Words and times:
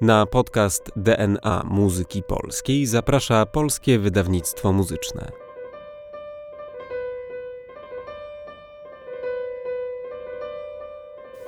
Na 0.00 0.26
podcast 0.26 0.90
DNA 0.96 1.62
Muzyki 1.64 2.22
Polskiej 2.22 2.86
zaprasza 2.86 3.46
Polskie 3.46 3.98
Wydawnictwo 3.98 4.72
Muzyczne. 4.72 5.32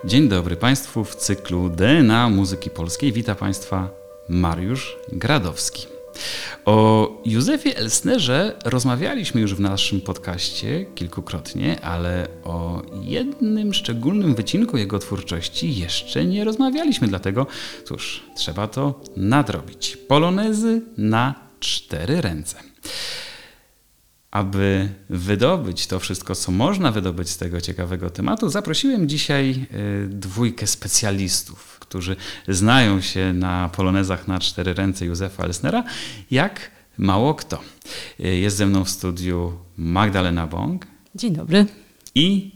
Dzień 0.05 0.29
dobry 0.29 0.57
Państwu 0.57 1.05
w 1.05 1.17
cyklu 1.17 1.69
DNA 1.69 2.29
Muzyki 2.29 2.71
Polskiej. 2.71 3.13
Witam 3.13 3.37
Państwa 3.37 3.89
Mariusz 4.29 4.99
Gradowski. 5.13 5.87
O 6.65 7.09
Józefie 7.25 7.77
Elsnerze 7.77 8.59
rozmawialiśmy 8.65 9.41
już 9.41 9.55
w 9.55 9.61
naszym 9.61 10.01
podcaście 10.01 10.87
kilkukrotnie, 10.95 11.81
ale 11.81 12.29
o 12.45 12.83
jednym 13.03 13.75
szczególnym 13.75 14.35
wycinku 14.35 14.77
jego 14.77 14.99
twórczości 14.99 15.75
jeszcze 15.75 16.25
nie 16.25 16.45
rozmawialiśmy, 16.45 17.09
dlatego 17.09 17.47
cóż, 17.85 18.23
trzeba 18.37 18.69
to 18.69 19.01
nadrobić. 19.17 19.97
Polonezy 19.97 20.83
na 20.97 21.35
cztery 21.61 22.21
ręce. 22.21 22.57
Aby 24.33 24.89
wydobyć 25.11 25.87
to 25.87 26.01
wszystko, 26.01 26.35
co 26.35 26.53
można 26.53 26.93
wydobyć 26.93 27.29
z 27.29 27.37
tego 27.37 27.61
ciekawego 27.61 28.11
tematu, 28.11 28.49
zaprosiłem 28.49 29.09
dzisiaj 29.09 29.67
y, 30.05 30.09
dwójkę 30.09 30.67
specjalistów, 30.67 31.79
którzy 31.81 32.17
znają 32.49 33.01
się 33.01 33.33
na 33.33 33.69
polonezach 33.69 34.29
na 34.29 34.41
cztery 34.41 34.75
ręce 34.75 35.07
Józefa 35.07 35.45
Elsnera, 35.45 35.85
jak 36.31 36.71
mało 36.99 37.35
kto. 37.35 37.61
Y, 38.21 38.37
jest 38.37 38.57
ze 38.57 38.67
mną 38.67 38.85
w 38.85 38.91
studiu 38.91 39.53
Magdalena 39.77 40.47
Bąk. 40.47 40.87
Dzień 41.15 41.33
dobry. 41.33 41.67
I 42.15 42.51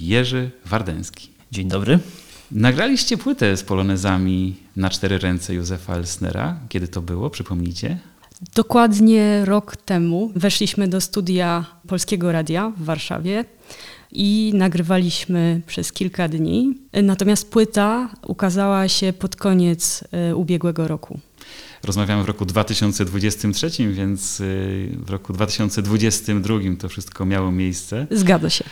Jerzy 0.00 0.50
Wardenski. 0.66 1.28
Dzień 1.52 1.68
dobry. 1.68 1.98
Nagraliście 2.50 3.18
płytę 3.18 3.56
z 3.56 3.62
polonezami 3.62 4.56
na 4.76 4.90
cztery 4.90 5.18
ręce 5.18 5.54
Józefa 5.54 5.94
Elsnera. 5.94 6.60
Kiedy 6.68 6.88
to 6.88 7.02
było? 7.02 7.30
Przypomnijcie. 7.30 7.98
Dokładnie 8.54 9.44
rok 9.44 9.76
temu 9.76 10.32
weszliśmy 10.34 10.88
do 10.88 11.00
studia 11.00 11.64
Polskiego 11.88 12.32
Radia 12.32 12.72
w 12.76 12.84
Warszawie 12.84 13.44
i 14.12 14.52
nagrywaliśmy 14.54 15.60
przez 15.66 15.92
kilka 15.92 16.28
dni. 16.28 16.78
Natomiast 16.92 17.50
płyta 17.50 18.08
ukazała 18.26 18.88
się 18.88 19.12
pod 19.12 19.36
koniec 19.36 20.04
e, 20.12 20.36
ubiegłego 20.36 20.88
roku. 20.88 21.20
Rozmawiamy 21.82 22.22
w 22.22 22.26
roku 22.26 22.44
2023, 22.44 23.70
więc 23.92 24.40
y, 24.40 24.96
w 24.98 25.10
roku 25.10 25.32
2022 25.32 26.58
to 26.78 26.88
wszystko 26.88 27.26
miało 27.26 27.52
miejsce. 27.52 28.06
Zgadza 28.10 28.50
się. 28.50 28.64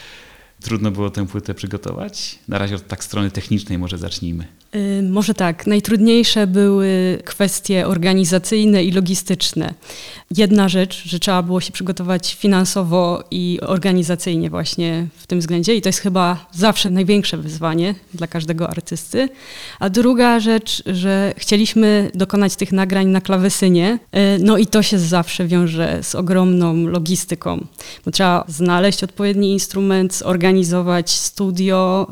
Trudno 0.60 0.90
było 0.90 1.10
tę 1.10 1.26
płytę 1.26 1.54
przygotować? 1.54 2.38
Na 2.48 2.58
razie 2.58 2.74
od 2.74 2.86
tak 2.86 3.04
strony 3.04 3.30
technicznej 3.30 3.78
może 3.78 3.98
zacznijmy. 3.98 4.46
Y, 4.76 5.02
może 5.02 5.34
tak. 5.34 5.66
Najtrudniejsze 5.66 6.46
były 6.46 7.18
kwestie 7.24 7.86
organizacyjne 7.86 8.84
i 8.84 8.92
logistyczne. 8.92 9.74
Jedna 10.36 10.68
rzecz, 10.68 11.02
że 11.04 11.18
trzeba 11.18 11.42
było 11.42 11.60
się 11.60 11.72
przygotować 11.72 12.34
finansowo 12.34 13.24
i 13.30 13.58
organizacyjnie 13.62 14.50
właśnie 14.50 15.06
w 15.16 15.26
tym 15.26 15.40
względzie 15.40 15.74
i 15.74 15.82
to 15.82 15.88
jest 15.88 15.98
chyba 15.98 16.46
zawsze 16.52 16.90
największe 16.90 17.36
wyzwanie 17.36 17.94
dla 18.14 18.26
każdego 18.26 18.70
artysty. 18.70 19.28
A 19.80 19.90
druga 19.90 20.40
rzecz, 20.40 20.82
że 20.86 21.34
chcieliśmy 21.36 22.10
dokonać 22.14 22.56
tych 22.56 22.72
nagrań 22.72 23.06
na 23.06 23.20
klawesynie, 23.20 23.98
y, 24.16 24.18
no 24.42 24.58
i 24.58 24.66
to 24.66 24.82
się 24.82 24.98
zawsze 24.98 25.46
wiąże 25.46 25.98
z 26.02 26.14
ogromną 26.14 26.86
logistyką, 26.86 27.66
bo 28.04 28.10
trzeba 28.10 28.44
znaleźć 28.48 29.04
odpowiedni 29.04 29.52
instrument, 29.52 30.14
zorganizować 30.14 31.10
studio, 31.10 32.06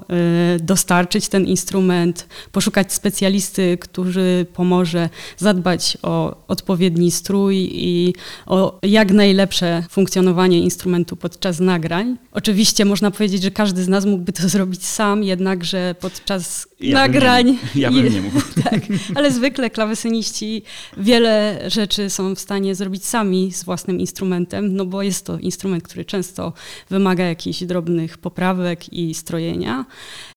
y, 0.57 0.61
dostarczyć 0.61 1.29
ten 1.29 1.45
instrument, 1.45 2.27
poszukać 2.53 2.93
specjalisty, 2.93 3.79
który 3.81 4.47
pomoże 4.55 5.09
zadbać 5.39 5.99
o 6.03 6.37
odpowiedni 6.49 7.11
strój 7.11 7.69
i 7.73 8.15
o 8.47 8.79
jak 8.83 9.13
najlepsze 9.13 9.85
funkcjonowanie 9.91 10.61
instrumentu 10.61 11.17
podczas 11.17 11.61
nagrań. 11.61 12.17
Oczywiście 12.33 12.85
można 12.85 13.11
powiedzieć, 13.11 13.43
że 13.43 13.51
każdy 13.51 13.85
z 13.85 13.89
nas 13.89 14.05
mógłby 14.05 14.33
to 14.33 14.49
zrobić 14.55 14.87
sam, 14.87 15.25
jednakże 15.25 15.95
podczas 16.01 16.69
Ja 16.83 16.95
nagrań. 16.95 17.47
Bym 17.47 17.57
nie, 17.75 17.81
ja 17.83 17.91
bym 17.91 18.15
nie 18.15 18.21
mógł. 18.23 18.41
tak, 18.71 18.81
ale 19.15 19.31
zwykle 19.31 19.71
klawesyniści 19.71 20.63
wiele 20.97 21.61
rzeczy 21.67 22.11
są 22.11 22.35
w 22.35 22.41
stanie 22.41 22.75
zrobić 22.75 23.05
sami 23.05 23.53
z 23.53 23.65
własnym 23.65 24.01
instrumentem, 24.01 24.77
no 24.77 24.87
bo 24.87 25.03
jest 25.03 25.27
to 25.27 25.39
instrument, 25.39 25.85
który 25.85 26.05
często 26.05 26.53
wymaga 26.91 27.25
jakichś 27.25 27.63
drobnych 27.63 28.19
poprawek 28.19 28.93
i 28.93 29.15
strojenia. 29.15 29.85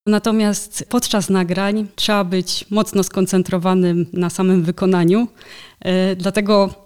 Natomiast 0.07 0.85
podczas 0.89 1.29
nagrań 1.29 1.87
trzeba 1.95 2.23
być 2.23 2.65
mocno 2.69 3.03
skoncentrowanym 3.03 4.05
na 4.13 4.29
samym 4.29 4.63
wykonaniu. 4.63 5.27
E, 5.79 6.15
Dlatego 6.15 6.85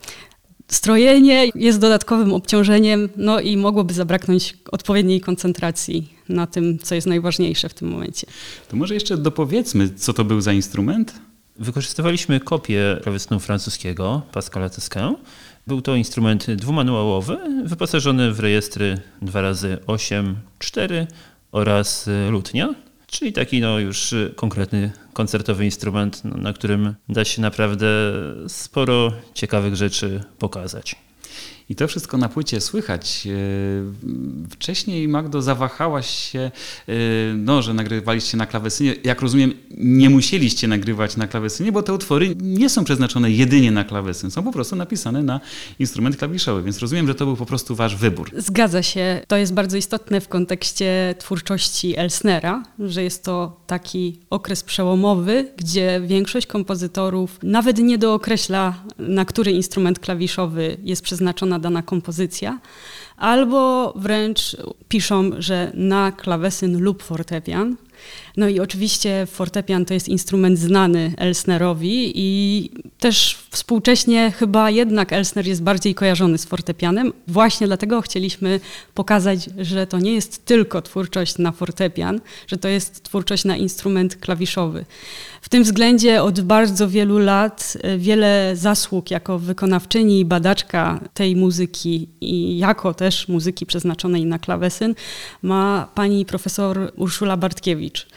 strojenie 0.69 1.49
jest 1.55 1.79
dodatkowym 1.79 2.33
obciążeniem, 2.33 3.09
no 3.15 3.39
i 3.39 3.57
mogłoby 3.57 3.93
zabraknąć 3.93 4.57
odpowiedniej 4.71 5.21
koncentracji 5.21 6.13
na 6.29 6.47
tym, 6.47 6.79
co 6.79 6.95
jest 6.95 7.07
najważniejsze 7.07 7.69
w 7.69 7.73
tym 7.73 7.87
momencie. 7.87 8.27
To 8.67 8.77
może 8.77 8.93
jeszcze 8.93 9.17
dopowiedzmy, 9.17 9.89
co 9.89 10.13
to 10.13 10.25
był 10.25 10.41
za 10.41 10.53
instrument? 10.53 11.13
Wykorzystywaliśmy 11.59 12.39
kopię 12.39 12.99
klawesynu 13.03 13.39
francuskiego 13.39 14.21
Pascala 14.31 14.69
Tesquin. 14.69 15.15
Był 15.67 15.81
to 15.81 15.95
instrument 15.95 16.51
dwumanuałowy, 16.51 17.37
wyposażony 17.65 18.33
w 18.33 18.39
rejestry 18.39 19.01
2x8, 19.21 20.33
4 20.59 21.07
oraz 21.51 22.09
lutnia, 22.29 22.75
czyli 23.09 23.33
taki 23.33 23.61
no 23.61 23.79
już 23.79 24.13
y, 24.13 24.33
konkretny 24.35 24.91
koncertowy 25.13 25.65
instrument, 25.65 26.25
no, 26.25 26.37
na 26.37 26.53
którym 26.53 26.95
da 27.09 27.25
się 27.25 27.41
naprawdę 27.41 27.87
sporo 28.47 29.13
ciekawych 29.33 29.75
rzeczy 29.75 30.23
pokazać. 30.39 30.95
I 31.69 31.75
to 31.75 31.87
wszystko 31.87 32.17
na 32.17 32.29
płycie 32.29 32.61
słychać. 32.61 33.27
E, 33.27 34.49
Wcześniej, 34.49 35.07
Magdo, 35.07 35.41
zawahałaś 35.41 36.09
się, 36.09 36.39
e, 36.39 36.93
no, 37.37 37.61
że 37.61 37.73
nagrywaliście 37.73 38.37
na 38.37 38.45
klawesynie. 38.45 38.95
Jak 39.03 39.21
rozumiem, 39.21 39.53
nie 39.77 40.09
musieliście 40.09 40.67
nagrywać 40.67 41.17
na 41.17 41.27
klawesynie, 41.27 41.71
bo 41.71 41.83
te 41.83 41.93
utwory 41.93 42.35
nie 42.41 42.69
są 42.69 42.83
przeznaczone 42.83 43.31
jedynie 43.31 43.71
na 43.71 43.83
klawesyn. 43.83 44.31
Są 44.31 44.43
po 44.43 44.51
prostu 44.51 44.75
napisane 44.75 45.23
na 45.23 45.39
instrument 45.79 46.17
klawiszowy, 46.17 46.63
więc 46.63 46.79
rozumiem, 46.79 47.07
że 47.07 47.15
to 47.15 47.25
był 47.25 47.35
po 47.35 47.45
prostu 47.45 47.75
wasz 47.75 47.95
wybór. 47.95 48.31
Zgadza 48.37 48.83
się. 48.83 49.21
To 49.27 49.37
jest 49.37 49.53
bardzo 49.53 49.77
istotne 49.77 50.21
w 50.21 50.27
kontekście 50.27 51.15
twórczości 51.19 51.97
Elsnera, 51.97 52.63
że 52.79 53.03
jest 53.03 53.23
to 53.23 53.61
taki 53.67 54.19
okres 54.29 54.63
przełomowy, 54.63 55.51
gdzie 55.57 56.01
większość 56.05 56.47
kompozytorów 56.47 57.39
nawet 57.43 57.77
nie 57.77 57.97
dookreśla, 57.97 58.83
na 58.97 59.25
który 59.25 59.51
instrument 59.51 59.99
klawiszowy 59.99 60.77
jest 60.83 61.01
przeznaczona 61.01 61.58
dana 61.59 61.81
kompozycja, 61.81 62.59
albo 63.17 63.93
wręcz 63.95 64.57
piszą, 64.87 65.31
że 65.37 65.71
na 65.73 66.11
klawesyn 66.11 66.79
lub 66.79 67.03
fortepian. 67.03 67.75
No 68.37 68.47
i 68.47 68.59
oczywiście 68.59 69.27
fortepian 69.31 69.85
to 69.85 69.93
jest 69.93 70.07
instrument 70.07 70.59
znany 70.59 71.13
Elsnerowi 71.17 72.11
i 72.15 72.69
też 72.99 73.37
współcześnie 73.49 74.31
chyba 74.31 74.69
jednak 74.69 75.13
Elsner 75.13 75.47
jest 75.47 75.63
bardziej 75.63 75.95
kojarzony 75.95 76.37
z 76.37 76.45
fortepianem. 76.45 77.13
Właśnie 77.27 77.67
dlatego 77.67 78.01
chcieliśmy 78.01 78.59
pokazać, 78.93 79.49
że 79.57 79.87
to 79.87 79.99
nie 79.99 80.13
jest 80.13 80.45
tylko 80.45 80.81
twórczość 80.81 81.37
na 81.37 81.51
fortepian, 81.51 82.21
że 82.47 82.57
to 82.57 82.67
jest 82.67 83.03
twórczość 83.03 83.45
na 83.45 83.57
instrument 83.57 84.15
klawiszowy. 84.15 84.85
W 85.41 85.49
tym 85.49 85.63
względzie 85.63 86.23
od 86.23 86.41
bardzo 86.41 86.89
wielu 86.89 87.17
lat 87.17 87.77
e, 87.81 87.97
wiele 87.97 88.55
zasług 88.55 89.11
jako 89.11 89.39
wykonawczyni 89.39 90.19
i 90.19 90.25
badaczka 90.25 90.99
tej 91.13 91.35
muzyki 91.35 92.07
i 92.21 92.57
jako 92.57 92.93
też 92.93 93.27
muzyki 93.27 93.65
przeznaczonej 93.65 94.25
na 94.25 94.39
klawesyn 94.39 94.95
ma 95.41 95.87
pani 95.95 96.25
profesor 96.25 96.91
Urszula 96.95 97.37
Bartkiewicz 97.37 98.07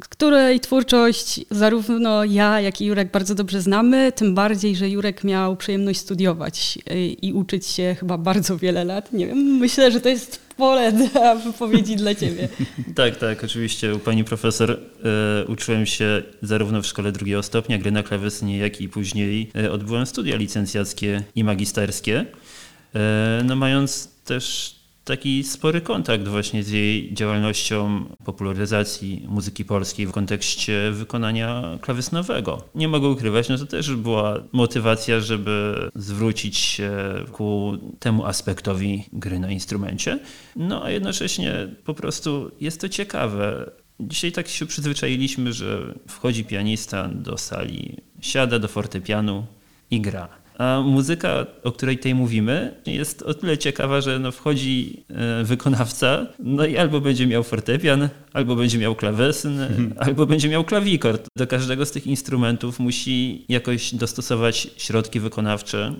której 0.00 0.60
twórczość 0.60 1.40
zarówno 1.50 2.24
ja, 2.24 2.60
jak 2.60 2.80
i 2.80 2.86
Jurek 2.86 3.10
bardzo 3.10 3.34
dobrze 3.34 3.62
znamy, 3.62 4.12
tym 4.12 4.34
bardziej, 4.34 4.76
że 4.76 4.88
Jurek 4.88 5.24
miał 5.24 5.56
przyjemność 5.56 6.00
studiować 6.00 6.78
y, 6.90 7.06
i 7.06 7.32
uczyć 7.32 7.66
się 7.66 7.96
chyba 8.00 8.18
bardzo 8.18 8.58
wiele 8.58 8.84
lat. 8.84 9.12
Nie 9.12 9.26
wiem, 9.26 9.38
myślę, 9.38 9.92
że 9.92 10.00
to 10.00 10.08
jest 10.08 10.40
pole 10.56 10.92
dla 10.92 11.34
wypowiedzi 11.34 11.96
dla 11.96 12.14
ciebie. 12.14 12.48
Tak, 12.94 13.16
tak, 13.16 13.44
oczywiście 13.44 13.94
u 13.94 13.98
pani 13.98 14.24
profesor 14.24 14.70
e, 14.70 15.46
uczyłem 15.46 15.86
się 15.86 16.22
zarówno 16.42 16.82
w 16.82 16.86
szkole 16.86 17.12
drugiego 17.12 17.42
stopnia 17.42 17.78
gry 17.78 17.90
na 17.90 18.02
klawesynie, 18.02 18.58
jak 18.58 18.80
i 18.80 18.88
później 18.88 19.50
e, 19.56 19.72
odbyłem 19.72 20.06
studia 20.06 20.36
licencjackie 20.36 21.22
i 21.34 21.44
magisterskie. 21.44 22.26
No 23.44 23.56
mając 23.56 24.08
też 24.24 24.75
taki 25.06 25.44
spory 25.44 25.80
kontakt 25.80 26.28
właśnie 26.28 26.62
z 26.62 26.70
jej 26.70 27.14
działalnością 27.14 28.04
popularyzacji 28.24 29.26
muzyki 29.28 29.64
polskiej 29.64 30.06
w 30.06 30.12
kontekście 30.12 30.90
wykonania 30.92 31.78
klawesynowego. 31.80 32.64
Nie 32.74 32.88
mogę 32.88 33.08
ukrywać, 33.08 33.48
no 33.48 33.58
to 33.58 33.66
też 33.66 33.94
była 33.94 34.42
motywacja, 34.52 35.20
żeby 35.20 35.74
zwrócić 35.94 36.58
się 36.58 36.92
ku 37.32 37.72
temu 37.98 38.26
aspektowi 38.26 39.04
gry 39.12 39.38
na 39.38 39.50
instrumencie. 39.50 40.18
No 40.56 40.84
a 40.84 40.90
jednocześnie 40.90 41.68
po 41.84 41.94
prostu 41.94 42.50
jest 42.60 42.80
to 42.80 42.88
ciekawe. 42.88 43.70
Dzisiaj 44.00 44.32
tak 44.32 44.48
się 44.48 44.66
przyzwyczailiśmy, 44.66 45.52
że 45.52 45.94
wchodzi 46.08 46.44
pianista 46.44 47.08
do 47.08 47.38
sali, 47.38 47.96
siada 48.20 48.58
do 48.58 48.68
fortepianu 48.68 49.46
i 49.90 50.00
gra. 50.00 50.45
A 50.58 50.80
muzyka, 50.84 51.46
o 51.64 51.72
której 51.72 51.96
tutaj 51.96 52.14
mówimy, 52.14 52.74
jest 52.86 53.22
o 53.22 53.34
tyle 53.34 53.58
ciekawa, 53.58 54.00
że 54.00 54.18
no 54.18 54.32
wchodzi 54.32 55.02
e, 55.08 55.44
wykonawca, 55.44 56.26
no 56.38 56.66
i 56.66 56.76
albo 56.76 57.00
będzie 57.00 57.26
miał 57.26 57.42
fortepian, 57.42 58.08
albo 58.32 58.56
będzie 58.56 58.78
miał 58.78 58.94
klawesyn, 58.94 59.60
mhm. 59.60 59.94
albo 59.98 60.26
będzie 60.26 60.48
miał 60.48 60.64
klawikord. 60.64 61.26
Do 61.36 61.46
każdego 61.46 61.86
z 61.86 61.90
tych 61.90 62.06
instrumentów 62.06 62.78
musi 62.78 63.44
jakoś 63.48 63.94
dostosować 63.94 64.68
środki 64.76 65.20
wykonawcze, 65.20 65.94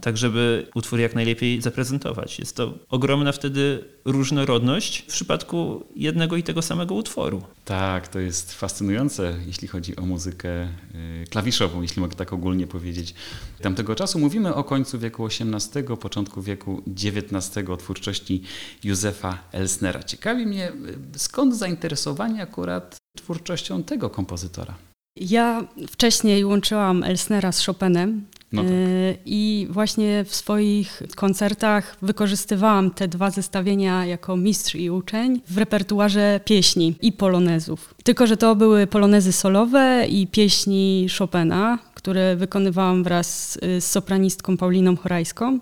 tak 0.00 0.16
żeby 0.16 0.66
utwór 0.74 1.00
jak 1.00 1.14
najlepiej 1.14 1.62
zaprezentować. 1.62 2.38
Jest 2.38 2.56
to 2.56 2.74
ogromna 2.88 3.32
wtedy 3.32 3.84
różnorodność 4.04 4.98
w 4.98 5.06
przypadku 5.06 5.86
jednego 5.96 6.36
i 6.36 6.42
tego 6.42 6.62
samego 6.62 6.94
utworu. 6.94 7.42
Tak, 7.64 8.08
to 8.08 8.18
jest 8.18 8.52
fascynujące, 8.52 9.34
jeśli 9.46 9.68
chodzi 9.68 9.96
o 9.96 10.06
muzykę 10.06 10.64
y, 10.64 11.24
klawiszową, 11.30 11.82
jeśli 11.82 12.02
mogę 12.02 12.14
tak 12.14 12.32
ogólnie 12.32 12.66
powiedzieć. 12.66 13.14
Tamtego 13.62 13.94
czasu 13.94 14.18
mówimy 14.18 14.54
o 14.54 14.64
końcu 14.64 14.98
wieku 14.98 15.26
XVIII, 15.26 15.96
początku 16.00 16.42
wieku 16.42 16.82
XIX, 16.86 17.68
o 17.68 17.76
twórczości 17.76 18.42
Józefa 18.84 19.38
Elsnera. 19.52 20.02
Ciekawi 20.02 20.46
mnie, 20.46 20.72
y, 21.14 21.18
skąd 21.18 21.56
zainteresowanie 21.56 22.42
akurat 22.42 22.96
twórczością 23.16 23.82
tego 23.82 24.10
kompozytora? 24.10 24.74
Ja 25.16 25.64
wcześniej 25.88 26.44
łączyłam 26.44 27.02
Elsnera 27.02 27.52
z 27.52 27.66
Chopinem. 27.66 28.24
No 28.56 28.62
tak. 28.62 28.72
Y, 28.72 29.18
I 29.26 29.66
właśnie 29.70 30.24
w 30.24 30.34
swoich 30.34 31.02
koncertach 31.16 31.96
wykorzystywałam 32.02 32.90
te 32.90 33.08
dwa 33.08 33.30
zestawienia 33.30 34.06
jako 34.06 34.36
mistrz 34.36 34.74
i 34.74 34.90
uczeń 34.90 35.40
w 35.48 35.58
repertuarze 35.58 36.40
pieśni 36.44 36.94
i 37.02 37.12
polonezów. 37.12 37.94
Tylko, 38.04 38.26
że 38.26 38.36
to 38.36 38.56
były 38.56 38.86
polonezy 38.86 39.32
solowe 39.32 40.06
i 40.08 40.26
pieśni 40.26 41.06
Chopina, 41.18 41.78
które 41.94 42.36
wykonywałam 42.36 43.04
wraz 43.04 43.58
z 43.62 43.84
sopranistką 43.84 44.56
Pauliną 44.56 44.96
Chorajską 44.96 45.58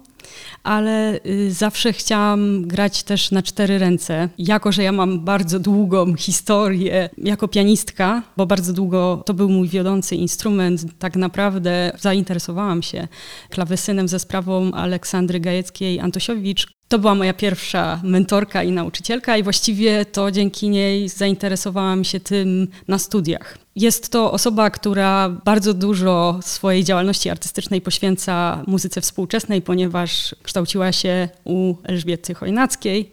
ale 0.63 1.21
y, 1.27 1.53
zawsze 1.53 1.93
chciałam 1.93 2.63
grać 2.63 3.03
też 3.03 3.31
na 3.31 3.43
cztery 3.43 3.79
ręce. 3.79 4.29
Jako, 4.39 4.73
że 4.73 4.83
ja 4.83 4.93
mam 4.93 5.21
bardzo 5.21 5.61
długą 5.61 6.17
historię 6.17 7.11
jako 7.19 7.49
pianistka, 7.49 8.23
bo 8.37 8.47
bardzo 8.47 8.73
długo 8.73 9.23
to 9.27 9.35
był 9.35 9.49
mój 9.49 9.69
wiodący 9.69 10.17
instrument, 10.17 10.99
tak 10.99 11.17
naprawdę 11.17 11.93
zainteresowałam 12.01 12.83
się 12.83 13.09
klawesynem 13.51 14.09
ze 14.09 14.19
sprawą 14.19 14.73
Aleksandry 14.73 15.41
Gajeckiej-Antosiowicz, 15.41 16.67
to 16.89 16.99
była 16.99 17.15
moja 17.15 17.33
pierwsza 17.33 18.01
mentorka 18.05 18.63
i 18.63 18.73
nauczycielka, 18.73 19.37
i 19.37 19.43
właściwie 19.43 20.05
to 20.05 20.31
dzięki 20.31 20.69
niej 20.69 21.09
zainteresowałam 21.09 22.05
się 22.05 22.21
tym 22.21 22.69
na 22.89 22.99
studiach. 22.99 23.59
Jest 23.77 24.09
to 24.09 24.33
osoba, 24.33 24.71
która 24.71 25.29
bardzo 25.29 25.75
dużo 25.75 26.39
swojej 26.43 26.85
działalności 26.85 27.31
artystycznej 27.31 27.81
poświęca 27.81 28.63
muzyce 28.67 29.01
współczesnej, 29.01 29.63
ponieważ 29.63 30.14
kształciła 30.43 30.93
się 30.93 31.29
u 31.45 31.75
Elżbiety 31.85 32.35
Chojnackiej. 32.35 33.11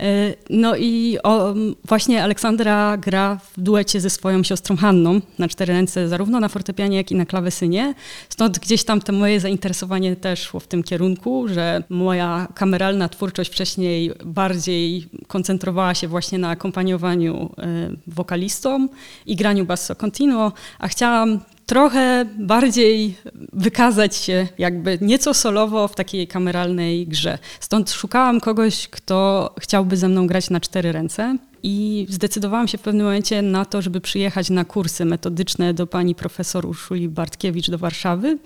E, 0.00 0.34
no 0.50 0.76
i 0.76 1.18
o, 1.22 1.54
właśnie 1.84 2.22
Aleksandra 2.22 2.96
gra 2.96 3.38
w 3.56 3.60
duecie 3.60 4.00
ze 4.00 4.10
swoją 4.10 4.42
siostrą 4.42 4.76
Hanną 4.76 5.20
na 5.38 5.48
cztery 5.48 5.72
ręce, 5.72 6.08
zarówno 6.08 6.40
na 6.40 6.48
fortepianie, 6.48 6.96
jak 6.96 7.10
i 7.10 7.14
na 7.14 7.26
klawesynie. 7.26 7.94
Stąd 8.28 8.58
gdzieś 8.58 8.84
tam 8.84 9.00
to 9.00 9.12
moje 9.12 9.40
zainteresowanie 9.40 10.16
też 10.16 10.42
szło 10.42 10.60
w 10.60 10.66
tym 10.66 10.82
kierunku, 10.82 11.48
że 11.48 11.82
moja 11.88 12.48
kameralna 12.54 13.08
twórczość 13.08 13.50
wcześniej 13.50 14.12
bardziej 14.24 15.08
koncentrowała 15.26 15.94
się 15.94 16.08
właśnie 16.08 16.38
na 16.38 16.48
akompaniowaniu 16.48 17.50
e, 17.58 17.90
wokalistom 18.06 18.88
i 19.26 19.36
graniu 19.36 19.64
basso 19.64 19.94
continuo, 19.96 20.52
a 20.78 20.88
chciałam 20.88 21.40
trochę 21.70 22.26
bardziej 22.38 23.16
wykazać 23.52 24.16
się 24.16 24.48
jakby 24.58 24.98
nieco 25.00 25.34
solowo 25.34 25.88
w 25.88 25.94
takiej 25.94 26.26
kameralnej 26.26 27.06
grze. 27.06 27.38
Stąd 27.60 27.90
szukałam 27.90 28.40
kogoś, 28.40 28.88
kto 28.88 29.50
chciałby 29.60 29.96
ze 29.96 30.08
mną 30.08 30.26
grać 30.26 30.50
na 30.50 30.60
cztery 30.60 30.92
ręce. 30.92 31.36
I 31.62 32.06
zdecydowałam 32.08 32.68
się 32.68 32.78
w 32.78 32.80
pewnym 32.80 33.06
momencie 33.06 33.42
na 33.42 33.64
to, 33.64 33.82
żeby 33.82 34.00
przyjechać 34.00 34.50
na 34.50 34.64
kursy 34.64 35.04
metodyczne 35.04 35.74
do 35.74 35.86
pani 35.86 36.14
profesor 36.14 36.66
Urszuli 36.66 37.08
Bartkiewicz 37.08 37.70
do 37.70 37.78
Warszawy. 37.78 38.38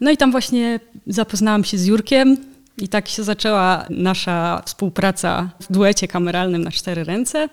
No 0.00 0.10
i 0.10 0.16
tam 0.16 0.30
właśnie 0.30 0.80
zapoznałam 1.06 1.64
się 1.64 1.78
z 1.78 1.86
Jurkiem, 1.86 2.36
i 2.78 2.88
tak 2.88 3.08
się 3.08 3.22
zaczęła 3.22 3.86
nasza 3.90 4.62
współpraca 4.66 5.50
w 5.60 5.72
duecie 5.72 6.08
kameralnym 6.08 6.64
na 6.64 6.70
cztery 6.70 7.04
ręce. 7.04 7.48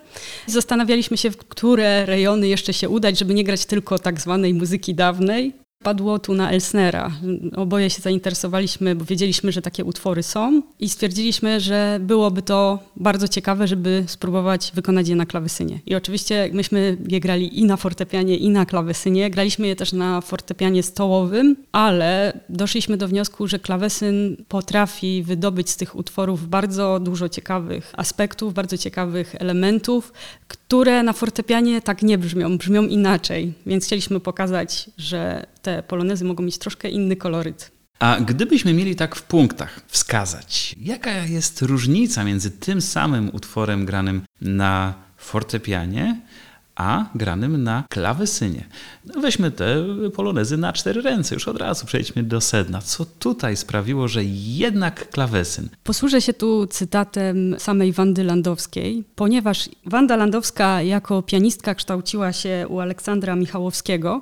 Zastanawialiśmy 0.47 1.17
się, 1.17 1.31
w 1.31 1.37
które 1.37 2.05
rejony 2.05 2.47
jeszcze 2.47 2.73
się 2.73 2.89
udać, 2.89 3.19
żeby 3.19 3.33
nie 3.33 3.43
grać 3.43 3.65
tylko 3.65 3.99
tak 3.99 4.21
zwanej 4.21 4.53
muzyki 4.53 4.95
dawnej, 4.95 5.62
Padło 5.83 6.19
tu 6.19 6.33
na 6.33 6.51
Elsnera. 6.51 7.11
Oboje 7.55 7.89
się 7.89 8.01
zainteresowaliśmy, 8.01 8.95
bo 8.95 9.05
wiedzieliśmy, 9.05 9.51
że 9.51 9.61
takie 9.61 9.85
utwory 9.85 10.23
są 10.23 10.61
i 10.79 10.89
stwierdziliśmy, 10.89 11.59
że 11.59 11.99
byłoby 12.01 12.41
to 12.41 12.79
bardzo 12.95 13.27
ciekawe, 13.27 13.67
żeby 13.67 14.03
spróbować 14.07 14.71
wykonać 14.75 15.07
je 15.07 15.15
na 15.15 15.25
klawesynie. 15.25 15.79
I 15.85 15.95
oczywiście 15.95 16.49
myśmy 16.53 16.97
je 17.07 17.19
grali 17.19 17.59
i 17.59 17.65
na 17.65 17.77
fortepianie, 17.77 18.37
i 18.37 18.49
na 18.49 18.65
klawesynie. 18.65 19.29
Graliśmy 19.29 19.67
je 19.67 19.75
też 19.75 19.93
na 19.93 20.21
fortepianie 20.21 20.83
stołowym, 20.83 21.55
ale 21.71 22.39
doszliśmy 22.49 22.97
do 22.97 23.07
wniosku, 23.07 23.47
że 23.47 23.59
klawesyn 23.59 24.37
potrafi 24.47 25.23
wydobyć 25.23 25.69
z 25.69 25.77
tych 25.77 25.95
utworów 25.95 26.49
bardzo 26.49 26.99
dużo 26.99 27.29
ciekawych 27.29 27.93
aspektów, 27.97 28.53
bardzo 28.53 28.77
ciekawych 28.77 29.35
elementów, 29.39 30.13
które 30.47 31.03
na 31.03 31.13
fortepianie 31.13 31.81
tak 31.81 32.03
nie 32.03 32.17
brzmią, 32.17 32.57
brzmią 32.57 32.83
inaczej. 32.83 33.53
Więc 33.65 33.85
chcieliśmy 33.85 34.19
pokazać, 34.19 34.89
że 34.97 35.45
te 35.61 35.72
polonezy 35.81 36.25
mogą 36.25 36.43
mieć 36.43 36.57
troszkę 36.57 36.89
inny 36.89 37.15
koloryt. 37.15 37.71
A 37.99 38.19
gdybyśmy 38.19 38.73
mieli 38.73 38.95
tak 38.95 39.15
w 39.15 39.23
punktach 39.23 39.81
wskazać, 39.87 40.75
jaka 40.79 41.11
jest 41.11 41.61
różnica 41.61 42.23
między 42.23 42.51
tym 42.51 42.81
samym 42.81 43.29
utworem 43.33 43.85
granym 43.85 44.21
na 44.41 44.93
fortepianie, 45.17 46.21
a 46.83 47.05
granym 47.15 47.63
na 47.63 47.83
klawesynie. 47.89 48.63
No 49.05 49.21
weźmy 49.21 49.51
te 49.51 49.75
polonezy 50.15 50.57
na 50.57 50.73
cztery 50.73 51.01
ręce, 51.01 51.35
już 51.35 51.47
od 51.47 51.57
razu 51.57 51.85
przejdźmy 51.85 52.23
do 52.23 52.41
sedna. 52.41 52.81
Co 52.81 53.05
tutaj 53.05 53.57
sprawiło, 53.57 54.07
że 54.07 54.21
jednak 54.23 55.09
klawesyn? 55.09 55.69
Posłużę 55.83 56.21
się 56.21 56.33
tu 56.33 56.67
cytatem 56.67 57.55
samej 57.59 57.91
Wandy 57.91 58.23
Landowskiej, 58.23 59.03
ponieważ 59.15 59.69
Wanda 59.85 60.15
Landowska 60.15 60.81
jako 60.81 61.21
pianistka 61.21 61.75
kształciła 61.75 62.33
się 62.33 62.65
u 62.69 62.79
Aleksandra 62.79 63.35
Michałowskiego. 63.35 64.21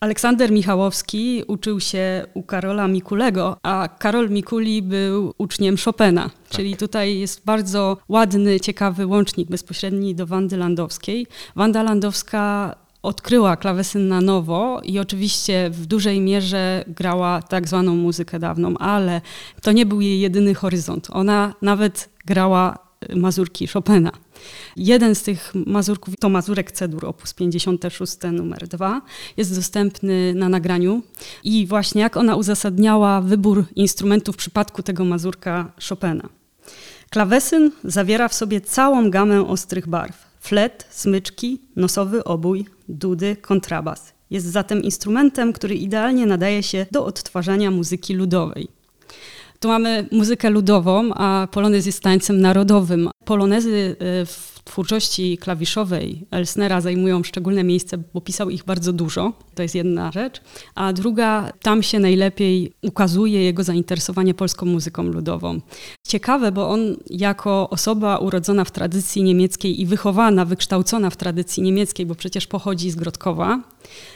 Aleksander 0.00 0.52
Michałowski 0.52 1.42
uczył 1.46 1.80
się 1.80 2.26
u 2.34 2.42
Karola 2.42 2.88
Mikulego, 2.88 3.56
a 3.62 3.88
Karol 3.98 4.30
Mikuli 4.30 4.82
był 4.82 5.34
uczniem 5.38 5.76
Chopina. 5.84 6.30
Tak. 6.48 6.56
Czyli 6.56 6.76
tutaj 6.76 7.18
jest 7.18 7.44
bardzo 7.44 7.96
ładny, 8.08 8.60
ciekawy 8.60 9.06
łącznik 9.06 9.48
bezpośredni 9.48 10.14
do 10.14 10.26
Wandy 10.26 10.56
Landowskiej. 10.56 11.26
Wanda 11.56 11.82
Landowska 11.82 12.74
odkryła 13.02 13.56
klawesyn 13.56 14.08
na 14.08 14.20
nowo 14.20 14.80
i 14.84 14.98
oczywiście 14.98 15.70
w 15.70 15.86
dużej 15.86 16.20
mierze 16.20 16.84
grała 16.88 17.42
tak 17.42 17.68
zwaną 17.68 17.96
muzykę 17.96 18.38
dawną, 18.38 18.78
ale 18.78 19.20
to 19.62 19.72
nie 19.72 19.86
był 19.86 20.00
jej 20.00 20.20
jedyny 20.20 20.54
horyzont. 20.54 21.08
Ona 21.10 21.54
nawet 21.62 22.08
grała 22.24 22.78
mazurki 23.16 23.66
Chopina. 23.66 24.12
Jeden 24.76 25.14
z 25.14 25.22
tych 25.22 25.52
mazurków 25.66 26.14
to 26.16 26.28
mazurek 26.28 26.72
Cedur 26.72 27.06
op. 27.06 27.22
56 27.36 28.16
numer 28.32 28.68
2. 28.68 29.02
Jest 29.36 29.54
dostępny 29.56 30.34
na 30.34 30.48
nagraniu 30.48 31.02
i 31.44 31.66
właśnie 31.66 32.00
jak 32.02 32.16
ona 32.16 32.36
uzasadniała 32.36 33.20
wybór 33.20 33.64
instrumentów 33.76 34.34
w 34.34 34.38
przypadku 34.38 34.82
tego 34.82 35.04
mazurka 35.04 35.72
Chopina. 35.88 36.28
Klawesyn 37.10 37.70
zawiera 37.84 38.28
w 38.28 38.34
sobie 38.34 38.60
całą 38.60 39.10
gamę 39.10 39.46
ostrych 39.46 39.88
barw. 39.88 40.26
Flet, 40.40 40.86
smyczki, 40.90 41.60
nosowy 41.76 42.24
obój, 42.24 42.66
dudy, 42.88 43.36
kontrabas. 43.36 44.12
Jest 44.30 44.46
zatem 44.46 44.82
instrumentem, 44.82 45.52
który 45.52 45.74
idealnie 45.74 46.26
nadaje 46.26 46.62
się 46.62 46.86
do 46.90 47.04
odtwarzania 47.04 47.70
muzyki 47.70 48.14
ludowej. 48.14 48.75
Tu 49.60 49.68
mamy 49.68 50.08
muzykę 50.12 50.50
ludową, 50.50 51.14
a 51.14 51.48
polonez 51.50 51.86
jest 51.86 52.02
tańcem 52.02 52.40
narodowym. 52.40 53.10
Polonezy 53.24 53.96
e, 53.98 54.26
w 54.26 54.55
twórczości 54.66 55.38
klawiszowej 55.38 56.26
Elsnera 56.30 56.80
zajmują 56.80 57.22
szczególne 57.22 57.64
miejsce, 57.64 57.98
bo 58.14 58.20
pisał 58.20 58.50
ich 58.50 58.64
bardzo 58.64 58.92
dużo. 58.92 59.32
To 59.54 59.62
jest 59.62 59.74
jedna 59.74 60.12
rzecz. 60.12 60.40
A 60.74 60.92
druga, 60.92 61.52
tam 61.62 61.82
się 61.82 61.98
najlepiej 61.98 62.72
ukazuje 62.82 63.44
jego 63.44 63.64
zainteresowanie 63.64 64.34
polską 64.34 64.66
muzyką 64.66 65.02
ludową. 65.02 65.60
Ciekawe, 66.08 66.52
bo 66.52 66.68
on 66.68 66.96
jako 67.10 67.70
osoba 67.70 68.18
urodzona 68.18 68.64
w 68.64 68.70
tradycji 68.70 69.22
niemieckiej 69.22 69.80
i 69.80 69.86
wychowana, 69.86 70.44
wykształcona 70.44 71.10
w 71.10 71.16
tradycji 71.16 71.62
niemieckiej, 71.62 72.06
bo 72.06 72.14
przecież 72.14 72.46
pochodzi 72.46 72.90
z 72.90 72.96
Grodkowa, 72.96 73.60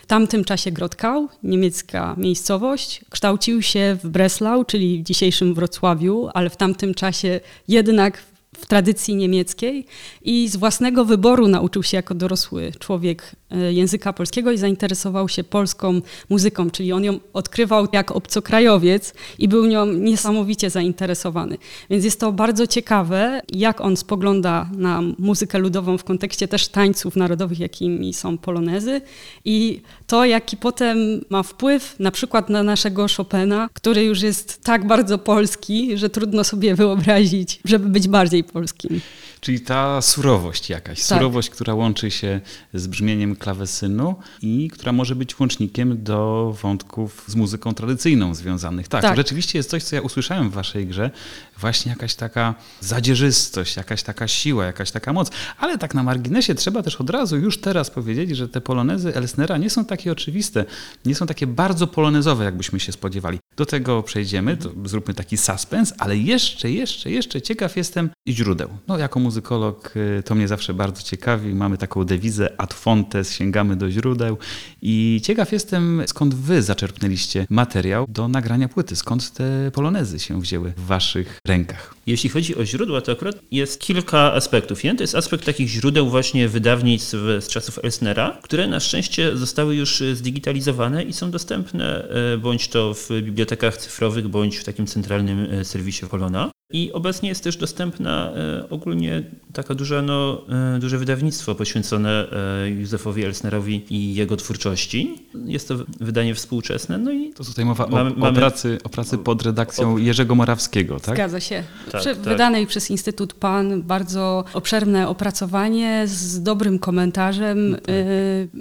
w 0.02 0.06
tamtym 0.06 0.44
czasie 0.44 0.70
Grodkau, 0.70 1.28
niemiecka 1.42 2.14
miejscowość, 2.18 3.00
kształcił 3.10 3.62
się 3.62 3.98
w 4.04 4.08
Breslau, 4.08 4.64
czyli 4.64 4.98
w 4.98 5.02
dzisiejszym 5.02 5.54
Wrocławiu, 5.54 6.28
ale 6.34 6.50
w 6.50 6.56
tamtym 6.56 6.94
czasie 6.94 7.40
jednak 7.68 8.29
w 8.60 8.66
tradycji 8.66 9.16
niemieckiej 9.16 9.86
i 10.22 10.48
z 10.48 10.56
własnego 10.56 11.04
wyboru 11.04 11.48
nauczył 11.48 11.82
się 11.82 11.96
jako 11.96 12.14
dorosły 12.14 12.72
człowiek 12.78 13.32
e, 13.50 13.72
języka 13.72 14.12
polskiego 14.12 14.52
i 14.52 14.58
zainteresował 14.58 15.28
się 15.28 15.44
polską 15.44 16.00
muzyką, 16.28 16.70
czyli 16.70 16.92
on 16.92 17.04
ją 17.04 17.20
odkrywał 17.32 17.86
jak 17.92 18.10
obcokrajowiec 18.10 19.14
i 19.38 19.48
był 19.48 19.66
nią 19.66 19.86
niesamowicie 19.86 20.70
zainteresowany. 20.70 21.58
Więc 21.90 22.04
jest 22.04 22.20
to 22.20 22.32
bardzo 22.32 22.66
ciekawe, 22.66 23.42
jak 23.52 23.80
on 23.80 23.96
spogląda 23.96 24.70
na 24.76 25.02
muzykę 25.18 25.58
ludową 25.58 25.98
w 25.98 26.04
kontekście 26.04 26.48
też 26.48 26.68
tańców 26.68 27.16
narodowych, 27.16 27.60
jakimi 27.60 28.14
są 28.14 28.38
polonezy 28.38 29.00
i 29.44 29.80
to, 30.06 30.24
jaki 30.24 30.56
potem 30.56 30.98
ma 31.30 31.42
wpływ 31.42 31.96
na 31.98 32.10
przykład 32.10 32.48
na 32.50 32.62
naszego 32.62 33.06
Chopina, 33.16 33.68
który 33.72 34.04
już 34.04 34.22
jest 34.22 34.62
tak 34.62 34.86
bardzo 34.86 35.18
polski, 35.18 35.98
że 35.98 36.10
trudno 36.10 36.44
sobie 36.44 36.74
wyobrazić, 36.74 37.60
żeby 37.64 37.88
być 37.88 38.08
bardziej 38.08 38.44
polskim. 38.52 39.00
Czyli 39.40 39.60
ta 39.60 40.02
surowość 40.02 40.70
jakaś, 40.70 40.98
Tak. 40.98 41.18
surowość, 41.18 41.50
która 41.50 41.74
łączy 41.74 42.10
się 42.10 42.40
z 42.74 42.86
brzmieniem 42.86 43.36
klawesynu 43.36 44.14
i 44.42 44.70
która 44.70 44.92
może 44.92 45.14
być 45.14 45.40
łącznikiem 45.40 46.04
do 46.04 46.56
wątków 46.62 47.24
z 47.26 47.34
muzyką 47.34 47.74
tradycyjną 47.74 48.34
związanych. 48.34 48.88
Tak, 48.88 49.02
Tak. 49.02 49.10
to 49.10 49.16
rzeczywiście 49.16 49.58
jest 49.58 49.70
coś, 49.70 49.82
co 49.82 49.96
ja 49.96 50.02
usłyszałem 50.02 50.50
w 50.50 50.52
waszej 50.52 50.86
grze, 50.86 51.10
właśnie 51.58 51.90
jakaś 51.90 52.14
taka 52.14 52.54
zadzierzystość, 52.80 53.76
jakaś 53.76 54.02
taka 54.02 54.28
siła, 54.28 54.64
jakaś 54.66 54.90
taka 54.90 55.12
moc. 55.12 55.30
Ale 55.58 55.78
tak 55.78 55.94
na 55.94 56.02
marginesie 56.02 56.54
trzeba 56.54 56.82
też 56.82 56.96
od 56.96 57.10
razu 57.10 57.36
już 57.38 57.58
teraz 57.60 57.90
powiedzieć, 57.90 58.36
że 58.36 58.48
te 58.48 58.60
polonezy 58.60 59.14
Elsnera 59.14 59.56
nie 59.56 59.70
są 59.70 59.84
takie 59.84 60.12
oczywiste, 60.12 60.64
nie 61.04 61.14
są 61.14 61.26
takie 61.26 61.46
bardzo 61.46 61.86
polonezowe, 61.86 62.44
jakbyśmy 62.44 62.80
się 62.80 62.92
spodziewali. 62.92 63.38
Do 63.56 63.66
tego 63.66 64.02
przejdziemy, 64.02 64.56
to 64.56 64.70
zróbmy 64.84 65.14
taki 65.14 65.36
suspens, 65.36 65.94
ale 65.98 66.16
jeszcze, 66.16 66.70
jeszcze, 66.70 67.10
jeszcze 67.10 67.42
ciekaw 67.42 67.76
jestem 67.76 68.10
źródeł. 68.32 68.68
No, 68.88 68.98
jako 68.98 69.20
muzykolog 69.20 69.96
y, 69.96 70.22
to 70.22 70.34
mnie 70.34 70.48
zawsze 70.48 70.74
bardzo 70.74 71.02
ciekawi. 71.02 71.54
Mamy 71.54 71.78
taką 71.78 72.04
dewizę 72.04 72.50
ad 72.58 72.74
fontes, 72.74 73.34
sięgamy 73.34 73.76
do 73.76 73.90
źródeł 73.90 74.36
i 74.82 75.20
ciekaw 75.24 75.52
jestem, 75.52 76.02
skąd 76.06 76.34
wy 76.34 76.62
zaczerpnęliście 76.62 77.46
materiał 77.50 78.06
do 78.08 78.28
nagrania 78.28 78.68
płyty, 78.68 78.96
skąd 78.96 79.32
te 79.32 79.70
polonezy 79.74 80.18
się 80.18 80.40
wzięły 80.40 80.72
w 80.76 80.86
waszych 80.86 81.38
rękach. 81.46 81.94
Jeśli 82.06 82.30
chodzi 82.30 82.56
o 82.56 82.64
źródła, 82.64 83.00
to 83.00 83.12
akurat 83.12 83.36
jest 83.50 83.80
kilka 83.80 84.32
aspektów. 84.32 84.84
Jeden 84.84 84.96
to 84.96 85.02
jest 85.02 85.14
aspekt 85.14 85.44
takich 85.44 85.68
źródeł 85.68 86.10
właśnie 86.10 86.48
wydawnictw 86.48 87.10
z 87.40 87.48
czasów 87.48 87.78
Elsnera, 87.84 88.38
które 88.42 88.66
na 88.66 88.80
szczęście 88.80 89.36
zostały 89.36 89.76
już 89.76 90.02
e, 90.02 90.16
zdigitalizowane 90.16 91.02
i 91.02 91.12
są 91.12 91.30
dostępne 91.30 92.08
e, 92.34 92.38
bądź 92.38 92.68
to 92.68 92.94
w 92.94 93.08
bibliotekach 93.22 93.76
cyfrowych, 93.76 94.28
bądź 94.28 94.56
w 94.56 94.64
takim 94.64 94.86
centralnym 94.86 95.64
serwisie 95.64 96.06
Polona. 96.06 96.50
I 96.72 96.92
obecnie 96.92 97.28
jest 97.28 97.44
też 97.44 97.56
dostępna 97.56 98.30
e, 98.32 98.70
ogólnie 98.70 99.22
taka 99.52 99.74
duża, 99.74 100.02
no, 100.02 100.42
e, 100.76 100.78
duże 100.78 100.98
wydawnictwo 100.98 101.54
poświęcone 101.54 102.26
e, 102.64 102.70
Józefowi 102.70 103.24
Elsnerowi 103.24 103.84
i 103.90 104.14
jego 104.14 104.36
twórczości. 104.36 105.14
Jest 105.44 105.68
to 105.68 105.74
wydanie 106.00 106.34
współczesne, 106.34 106.98
no 106.98 107.10
i 107.12 107.32
To 107.32 107.44
tutaj 107.44 107.64
mowa 107.64 107.86
o, 107.86 107.88
Mamy- 107.90 108.10
o, 108.10 108.18
mamy- 108.18 108.38
pracy, 108.38 108.78
o 108.84 108.88
pracy 108.88 109.18
pod 109.18 109.42
redakcją 109.42 109.96
Jerzego 109.96 110.34
Morawskiego, 110.34 111.00
tak? 111.00 111.14
Zgadza 111.14 111.40
się. 111.40 111.62
Tak, 111.92 112.00
Prze- 112.00 112.14
tak. 112.16 112.24
Wydanej 112.24 112.66
przez 112.66 112.90
Instytut 112.90 113.34
PAN 113.34 113.82
bardzo 113.82 114.44
obszerne 114.54 115.08
opracowanie 115.08 116.02
z 116.06 116.42
dobrym 116.42 116.78
komentarzem. 116.78 117.76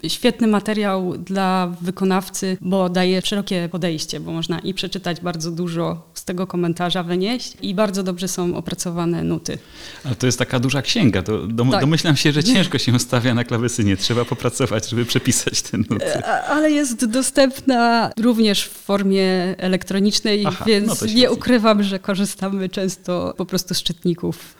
y, 0.04 0.10
świetny 0.10 0.48
materiał 0.48 1.18
dla 1.18 1.74
wykonawcy, 1.82 2.58
bo 2.62 2.89
daje 2.89 3.22
szerokie 3.22 3.70
podejście, 3.72 4.20
bo 4.20 4.32
można 4.32 4.60
i 4.60 4.74
przeczytać 4.74 5.22
bardzo 5.22 5.51
dużo 5.51 6.10
z 6.13 6.25
tego 6.25 6.48
komentarza 6.48 7.04
wynieść 7.04 7.54
i 7.62 7.75
bardzo 7.75 7.99
dobrze 8.03 8.27
są 8.27 8.56
opracowane 8.56 9.24
nuty. 9.24 9.58
Ale 10.03 10.15
to 10.15 10.25
jest 10.25 10.39
taka 10.39 10.60
duża 10.60 10.82
księga, 10.82 11.22
to 11.24 11.48
dom, 11.48 11.72
Tak. 11.72 11.82
domyślam 11.82 12.15
się, 12.15 12.32
że 12.32 12.44
ciężko 12.44 12.77
się 12.77 13.00
stawia 13.00 13.34
na 13.34 13.44
klawesynie, 13.44 13.98
trzeba 13.98 14.25
popracować, 14.25 14.89
żeby 14.89 15.06
przepisać 15.06 15.62
te 15.62 15.77
nuty. 15.77 16.25
A- 16.25 16.44
Ale 16.44 16.72
jest 16.72 17.06
dostępna 17.06 18.12
również 18.20 18.63
w 18.63 18.70
formie 18.72 19.56
elektronicznej, 19.58 20.46
Aha, 20.46 20.65
więc 20.68 21.01
no 21.01 21.08
nie 21.15 21.32
ukrywam, 21.32 21.84
że 21.84 22.00
korzystamy 22.00 22.70
często 22.70 23.34
po 23.38 23.46
prostu 23.46 23.74
z 23.74 23.84
czytników. 23.84 24.56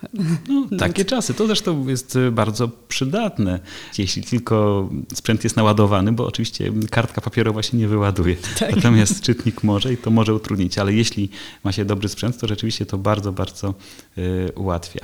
No, 0.48 0.66
takie 0.78 1.04
czasy. 1.04 1.34
To 1.34 1.46
zresztą 1.46 1.88
jest 1.88 2.16
y, 2.16 2.30
bardzo 2.30 2.68
przydatne, 2.88 3.60
jeśli 3.98 4.22
tylko 4.22 4.88
sprzęt 5.14 5.44
jest 5.44 5.56
naładowany, 5.56 6.12
bo 6.12 6.26
oczywiście 6.26 6.72
kartka 6.90 7.20
papierowa 7.20 7.62
się 7.62 7.76
nie 7.76 7.88
wyładuje. 7.88 8.36
Tak. 8.58 8.76
Natomiast 8.76 9.20
czytnik 9.20 9.62
może 9.64 9.92
i 9.92 9.96
to 9.96 10.10
może 10.10 10.34
utrudnić, 10.34 10.78
ale 10.78 10.92
jeśli 10.92 11.28
ma 11.64 11.72
się 11.72 11.84
dobry 11.84 12.08
sprzęt, 12.08 12.38
to 12.38 12.46
rzeczywiście 12.48 12.86
to 12.86 12.98
bardzo, 12.98 13.29
bardzo 13.32 13.74
y, 14.18 14.52
ułatwia. 14.54 15.00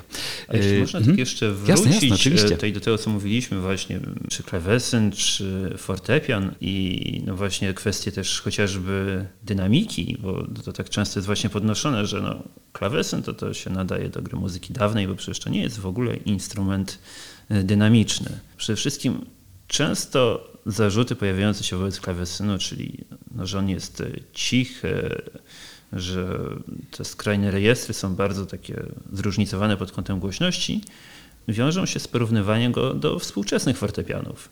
A 0.49 0.57
jeśli 0.57 0.73
Y, 0.73 0.81
można 0.81 1.01
tak 1.01 1.19
jeszcze 1.19 1.53
wrócić 1.53 1.87
Jasne, 2.03 2.09
jasne, 2.09 2.47
e, 2.47 2.51
tutaj 2.51 2.73
do 2.73 2.81
tego, 2.81 2.99
co 2.99 3.11
mówiliśmy 3.11 3.61
właśnie, 3.61 4.01
czy 4.31 4.43
klawesyn, 4.43 5.13
czy 5.13 5.75
fortepian 5.79 6.55
i 6.61 7.23
no 7.27 7.37
właśnie 7.37 7.75
kwestie 7.75 8.13
też 8.13 8.41
chociażby 8.41 9.27
dynamiki, 9.43 10.17
bo 10.21 10.47
to 10.65 10.73
tak 10.73 10.91
często 10.91 11.19
jest 11.19 11.27
właśnie 11.27 11.51
podnoszone, 11.51 12.07
że 12.07 12.21
no, 12.21 12.43
klawesyn 12.73 13.23
to, 13.23 13.35
to 13.35 13.55
się 13.55 13.71
nadaje 13.71 14.09
do 14.09 14.23
gry 14.23 14.39
muzyki 14.39 14.73
dawnej, 14.73 15.09
bo 15.09 15.15
przecież 15.15 15.39
to 15.39 15.51
nie 15.51 15.63
jest 15.63 15.79
w 15.79 15.87
ogóle 15.87 16.17
instrument 16.17 16.99
e, 17.49 17.63
dynamiczny. 17.63 18.31
Przede 18.57 18.77
wszystkim 18.77 19.27
często 19.67 20.51
zarzuty 20.67 21.17
pojawiające 21.17 21.65
się 21.65 21.77
wobec 21.77 22.01
klawesynu, 22.01 22.59
czyli 22.59 23.05
no, 23.35 23.47
że 23.47 23.59
on 23.59 23.69
jest 23.69 24.01
e, 24.01 24.11
cichy, 24.33 25.23
że 25.93 26.39
te 26.91 27.05
skrajne 27.05 27.51
rejestry 27.51 27.95
są 27.95 28.15
bardzo 28.15 28.47
takie 28.47 28.83
zróżnicowane 29.13 29.77
pod 29.77 29.93
kątem 29.93 30.19
głośności, 30.21 30.81
wiążą 31.49 31.87
się 31.87 32.01
z 32.01 32.09
porównywaniem 32.09 32.73
go 32.73 32.95
do 32.95 33.19
współczesnych 33.19 33.79
fortepianów. 33.79 34.49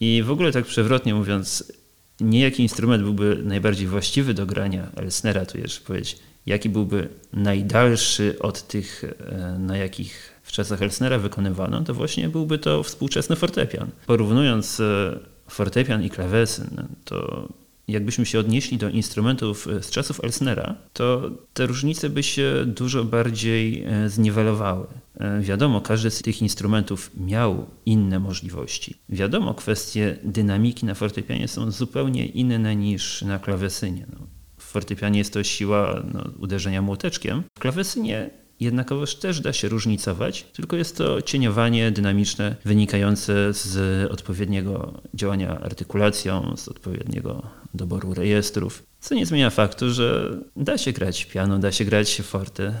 I 0.00 0.22
w 0.22 0.30
ogóle 0.30 0.52
tak 0.52 0.64
przewrotnie 0.64 1.14
mówiąc, 1.14 1.72
niejaki 2.20 2.62
instrument 2.62 3.02
byłby 3.02 3.42
najbardziej 3.44 3.86
właściwy 3.86 4.34
do 4.34 4.46
grania 4.46 4.90
Elsnera, 4.96 5.46
tu 5.46 5.58
jeszcze 5.58 5.80
powiedzieć, 5.80 6.18
jaki 6.46 6.68
byłby 6.68 7.08
najdalszy 7.32 8.36
od 8.40 8.68
tych, 8.68 9.04
e, 9.04 9.58
na 9.58 9.76
jakich 9.76 10.40
w 10.42 10.52
czasach 10.52 10.82
Elsnera 10.82 11.18
wykonywano, 11.18 11.80
to 11.80 11.94
właśnie 11.94 12.28
byłby 12.28 12.58
to 12.58 12.82
współczesny 12.82 13.36
fortepian. 13.36 13.90
Porównując 14.06 14.80
e, 14.80 15.18
fortepian 15.48 16.02
i 16.02 16.10
klawesyn, 16.10 16.88
to 17.04 17.48
jakbyśmy 17.88 18.26
się 18.26 18.38
odnieśli 18.38 18.78
do 18.78 18.88
instrumentów 18.88 19.68
e, 19.68 19.82
z 19.82 19.90
czasów 19.90 20.24
Elsnera, 20.24 20.74
to 20.92 21.30
te 21.52 21.66
różnice 21.66 22.10
by 22.10 22.22
się 22.22 22.64
dużo 22.66 23.04
bardziej 23.04 23.84
e, 23.84 24.08
zniwelowały. 24.08 24.86
E, 25.20 25.40
Wiadomo, 25.40 25.80
każdy 25.80 26.10
z 26.10 26.22
tych 26.22 26.42
instrumentów 26.42 27.10
miał 27.16 27.66
inne 27.86 28.18
możliwości. 28.18 28.94
Wiadomo, 29.08 29.54
kwestie 29.54 30.16
dynamiki 30.24 30.86
na 30.86 30.94
fortepianie 30.94 31.48
są 31.48 31.70
zupełnie 31.70 32.26
inne 32.26 32.76
niż 32.76 33.22
na 33.22 33.38
klawesynie. 33.38 34.06
No, 34.12 34.26
w 34.58 34.62
fortepianie 34.64 35.18
jest 35.18 35.32
to 35.32 35.44
siła 35.44 36.02
no, 36.14 36.24
uderzenia 36.38 36.82
młoteczkiem. 36.82 37.42
W 37.56 37.60
klawesynie 37.60 38.30
jednakowoż 38.60 39.14
też 39.14 39.40
da 39.40 39.52
się 39.52 39.68
różnicować, 39.68 40.42
tylko 40.42 40.76
jest 40.76 40.96
to 40.96 41.22
cieniowanie 41.22 41.90
dynamiczne 41.90 42.56
wynikające 42.64 43.52
z 43.52 44.10
odpowiedniego 44.10 45.02
działania 45.14 45.60
artykulacją, 45.60 46.56
z 46.56 46.68
odpowiedniego 46.68 47.42
doboru 47.74 48.14
rejestrów, 48.14 48.82
co 49.00 49.14
nie 49.14 49.26
zmienia 49.26 49.50
faktu, 49.50 49.90
że 49.90 50.36
da 50.56 50.78
się 50.78 50.92
grać 50.92 51.24
piano, 51.24 51.58
da 51.58 51.72
się 51.72 51.84
grać 51.84 52.20
forte, 52.22 52.74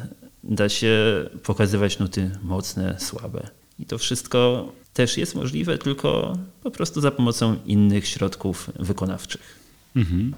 da 0.44 0.68
się 0.68 0.96
pokazywać 1.42 1.98
nuty 1.98 2.30
mocne, 2.42 2.96
słabe. 3.00 3.50
I 3.78 3.86
to 3.86 3.98
wszystko 3.98 4.72
też 4.92 5.16
jest 5.16 5.34
możliwe, 5.34 5.78
tylko 5.78 6.38
po 6.62 6.70
prostu 6.70 7.00
za 7.00 7.10
pomocą 7.10 7.56
innych 7.66 8.08
środków 8.08 8.70
wykonawczych. 8.78 9.58
Mhm. 9.96 10.34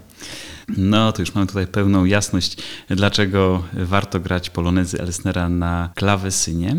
No, 0.77 1.11
to 1.11 1.21
już 1.21 1.35
mamy 1.35 1.47
tutaj 1.47 1.67
pełną 1.67 2.05
jasność, 2.05 2.57
dlaczego 2.89 3.63
warto 3.73 4.19
grać 4.19 4.49
polonezy 4.49 5.01
Elsnera 5.01 5.49
na 5.49 5.89
klawesynie. 5.95 6.75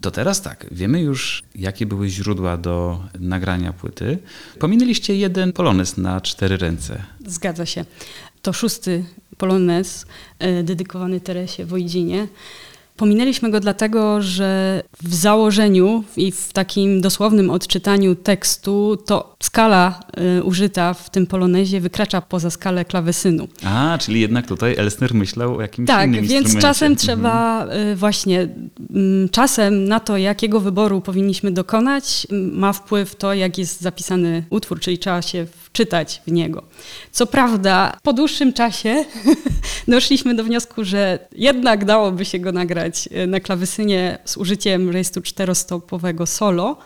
To 0.00 0.10
teraz 0.10 0.42
tak, 0.42 0.66
wiemy 0.70 1.00
już, 1.00 1.42
jakie 1.54 1.86
były 1.86 2.08
źródła 2.08 2.56
do 2.56 3.02
nagrania 3.20 3.72
płyty. 3.72 4.18
Pominęliście 4.58 5.16
jeden 5.16 5.52
polonez 5.52 5.96
na 5.96 6.20
cztery 6.20 6.56
ręce. 6.56 7.02
Zgadza 7.26 7.66
się. 7.66 7.84
To 8.42 8.52
szósty 8.52 9.04
polonez 9.36 10.06
e, 10.38 10.62
dedykowany 10.62 11.20
Teresie 11.20 11.64
Wojdzinie. 11.64 12.28
Pominęliśmy 12.96 13.50
go 13.50 13.60
dlatego, 13.60 14.22
że 14.22 14.82
w 15.02 15.14
założeniu 15.14 16.04
i 16.16 16.32
w 16.32 16.52
takim 16.52 17.00
dosłownym 17.00 17.50
odczytaniu 17.50 18.14
tekstu 18.14 18.96
to 19.06 19.36
skala 19.42 20.00
e, 20.38 20.42
użyta 20.42 20.94
w 20.94 21.10
tym 21.10 21.26
polonezie 21.26 21.80
wykracza 21.80 22.20
poza 22.20 22.50
skalę 22.50 22.84
klawesynu. 22.84 23.48
A, 23.64 23.98
czyli 24.00 24.20
jednak 24.20 24.46
tutaj 24.46 24.74
Elsner 24.78 25.14
myślał 25.14 25.56
o 25.56 25.60
jakimś 25.60 25.86
Tak, 25.88 26.08
innym 26.08 26.20
więc 26.20 26.32
instrumencie. 26.32 26.60
czasem 26.68 26.92
Mhm. 26.92 26.96
trzeba 27.06 27.66
y, 27.92 27.96
właśnie, 27.96 28.48
mm, 28.94 29.28
czasem 29.28 29.84
na 29.88 30.00
to, 30.00 30.16
jakiego 30.16 30.60
wyboru 30.60 31.00
powinniśmy 31.00 31.52
dokonać, 31.52 32.26
m, 32.30 32.50
ma 32.54 32.72
wpływ 32.72 33.16
to, 33.16 33.34
jak 33.34 33.58
jest 33.58 33.80
zapisany 33.80 34.44
utwór, 34.50 34.80
czyli 34.80 34.98
trzeba 34.98 35.22
się 35.22 35.46
czytać 35.76 36.22
w 36.26 36.32
niego. 36.32 36.62
Co 37.12 37.26
prawda, 37.26 37.96
po 38.02 38.12
dłuższym 38.12 38.52
czasie 38.52 39.04
doszliśmy 39.88 40.34
do 40.34 40.44
wniosku, 40.44 40.84
że 40.84 41.18
jednak 41.32 41.84
dałoby 41.84 42.24
się 42.24 42.38
go 42.38 42.52
nagrać 42.52 43.08
e, 43.12 43.26
na 43.26 43.40
klawesynie 43.40 44.18
z 44.24 44.36
użyciem 44.36 44.90
rejestru 44.90 45.22
czterostopowego 45.22 46.26
solo. 46.26 46.76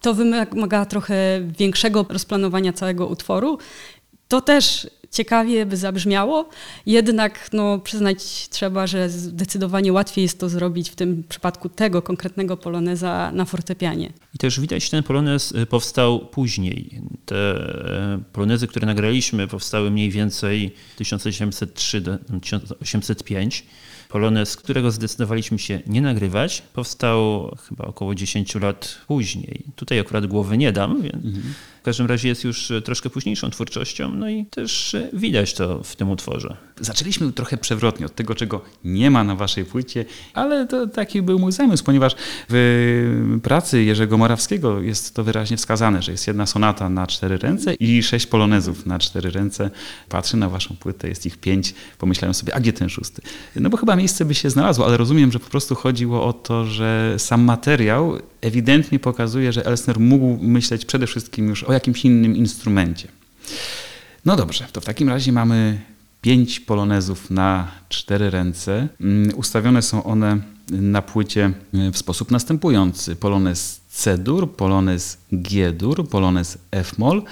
To 0.00 0.14
wymaga 0.14 0.86
trochę 0.86 1.40
większego 1.58 2.06
rozplanowania 2.08 2.72
całego 2.72 3.06
utworu. 3.06 3.58
To 4.28 4.40
też 4.40 4.90
ciekawie 5.12 5.66
by 5.66 5.76
zabrzmiało, 5.76 6.48
jednak 6.86 7.48
no, 7.52 7.78
przyznać 7.78 8.48
trzeba, 8.48 8.86
że 8.86 9.08
zdecydowanie 9.08 9.92
łatwiej 9.92 10.22
jest 10.22 10.38
to 10.38 10.48
zrobić 10.48 10.90
w 10.90 10.94
tym 10.94 11.24
przypadku 11.28 11.68
tego 11.68 12.02
konkretnego 12.02 12.56
poloneza 12.56 13.30
na 13.34 13.44
fortepianie. 13.44 14.12
I 14.34 14.38
też 14.38 14.60
widać, 14.60 14.84
że 14.84 14.90
ten 14.90 15.02
polonez 15.02 15.52
y, 15.52 15.66
powstał 15.66 16.20
później. 16.20 17.00
Te 17.26 17.36
e, 17.36 18.20
polonezy, 18.32 18.66
które 18.66 18.86
nagraliśmy, 18.86 19.48
powstały 19.48 19.90
mniej 19.90 20.10
więcej 20.10 20.74
1803 20.96 22.00
do 22.00 22.18
1805. 22.40 23.64
Polonez, 24.12 24.56
którego 24.56 24.90
zdecydowaliśmy 24.90 25.58
się 25.58 25.80
nie 25.86 26.02
nagrywać, 26.02 26.62
powstał 26.72 27.50
chyba 27.68 27.84
około 27.84 28.14
10 28.14 28.54
lat 28.54 28.98
później. 29.06 29.64
Tutaj 29.76 29.98
akurat 29.98 30.26
głowy 30.26 30.58
nie 30.58 30.72
dam, 30.72 31.02
więc 31.02 31.24
mhm. 31.24 31.54
w 31.80 31.84
każdym 31.84 32.06
razie 32.06 32.28
jest 32.28 32.44
już 32.44 32.72
troszkę 32.84 33.10
późniejszą 33.10 33.50
twórczością, 33.50 34.14
no 34.14 34.30
i 34.30 34.46
też 34.46 34.96
widać 35.12 35.54
to 35.54 35.82
w 35.82 35.96
tym 35.96 36.10
utworze. 36.10 36.56
Zaczęliśmy 36.82 37.32
trochę 37.32 37.56
przewrotnie 37.56 38.06
od 38.06 38.14
tego, 38.14 38.34
czego 38.34 38.60
nie 38.84 39.10
ma 39.10 39.24
na 39.24 39.36
waszej 39.36 39.64
płycie, 39.64 40.04
ale 40.34 40.66
to 40.66 40.86
taki 40.86 41.22
był 41.22 41.38
mój 41.38 41.52
zamysł, 41.52 41.84
ponieważ 41.84 42.14
w 42.48 43.38
pracy 43.42 43.82
Jerzego 43.82 44.18
Morawskiego 44.18 44.80
jest 44.80 45.14
to 45.14 45.24
wyraźnie 45.24 45.56
wskazane, 45.56 46.02
że 46.02 46.12
jest 46.12 46.26
jedna 46.26 46.46
sonata 46.46 46.88
na 46.88 47.06
cztery 47.06 47.38
ręce 47.38 47.74
i 47.74 48.02
sześć 48.02 48.26
polonezów 48.26 48.86
na 48.86 48.98
cztery 48.98 49.30
ręce. 49.30 49.70
Patrzę 50.08 50.36
na 50.36 50.48
waszą 50.48 50.76
płytę, 50.76 51.08
jest 51.08 51.26
ich 51.26 51.36
pięć, 51.36 51.74
pomyślałem 51.98 52.34
sobie, 52.34 52.54
a 52.54 52.60
gdzie 52.60 52.72
ten 52.72 52.88
szósty? 52.88 53.22
No 53.56 53.70
bo 53.70 53.76
chyba 53.76 53.96
miejsce 53.96 54.24
by 54.24 54.34
się 54.34 54.50
znalazło, 54.50 54.86
ale 54.86 54.96
rozumiem, 54.96 55.32
że 55.32 55.38
po 55.38 55.50
prostu 55.50 55.74
chodziło 55.74 56.26
o 56.26 56.32
to, 56.32 56.64
że 56.64 57.14
sam 57.18 57.42
materiał 57.42 58.18
ewidentnie 58.40 58.98
pokazuje, 58.98 59.52
że 59.52 59.66
Elsner 59.66 60.00
mógł 60.00 60.38
myśleć 60.44 60.84
przede 60.84 61.06
wszystkim 61.06 61.48
już 61.48 61.64
o 61.64 61.72
jakimś 61.72 62.04
innym 62.04 62.36
instrumencie. 62.36 63.08
No 64.24 64.36
dobrze, 64.36 64.66
to 64.72 64.80
w 64.80 64.84
takim 64.84 65.08
razie 65.08 65.32
mamy 65.32 65.91
pięć 66.22 66.60
polonezów 66.60 67.30
na 67.30 67.68
cztery 67.88 68.30
ręce. 68.30 68.88
Mm, 69.00 69.32
ustawione 69.36 69.82
są 69.82 70.04
one 70.04 70.38
na 70.70 71.02
płycie 71.02 71.52
w 71.92 71.98
sposób 71.98 72.30
następujący. 72.30 73.16
Polonez 73.16 73.80
C-dur, 73.88 74.52
polonez 74.52 75.18
G-dur, 75.32 76.08
polonez 76.08 76.58
F-moll, 76.70 77.22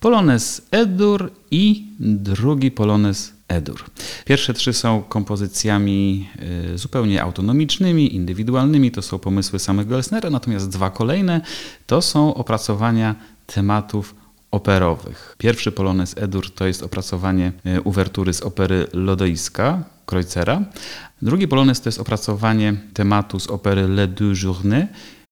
polonez 0.00 0.62
E-dur 0.70 1.32
i 1.50 1.86
drugi 2.00 2.70
polonez 2.70 3.32
Edur. 3.48 3.84
Pierwsze 4.24 4.54
trzy 4.54 4.72
są 4.72 5.02
kompozycjami 5.02 6.28
y, 6.74 6.78
zupełnie 6.78 7.22
autonomicznymi, 7.22 8.14
indywidualnymi, 8.14 8.90
to 8.90 9.02
są 9.02 9.18
pomysły 9.18 9.58
samego 9.58 9.94
Elsnera, 9.96 10.30
natomiast 10.30 10.68
dwa 10.68 10.90
kolejne 10.90 11.40
to 11.86 12.02
są 12.02 12.34
opracowania 12.34 13.14
tematów 13.46 14.14
operowych. 14.50 15.34
Pierwszy 15.38 15.72
polonez 15.72 16.14
Edur 16.18 16.50
to 16.50 16.66
jest 16.66 16.82
opracowanie 16.82 17.52
y, 17.66 17.80
uwertury 17.80 18.32
z 18.32 18.40
opery 18.40 18.86
Lodoiska 18.92 19.84
Kreuzera. 20.06 20.62
Drugi 21.22 21.48
polonez 21.48 21.80
to 21.80 21.88
jest 21.88 22.00
opracowanie 22.00 22.74
tematu 22.94 23.40
z 23.40 23.46
opery 23.46 23.88
Le 23.88 24.06
Deux 24.06 24.42
Journées, 24.42 24.88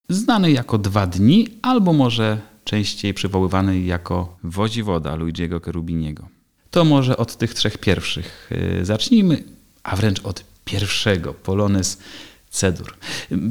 znany 0.09 0.53
jako 0.53 0.79
Dwa 0.79 1.07
Dni, 1.07 1.49
albo 1.63 1.93
może 1.93 2.39
częściej 2.65 3.15
przywoływany 3.15 3.81
jako 3.81 4.37
Wodziwoda 4.43 5.15
Luigiego 5.15 5.61
Cherubiniego. 5.61 6.29
To 6.71 6.85
może 6.85 7.17
od 7.17 7.37
tych 7.37 7.55
trzech 7.55 7.79
pierwszych 7.79 8.51
y, 8.81 8.85
zacznijmy, 8.85 9.45
a 9.83 9.97
wręcz 9.97 10.21
od 10.25 10.45
pierwszego, 10.65 11.35
Polonez 11.35 11.99
Cedur. 12.57 12.95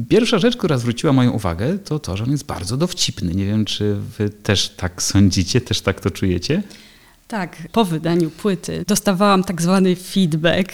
Pierwsza 0.08 0.38
rzecz, 0.38 0.56
która 0.56 0.78
zwróciła 0.78 1.12
moją 1.12 1.30
uwagę, 1.30 1.78
to 1.78 1.98
to, 1.98 2.16
że 2.16 2.24
on 2.24 2.30
jest 2.30 2.46
bardzo 2.46 2.76
dowcipny. 2.76 3.34
Nie 3.34 3.46
wiem, 3.46 3.64
czy 3.64 3.96
wy 4.18 4.30
też 4.30 4.68
tak 4.68 5.02
sądzicie, 5.02 5.60
też 5.60 5.80
tak 5.80 6.00
to 6.00 6.10
czujecie? 6.10 6.62
Tak, 7.28 7.56
po 7.72 7.84
wydaniu 7.84 8.30
płyty 8.30 8.84
dostawałam 8.86 9.44
tak 9.44 9.62
zwany 9.62 9.96
feedback 9.96 10.72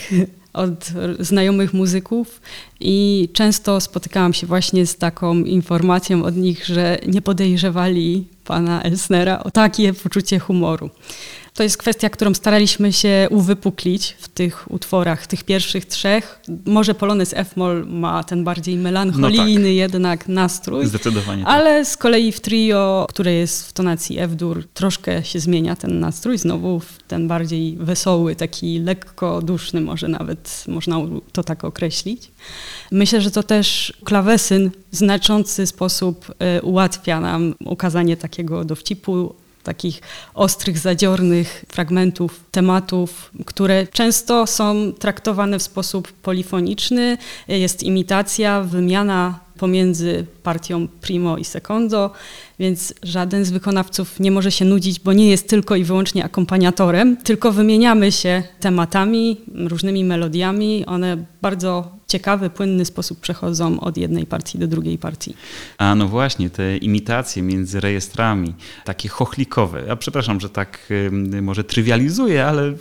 od 0.52 0.92
znajomych 1.20 1.74
muzyków 1.74 2.40
i 2.80 3.28
często 3.32 3.80
spotykałam 3.80 4.34
się 4.34 4.46
właśnie 4.46 4.86
z 4.86 4.96
taką 4.96 5.34
informacją 5.34 6.24
od 6.24 6.36
nich, 6.36 6.66
że 6.66 6.98
nie 7.06 7.22
podejrzewali 7.22 8.26
pana 8.44 8.82
Elsnera 8.82 9.38
o 9.38 9.50
takie 9.50 9.92
poczucie 9.92 10.38
humoru. 10.38 10.90
To 11.54 11.62
jest 11.62 11.76
kwestia, 11.76 12.10
którą 12.10 12.34
staraliśmy 12.34 12.92
się 12.92 13.26
uwypuklić 13.30 14.16
w 14.18 14.28
tych 14.28 14.70
utworach, 14.70 15.26
tych 15.26 15.44
pierwszych 15.44 15.84
trzech. 15.84 16.40
Może 16.66 16.94
Polonez 16.94 17.34
F-moll 17.34 17.86
ma 17.86 18.24
ten 18.24 18.44
bardziej 18.44 18.76
melancholijny 18.76 19.60
no 19.60 19.66
tak. 19.66 19.74
jednak 19.74 20.28
nastrój. 20.28 20.86
Zdecydowanie. 20.86 21.44
Tak. 21.44 21.52
Ale 21.52 21.84
z 21.84 21.96
kolei 21.96 22.32
w 22.32 22.40
trio, 22.40 23.06
które 23.08 23.32
jest 23.32 23.68
w 23.68 23.72
tonacji 23.72 24.18
F-dur, 24.18 24.68
troszkę 24.74 25.24
się 25.24 25.40
zmienia 25.40 25.76
ten 25.76 26.00
nastrój. 26.00 26.38
Znowu 26.38 26.80
w 26.80 26.98
ten 27.08 27.28
bardziej 27.28 27.76
wesoły, 27.76 28.36
taki 28.36 28.78
lekko 28.78 29.42
duszny 29.42 29.80
może 29.80 30.08
nawet 30.08 30.64
można 30.68 30.96
to 31.32 31.44
tak 31.44 31.64
określić. 31.64 32.30
Myślę, 32.90 33.20
że 33.20 33.30
to 33.30 33.42
też 33.42 33.92
klawesyn 34.04 34.70
w 34.92 34.96
znaczący 34.96 35.66
sposób 35.66 36.34
e, 36.38 36.62
ułatwia 36.62 37.20
nam 37.20 37.54
ukazanie 37.64 38.16
takiego 38.16 38.64
dowcipu, 38.64 39.34
takich 39.62 40.00
ostrych, 40.34 40.78
zadziornych 40.78 41.64
fragmentów, 41.68 42.40
tematów, 42.50 43.30
które 43.46 43.86
często 43.86 44.46
są 44.46 44.92
traktowane 44.98 45.58
w 45.58 45.62
sposób 45.62 46.12
polifoniczny. 46.12 47.18
Jest 47.48 47.82
imitacja, 47.82 48.60
wymiana 48.62 49.40
pomiędzy 49.58 50.26
partią 50.42 50.88
primo 51.00 51.38
i 51.38 51.44
secondo, 51.44 52.10
więc 52.58 52.94
żaden 53.02 53.44
z 53.44 53.50
wykonawców 53.50 54.20
nie 54.20 54.30
może 54.30 54.52
się 54.52 54.64
nudzić, 54.64 55.00
bo 55.00 55.12
nie 55.12 55.30
jest 55.30 55.48
tylko 55.48 55.76
i 55.76 55.84
wyłącznie 55.84 56.24
akompaniatorem, 56.24 57.16
tylko 57.16 57.52
wymieniamy 57.52 58.12
się 58.12 58.42
tematami, 58.60 59.36
różnymi 59.54 60.04
melodiami. 60.04 60.86
One 60.86 61.24
bardzo 61.42 62.02
ciekawy, 62.06 62.50
płynny 62.50 62.84
sposób 62.84 63.20
przechodzą 63.20 63.80
od 63.80 63.96
jednej 63.96 64.26
partii 64.26 64.58
do 64.58 64.66
drugiej 64.66 64.98
partii. 64.98 65.34
A 65.78 65.94
no 65.94 66.08
właśnie, 66.08 66.50
te 66.50 66.76
imitacje 66.76 67.42
między 67.42 67.80
rejestrami, 67.80 68.54
takie 68.84 69.08
chochlikowe. 69.08 69.82
Ja 69.86 69.96
przepraszam, 69.96 70.40
że 70.40 70.48
tak 70.48 70.92
może 71.42 71.64
trywializuję, 71.64 72.46
ale 72.46 72.72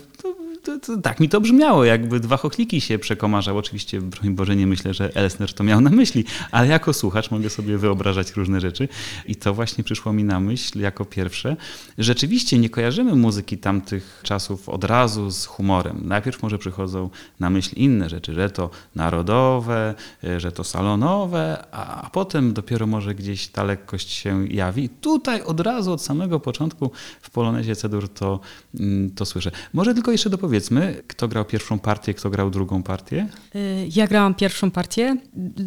to, 0.64 0.80
to, 0.80 0.98
tak 0.98 1.20
mi 1.20 1.30
to 1.30 1.42
brzmiało, 1.42 1.86
jakby 1.86 2.20
dwa 2.20 2.38
chochliki 2.38 2.82
się 2.82 3.00
przekomarzały. 3.00 3.60
Oczywiście, 3.60 4.02
broń 4.02 4.30
Boże, 4.36 4.56
nie 4.56 4.68
myślę, 4.68 4.94
że 4.94 5.16
Elsner 5.16 5.54
to 5.54 5.64
miał 5.64 5.82
na 5.82 5.90
myśli, 5.90 6.26
ale 6.52 6.68
jako 6.68 6.94
słuchacz 6.94 7.32
mogę 7.32 7.50
sobie 7.50 7.78
wyobrażać 7.78 8.32
różne 8.32 8.62
rzeczy 8.62 8.88
i 9.26 9.36
to 9.36 9.54
właśnie 9.54 9.84
przyszło 9.84 10.14
mi 10.14 10.24
na 10.24 10.40
myśl 10.40 10.80
jako 10.80 11.06
pierwsze. 11.06 11.56
Rzeczywiście 11.98 12.60
nie 12.60 12.70
kojarzymy 12.70 13.16
muzyki 13.16 13.58
tamtych 13.58 14.20
czasów 14.24 14.70
od 14.70 14.84
razu 14.84 15.32
z 15.32 15.46
humorem. 15.46 16.02
Najpierw 16.04 16.44
może 16.44 16.58
przychodzą 16.58 17.10
na 17.40 17.50
myśl 17.50 17.76
inne 17.76 18.10
rzeczy, 18.10 18.34
że 18.34 18.50
to 18.50 18.70
narodowe, 18.96 19.96
że 20.38 20.52
to 20.52 20.64
salonowe, 20.64 21.66
a 21.72 22.10
potem 22.14 22.54
dopiero 22.54 22.88
może 22.88 23.16
gdzieś 23.16 23.48
ta 23.48 23.64
lekkość 23.64 24.12
się 24.12 24.48
jawi. 24.48 24.90
Tutaj 24.90 25.42
od 25.42 25.60
razu, 25.60 25.92
od 25.92 26.02
samego 26.02 26.40
początku 26.40 26.92
w 27.22 27.30
Polonezie 27.30 27.76
Cedur 27.76 28.10
to, 28.10 28.40
mm, 28.80 29.12
to 29.12 29.26
słyszę. 29.26 29.52
Może 29.74 29.94
tylko 29.94 30.12
jeszcze 30.12 30.30
dopowiedzieć, 30.30 30.51
powiedzmy, 30.52 31.04
kto 31.08 31.28
grał 31.28 31.46
pierwszą 31.46 31.80
partię, 31.80 32.14
kto 32.14 32.30
grał 32.30 32.50
drugą 32.50 32.84
partię? 32.84 33.28
Y, 33.56 33.88
ja 33.96 34.08
grałam 34.08 34.36
pierwszą 34.36 34.72
partię. 34.72 35.18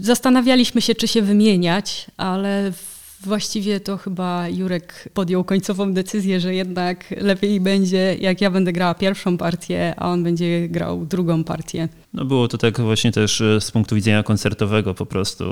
Zastanawialiśmy 0.00 0.80
się, 0.80 0.94
czy 0.94 1.08
się 1.08 1.22
wymieniać, 1.22 2.06
ale 2.16 2.72
właściwie 3.20 3.80
to 3.80 3.96
chyba 3.96 4.48
Jurek 4.48 5.08
podjął 5.14 5.44
końcową 5.44 5.92
decyzję, 5.92 6.40
że 6.40 6.54
jednak 6.54 7.14
lepiej 7.16 7.60
będzie, 7.60 8.16
jak 8.20 8.40
ja 8.40 8.50
będę 8.50 8.72
grała 8.72 8.94
pierwszą 8.94 9.38
partię, 9.38 9.94
a 9.96 10.10
on 10.10 10.22
będzie 10.22 10.68
grał 10.68 11.06
drugą 11.06 11.44
partię. 11.44 11.88
No 12.14 12.24
było 12.24 12.48
to 12.48 12.58
tak 12.58 12.80
właśnie 12.80 13.12
też 13.12 13.40
y, 13.40 13.58
z 13.60 13.70
punktu 13.70 13.94
widzenia 13.94 14.22
koncertowego 14.22 14.94
po 14.94 15.06
prostu. 15.06 15.44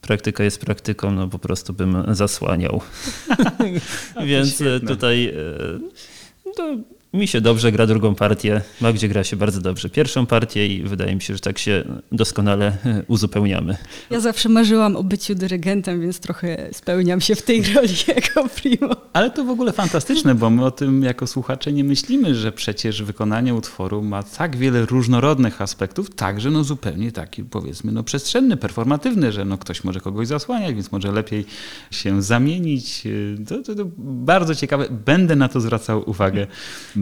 Praktyka 0.00 0.44
jest 0.44 0.60
praktyką, 0.60 1.10
no 1.10 1.28
po 1.28 1.38
prostu 1.38 1.72
bym 1.72 2.04
zasłaniał. 2.10 2.80
Więc 4.26 4.60
y, 4.60 4.80
tutaj 4.86 5.34
to 6.56 6.76
Mi 7.12 7.28
się 7.28 7.40
dobrze 7.40 7.72
gra 7.72 7.86
drugą 7.86 8.14
partię, 8.14 8.60
Magdzie 8.80 9.08
gra 9.08 9.24
się 9.24 9.36
bardzo 9.36 9.60
dobrze 9.60 9.90
pierwszą 9.90 10.26
partię 10.26 10.66
i 10.66 10.82
wydaje 10.82 11.14
mi 11.14 11.22
się, 11.22 11.34
że 11.34 11.40
tak 11.40 11.58
się 11.58 11.84
doskonale 12.12 12.76
uzupełniamy. 13.08 13.76
Ja 14.10 14.20
zawsze 14.20 14.48
marzyłam 14.48 14.96
o 14.96 15.04
byciu 15.04 15.34
dyrygentem, 15.34 16.00
więc 16.00 16.20
trochę 16.20 16.68
spełniam 16.72 17.20
się 17.20 17.34
w 17.34 17.42
tej 17.42 17.62
roli 17.74 17.94
jako 18.08 18.48
primo. 18.48 18.96
Ale 19.12 19.30
to 19.30 19.44
w 19.44 19.50
ogóle 19.50 19.72
fantastyczne, 19.72 20.34
bo 20.34 20.50
my 20.50 20.64
o 20.64 20.70
tym 20.70 21.02
jako 21.02 21.26
słuchacze 21.26 21.72
nie 21.72 21.84
myślimy, 21.84 22.34
że 22.34 22.52
przecież 22.52 23.02
wykonanie 23.02 23.54
utworu 23.54 24.02
ma 24.02 24.22
tak 24.22 24.56
wiele 24.56 24.86
różnorodnych 24.86 25.62
aspektów, 25.62 26.14
także 26.14 26.50
no 26.50 26.64
zupełnie 26.64 27.12
taki 27.12 27.44
powiedzmy 27.44 27.92
no 27.92 28.02
przestrzenny, 28.02 28.56
performatywny, 28.56 29.32
że 29.32 29.44
no 29.44 29.58
ktoś 29.58 29.84
może 29.84 30.00
kogoś 30.00 30.26
zasłaniać, 30.26 30.74
więc 30.74 30.92
może 30.92 31.12
lepiej 31.12 31.44
się 31.90 32.22
zamienić. 32.22 33.04
To, 33.48 33.62
to, 33.62 33.74
to 33.74 33.84
bardzo 33.98 34.54
ciekawe. 34.54 34.86
Będę 35.04 35.36
na 35.36 35.48
to 35.48 35.60
zwracał 35.60 36.10
uwagę 36.10 36.46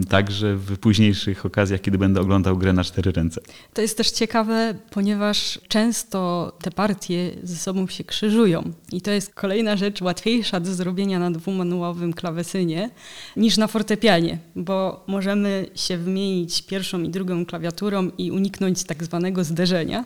także 0.03 0.55
w 0.55 0.77
późniejszych 0.77 1.45
okazjach, 1.45 1.81
kiedy 1.81 1.97
będę 1.97 2.21
oglądał 2.21 2.57
grę 2.57 2.73
na 2.73 2.83
cztery 2.83 3.11
ręce. 3.11 3.41
To 3.73 3.81
jest 3.81 3.97
też 3.97 4.11
ciekawe, 4.11 4.75
ponieważ 4.89 5.59
często 5.67 6.51
te 6.61 6.71
partie 6.71 7.31
ze 7.43 7.55
sobą 7.55 7.87
się 7.87 8.03
krzyżują 8.03 8.71
i 8.91 9.01
to 9.01 9.11
jest 9.11 9.33
kolejna 9.33 9.77
rzecz 9.77 10.01
łatwiejsza 10.01 10.59
do 10.59 10.73
zrobienia 10.73 11.19
na 11.19 11.31
dwumanuałowym 11.31 12.13
klawesynie 12.13 12.89
niż 13.35 13.57
na 13.57 13.67
fortepianie, 13.67 14.37
bo 14.55 15.03
możemy 15.07 15.65
się 15.75 15.97
wymienić 15.97 16.61
pierwszą 16.61 17.01
i 17.01 17.09
drugą 17.09 17.45
klawiaturą 17.45 18.11
i 18.17 18.31
uniknąć 18.31 18.83
tak 18.83 19.03
zwanego 19.03 19.43
zderzenia 19.43 20.05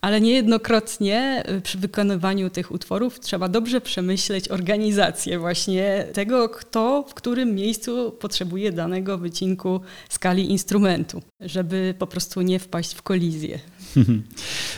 ale 0.00 0.20
niejednokrotnie 0.20 1.44
y, 1.50 1.60
przy 1.60 1.78
wykonywaniu 1.78 2.50
tych 2.50 2.72
utworów 2.72 3.20
trzeba 3.20 3.48
dobrze 3.48 3.80
przemyśleć 3.80 4.48
organizację 4.48 5.38
właśnie 5.38 6.06
tego, 6.12 6.48
kto 6.48 7.04
w 7.08 7.14
którym 7.14 7.54
miejscu 7.54 8.12
potrzebuje 8.12 8.72
danego 8.72 9.18
wycinku 9.18 9.80
skali 10.08 10.50
instrumentu, 10.50 11.22
żeby 11.40 11.94
po 11.98 12.06
prostu 12.06 12.42
nie 12.42 12.58
wpaść 12.58 12.94
w 12.94 13.02
kolizję. 13.02 13.58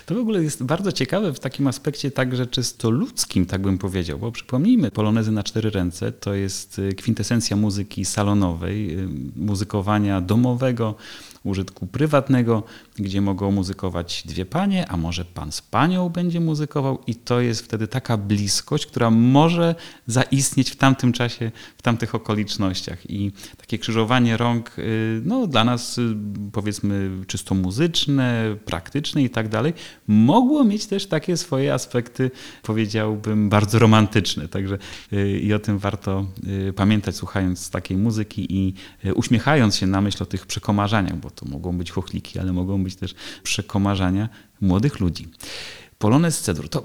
To 0.06 0.14
w 0.14 0.18
ogóle 0.18 0.42
jest 0.42 0.62
bardzo 0.62 0.92
ciekawe 0.92 1.32
w 1.32 1.40
takim 1.40 1.66
aspekcie 1.66 2.10
także 2.10 2.46
czysto 2.46 2.90
ludzkim, 2.90 3.46
tak 3.46 3.62
bym 3.62 3.78
powiedział, 3.78 4.18
bo 4.18 4.32
przypomnijmy, 4.32 4.90
polonezy 4.90 5.32
na 5.32 5.42
cztery 5.42 5.70
ręce 5.70 6.12
to 6.12 6.34
jest 6.34 6.78
y, 6.78 6.92
kwintesencja 6.92 7.56
muzyki 7.56 8.04
salonowej, 8.04 8.98
y, 8.98 9.08
muzykowania 9.36 10.20
domowego, 10.20 10.94
użytku 11.48 11.86
prywatnego, 11.86 12.62
gdzie 12.96 13.20
mogą 13.20 13.50
muzykować 13.50 14.22
dwie 14.26 14.46
panie, 14.46 14.88
a 14.88 14.96
może 14.96 15.24
pan 15.24 15.52
z 15.52 15.62
panią 15.62 16.08
będzie 16.08 16.40
muzykował. 16.40 16.98
I 17.06 17.14
to 17.14 17.40
jest 17.40 17.62
wtedy 17.62 17.88
taka 17.88 18.16
bliskość, 18.16 18.86
która 18.86 19.10
może 19.10 19.74
zaistnieć 20.06 20.70
w 20.70 20.76
tamtym 20.76 21.12
czasie, 21.12 21.50
tamtych 21.88 22.14
okolicznościach 22.14 23.10
i 23.10 23.32
takie 23.56 23.78
krzyżowanie 23.78 24.36
rąk 24.36 24.78
y, 24.78 25.22
no, 25.24 25.46
dla 25.46 25.64
nas 25.64 25.98
y, 25.98 26.16
powiedzmy 26.52 27.10
czysto 27.26 27.54
muzyczne, 27.54 28.56
praktyczne 28.64 29.22
i 29.22 29.30
tak 29.30 29.48
dalej, 29.48 29.72
mogło 30.06 30.64
mieć 30.64 30.86
też 30.86 31.06
takie 31.06 31.36
swoje 31.36 31.74
aspekty, 31.74 32.30
powiedziałbym, 32.62 33.48
bardzo 33.48 33.78
romantyczne. 33.78 34.48
Także 34.48 34.78
y, 35.12 35.40
i 35.40 35.52
o 35.52 35.58
tym 35.58 35.78
warto 35.78 36.26
pamiętać, 36.76 37.16
słuchając 37.16 37.70
takiej 37.70 37.96
muzyki 37.96 38.46
i 38.50 38.74
uśmiechając 39.14 39.76
się 39.76 39.86
na 39.86 40.00
myśl 40.00 40.22
o 40.22 40.26
tych 40.26 40.46
przekomarzaniach, 40.46 41.16
bo 41.16 41.30
to 41.30 41.46
mogą 41.46 41.78
być 41.78 41.90
chochliki, 41.90 42.38
ale 42.38 42.52
mogą 42.52 42.84
być 42.84 42.96
też 42.96 43.14
przekomarzania 43.42 44.28
młodych 44.60 45.00
ludzi. 45.00 45.28
Polonez 45.98 46.40
Cedur, 46.40 46.68
to 46.68 46.82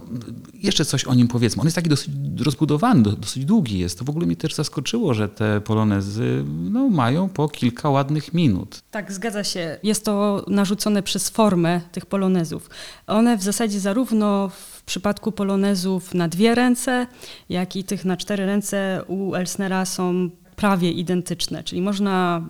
jeszcze 0.54 0.86
coś 0.86 1.06
o 1.06 1.14
nim 1.14 1.28
powiedzmy. 1.28 1.62
On 1.62 1.68
jest 1.68 1.76
taki 1.76 1.90
dosyć 1.90 2.10
rozbudowany, 2.46 3.04
dosyć 3.04 3.46
długi 3.46 3.80
jest. 3.80 4.00
To 4.00 4.06
w 4.06 4.10
ogóle 4.10 4.26
mnie 4.26 4.36
też 4.36 4.54
zaskoczyło, 4.54 5.14
że 5.14 5.30
te 5.30 5.62
polonezy 5.62 6.46
no, 6.48 6.90
mają 6.90 7.30
po 7.30 7.50
kilka 7.50 7.90
ładnych 7.90 8.34
minut. 8.34 8.82
Tak, 8.92 9.12
zgadza 9.12 9.44
się. 9.44 9.80
Jest 9.84 10.06
to 10.06 10.46
narzucone 10.48 11.04
przez 11.04 11.30
formę 11.30 11.82
tych 11.92 12.06
polonezów. 12.06 12.70
One 13.08 13.38
w 13.38 13.44
zasadzie 13.44 13.80
zarówno 13.80 14.50
w 14.50 14.84
przypadku 14.84 15.32
polonezów 15.32 16.14
na 16.14 16.28
dwie 16.28 16.56
ręce, 16.56 17.08
jak 17.50 17.76
i 17.76 17.84
tych 17.84 18.06
na 18.06 18.18
cztery 18.18 18.46
ręce 18.46 19.04
u 19.08 19.34
Elsnera 19.34 19.86
są 19.86 20.30
prawie 20.56 20.92
identyczne. 20.92 21.64
Czyli 21.64 21.82
można 21.82 22.44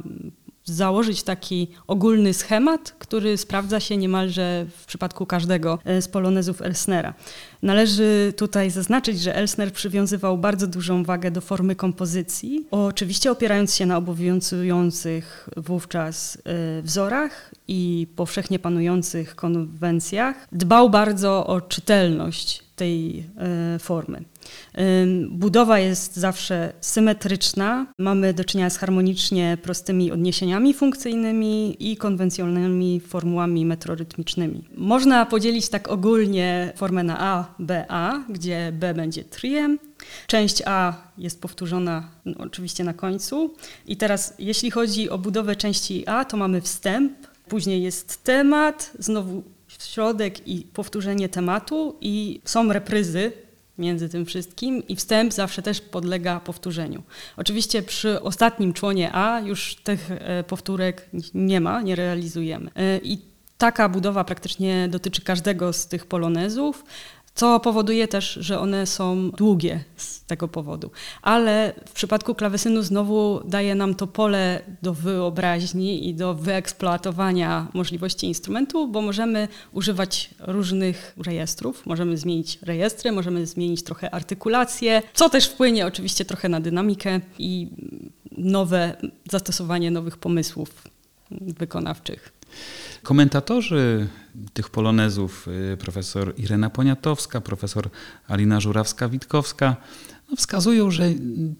założyć 0.66 1.24
taki 1.24 1.68
ogólny 1.88 2.34
schemat, 2.34 2.96
który 3.00 3.38
sprawdza 3.38 3.80
się 3.80 3.98
niemalże 3.98 4.66
w 4.78 4.86
przypadku 4.86 5.26
każdego 5.26 5.80
e, 5.86 6.02
z 6.02 6.08
polonezów 6.08 6.62
Elsnera. 6.62 7.14
Należy 7.62 8.34
tutaj 8.38 8.72
zaznaczyć, 8.72 9.20
że 9.22 9.36
Elsner 9.36 9.74
przywiązywał 9.74 10.38
bardzo 10.38 10.68
dużą 10.68 11.04
wagę 11.04 11.32
do 11.32 11.42
formy 11.42 11.76
kompozycji, 11.76 12.68
oczywiście 12.72 13.32
opierając 13.32 13.76
się 13.76 13.86
na 13.86 13.98
obowiązujących 13.98 15.50
wówczas 15.58 16.38
e, 16.38 16.82
wzorach 16.82 17.52
i 17.68 18.08
powszechnie 18.16 18.60
panujących 18.60 19.36
konwencjach. 19.36 20.48
Dbał 20.52 20.90
bardzo 20.90 21.48
o 21.48 21.62
czytelność 21.62 22.64
tej 22.76 23.24
e, 23.38 23.80
formy. 23.80 24.24
Budowa 25.30 25.80
jest 25.80 26.16
zawsze 26.16 26.74
symetryczna. 26.82 27.86
Mamy 27.98 28.34
do 28.34 28.44
czynienia 28.44 28.70
z 28.70 28.78
harmonicznie 28.78 29.58
prostymi 29.62 30.12
odniesieniami 30.12 30.74
funkcyjnymi 30.74 31.76
i 31.92 31.98
konwencjonalnymi 31.98 33.00
formułami 33.00 33.66
metrorytmicznymi. 33.66 34.64
Można 34.78 35.26
podzielić 35.26 35.70
tak 35.70 35.88
ogólnie 35.88 36.74
formę 36.76 37.04
na 37.04 37.20
A, 37.20 37.54
B, 37.60 37.86
A, 37.90 38.24
gdzie 38.30 38.72
B 38.74 38.94
będzie 38.94 39.24
triem. 39.24 39.80
Część 40.28 40.62
A 40.66 40.94
jest 41.18 41.42
powtórzona 41.42 42.10
no, 42.26 42.34
oczywiście 42.38 42.84
na 42.84 42.94
końcu. 42.94 43.54
I 43.88 43.98
teraz, 43.98 44.34
jeśli 44.40 44.72
chodzi 44.72 45.10
o 45.10 45.18
budowę 45.18 45.56
części 45.56 46.08
A, 46.08 46.26
to 46.26 46.38
mamy 46.38 46.62
wstęp, 46.62 47.14
później 47.48 47.84
jest 47.84 48.24
temat, 48.24 48.92
znowu 49.00 49.44
środek 49.68 50.48
i 50.48 50.62
powtórzenie 50.74 51.30
tematu, 51.30 51.96
i 52.02 52.42
są 52.46 52.74
repryzy 52.74 53.32
między 53.78 54.10
tym 54.10 54.26
wszystkim 54.26 54.88
i 54.88 54.96
wstęp 54.96 55.34
zawsze 55.34 55.62
też 55.62 55.82
podlega 55.82 56.40
powtórzeniu. 56.40 57.04
Oczywiście 57.38 57.82
przy 57.82 58.22
ostatnim 58.22 58.74
członie 58.74 59.12
A 59.14 59.40
już 59.40 59.76
tych 59.76 60.12
e, 60.12 60.44
powtórek 60.44 61.10
nie 61.34 61.62
ma, 61.62 61.82
nie 61.82 61.96
realizujemy. 61.96 62.72
E, 62.76 62.98
I 62.98 63.22
taka 63.58 63.90
budowa 63.90 64.24
praktycznie 64.24 64.88
dotyczy 64.92 65.22
każdego 65.22 65.74
z 65.74 65.88
tych 65.88 66.06
polonezów 66.06 66.86
co 67.36 67.60
powoduje 67.60 68.08
też, 68.08 68.34
że 68.42 68.60
one 68.60 68.88
są 68.88 69.32
długie 69.32 69.84
z 69.98 70.24
tego 70.24 70.48
powodu. 70.48 70.92
Ale 71.22 71.74
w 71.86 71.92
przypadku 71.92 72.36
klawesynu 72.36 72.82
znowu 72.82 73.42
daje 73.46 73.76
nam 73.76 73.96
to 73.96 74.08
pole 74.08 74.62
do 74.82 74.94
wyobraźni 74.94 76.10
i 76.10 76.14
do 76.14 76.34
wyeksploatowania 76.34 77.68
możliwości 77.74 78.28
instrumentu, 78.28 78.88
bo 78.88 79.02
możemy 79.02 79.48
używać 79.72 80.30
różnych 80.40 81.14
rejestrów, 81.18 81.86
możemy 81.86 82.18
zmienić 82.18 82.60
rejestry, 82.62 83.12
możemy 83.12 83.46
zmienić 83.46 83.84
trochę 83.84 84.14
artykulację, 84.14 85.02
co 85.14 85.30
też 85.30 85.48
wpłynie 85.48 85.86
oczywiście 85.86 86.26
trochę 86.26 86.50
na 86.50 86.60
dynamikę 86.60 87.20
i 87.40 87.68
nowe 88.38 88.96
zastosowanie 89.32 89.92
nowych 89.92 90.18
pomysłów 90.18 90.70
wykonawczych. 91.32 92.34
Komentatorzy 93.04 94.08
tych 94.54 94.70
polonezów, 94.70 95.48
y, 95.74 95.78
profesor 95.78 96.34
Irena 96.38 96.70
Poniatowska, 96.70 97.42
profesor 97.42 97.90
Alina 98.28 98.60
Żurawska-Witkowska, 98.60 99.76
no 100.30 100.36
wskazują, 100.36 100.92
że 100.92 101.10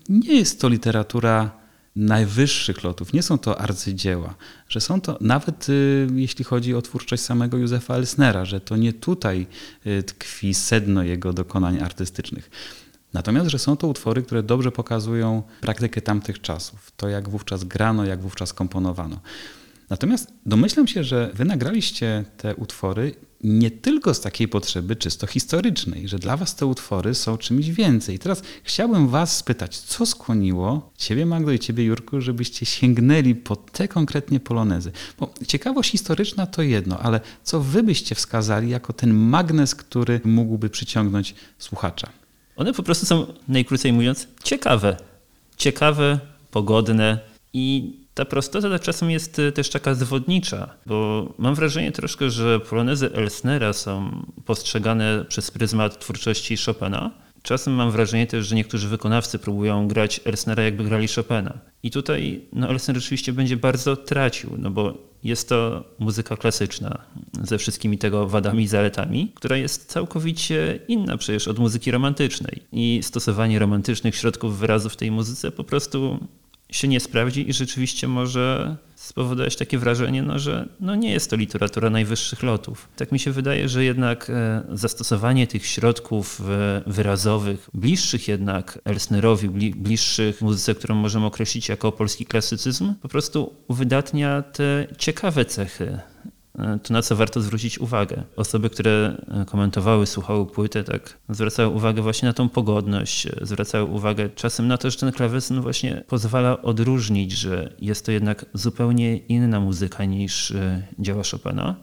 nie 0.10 0.34
jest 0.34 0.62
to 0.62 0.70
literatura 0.70 1.64
najwyższych 1.96 2.84
lotów, 2.84 3.14
nie 3.14 3.24
są 3.24 3.38
to 3.38 3.62
arcydzieła, 3.62 4.36
że 4.70 4.82
są 4.82 5.02
to 5.02 5.18
nawet 5.22 5.70
y, 5.70 6.08
jeśli 6.16 6.46
chodzi 6.46 6.76
o 6.76 6.82
twórczość 6.82 7.24
samego 7.24 7.58
Józefa 7.58 7.96
Elsnera, 7.96 8.46
że 8.46 8.62
to 8.62 8.76
nie 8.76 8.94
tutaj 8.94 9.48
y, 9.88 10.04
tkwi 10.04 10.54
sedno 10.54 11.04
jego 11.04 11.34
dokonań 11.34 11.80
artystycznych. 11.80 12.50
Natomiast, 13.14 13.50
że 13.50 13.60
są 13.60 13.78
to 13.78 13.88
utwory, 13.88 14.24
które 14.24 14.44
dobrze 14.44 14.72
pokazują 14.72 15.44
praktykę 15.62 16.02
tamtych 16.02 16.42
czasów, 16.42 16.92
to 16.98 17.10
jak 17.10 17.30
wówczas 17.30 17.64
grano, 17.64 18.06
jak 18.06 18.22
wówczas 18.22 18.54
komponowano. 18.54 19.20
Natomiast 19.90 20.34
domyślam 20.46 20.88
się, 20.88 21.04
że 21.04 21.32
wy 21.34 21.46
nagraliście 21.46 22.26
te 22.38 22.56
utwory 22.56 23.16
nie 23.44 23.72
tylko 23.72 24.14
z 24.14 24.22
takiej 24.22 24.48
potrzeby 24.48 24.96
czysto 24.96 25.28
historycznej, 25.28 26.08
że 26.08 26.20
dla 26.20 26.38
was 26.38 26.56
te 26.56 26.66
utwory 26.66 27.16
są 27.16 27.38
czymś 27.38 27.70
więcej. 27.70 28.20
teraz 28.20 28.42
chciałbym 28.64 29.08
was 29.08 29.38
spytać, 29.38 29.78
co 29.78 30.06
skłoniło 30.06 30.92
ciebie 30.98 31.26
Magdo 31.26 31.52
i 31.52 31.60
ciebie 31.60 31.84
Jurku, 31.84 32.22
żebyście 32.22 32.66
sięgnęli 32.66 33.36
po 33.36 33.56
te 33.56 33.88
konkretnie 33.88 34.40
polonezy? 34.40 34.92
Bo 35.20 35.34
ciekawość 35.48 35.92
historyczna 35.92 36.48
to 36.48 36.62
jedno, 36.62 37.00
ale 37.00 37.22
co 37.44 37.60
wy 37.60 37.84
byście 37.84 38.16
wskazali 38.16 38.70
jako 38.70 38.94
ten 38.94 39.14
magnes, 39.14 39.76
który 39.76 40.22
mógłby 40.24 40.70
przyciągnąć 40.70 41.36
słuchacza? 41.58 42.10
One 42.56 42.74
po 42.74 42.84
prostu 42.84 43.06
są, 43.06 43.26
najkrócej 43.48 43.94
mówiąc, 43.94 44.28
ciekawe. 44.44 44.98
Ciekawe, 45.58 46.20
pogodne 46.52 47.20
i 47.54 47.94
ta 48.14 48.26
prostota 48.26 48.80
czasem 48.80 49.12
jest 49.12 49.40
y, 49.40 49.52
też 49.52 49.70
taka 49.70 49.96
zwodnicza, 49.96 50.70
bo 50.86 51.28
mam 51.38 51.56
wrażenie 51.56 51.92
troszkę, 51.92 52.30
że 52.30 52.60
polonezy 52.60 53.14
Elsnera 53.14 53.74
są 53.74 54.24
postrzegane 54.46 55.26
przez 55.28 55.52
pryzmat 55.52 56.00
twórczości 56.00 56.58
Chopina. 56.66 57.12
Czasem 57.42 57.74
mam 57.74 57.92
wrażenie 57.92 58.28
też, 58.28 58.48
że 58.48 58.56
niektórzy 58.56 58.88
wykonawcy 58.88 59.40
próbują 59.40 59.88
grać 59.88 60.22
Elsnera 60.26 60.64
jakby 60.64 60.84
grali 60.84 61.08
Chopina. 61.08 61.54
I 61.84 61.92
tutaj 61.92 62.42
no, 62.54 62.70
Elsner 62.70 62.96
rzeczywiście 62.96 63.34
będzie 63.34 63.58
bardzo 63.58 63.96
tracił, 63.96 64.50
no 64.58 64.72
bo 64.72 64.98
jest 65.24 65.50
to 65.50 65.84
muzyka 66.00 66.38
klasyczna 66.38 66.98
ze 67.42 67.58
wszystkimi 67.58 67.98
tego 67.98 68.28
wadami 68.28 68.64
i 68.64 68.68
zaletami, 68.68 69.32
która 69.36 69.58
jest 69.58 69.86
całkowicie 69.86 70.80
inna 70.88 71.18
przecież 71.18 71.48
od 71.48 71.60
muzyki 71.60 71.92
romantycznej. 71.92 72.62
I 72.72 73.00
stosowanie 73.04 73.60
romantycznych 73.60 74.16
środków 74.16 74.60
wyrazu 74.60 74.90
w 74.90 74.96
tej 74.96 75.12
muzyce 75.12 75.52
po 75.52 75.64
prostu 75.64 76.20
się 76.76 76.88
nie 76.88 77.00
sprawdzi 77.00 77.50
i 77.50 77.54
rzeczywiście 77.54 78.08
może 78.08 78.78
spowodować 78.96 79.56
takie 79.56 79.78
wrażenie, 79.78 80.24
no, 80.24 80.40
że 80.40 80.68
no 80.80 80.96
nie 80.96 81.12
jest 81.12 81.30
to 81.30 81.36
literatura 81.36 81.90
najwyższych 81.90 82.44
lotów. 82.44 82.90
Tak 82.96 83.12
mi 83.12 83.20
się 83.20 83.32
wydaje, 83.32 83.70
że 83.70 83.84
jednak 83.84 84.30
e, 84.30 84.64
zastosowanie 84.72 85.48
tych 85.48 85.66
środków 85.66 86.42
e, 86.42 86.82
wyrazowych, 86.88 87.70
bliższych 87.74 88.28
jednak 88.28 88.80
Elsnerowi, 88.86 89.50
bliższych 89.72 90.42
muzyce, 90.42 90.76
którą 90.76 90.96
możemy 90.96 91.26
określić 91.26 91.70
jako 91.70 91.92
polski 91.92 92.26
klasycyzm, 92.26 92.94
po 93.02 93.08
prostu 93.08 93.54
uwydatnia 93.68 94.42
te 94.42 94.88
ciekawe 94.98 95.46
cechy 95.46 96.00
to 96.84 96.94
na 96.94 97.02
co 97.02 97.16
warto 97.16 97.42
zwrócić 97.42 97.80
uwagę. 97.80 98.24
Osoby, 98.36 98.70
które 98.70 99.18
e, 99.42 99.46
komentowały, 99.46 100.06
słuchały 100.06 100.46
płytę, 100.46 100.84
tak 100.84 101.18
zwracały 101.30 101.70
uwagę 101.70 102.02
właśnie 102.02 102.28
na 102.28 102.34
tą 102.34 102.50
pogodność, 102.50 103.26
e, 103.26 103.32
zwracały 103.42 103.86
uwagę 103.86 104.30
czasem 104.30 104.68
na 104.68 104.78
to, 104.78 104.90
że 104.90 104.98
ten 104.98 105.12
klawesyn 105.12 105.62
właśnie 105.62 106.04
pozwala 106.08 106.62
odróżnić, 106.62 107.32
że 107.32 107.74
jest 107.80 108.06
to 108.06 108.12
jednak 108.12 108.46
zupełnie 108.54 109.18
inna 109.18 109.60
muzyka 109.60 110.06
niż 110.06 110.54
dzieła 111.00 111.24
Chopina. 111.32 111.76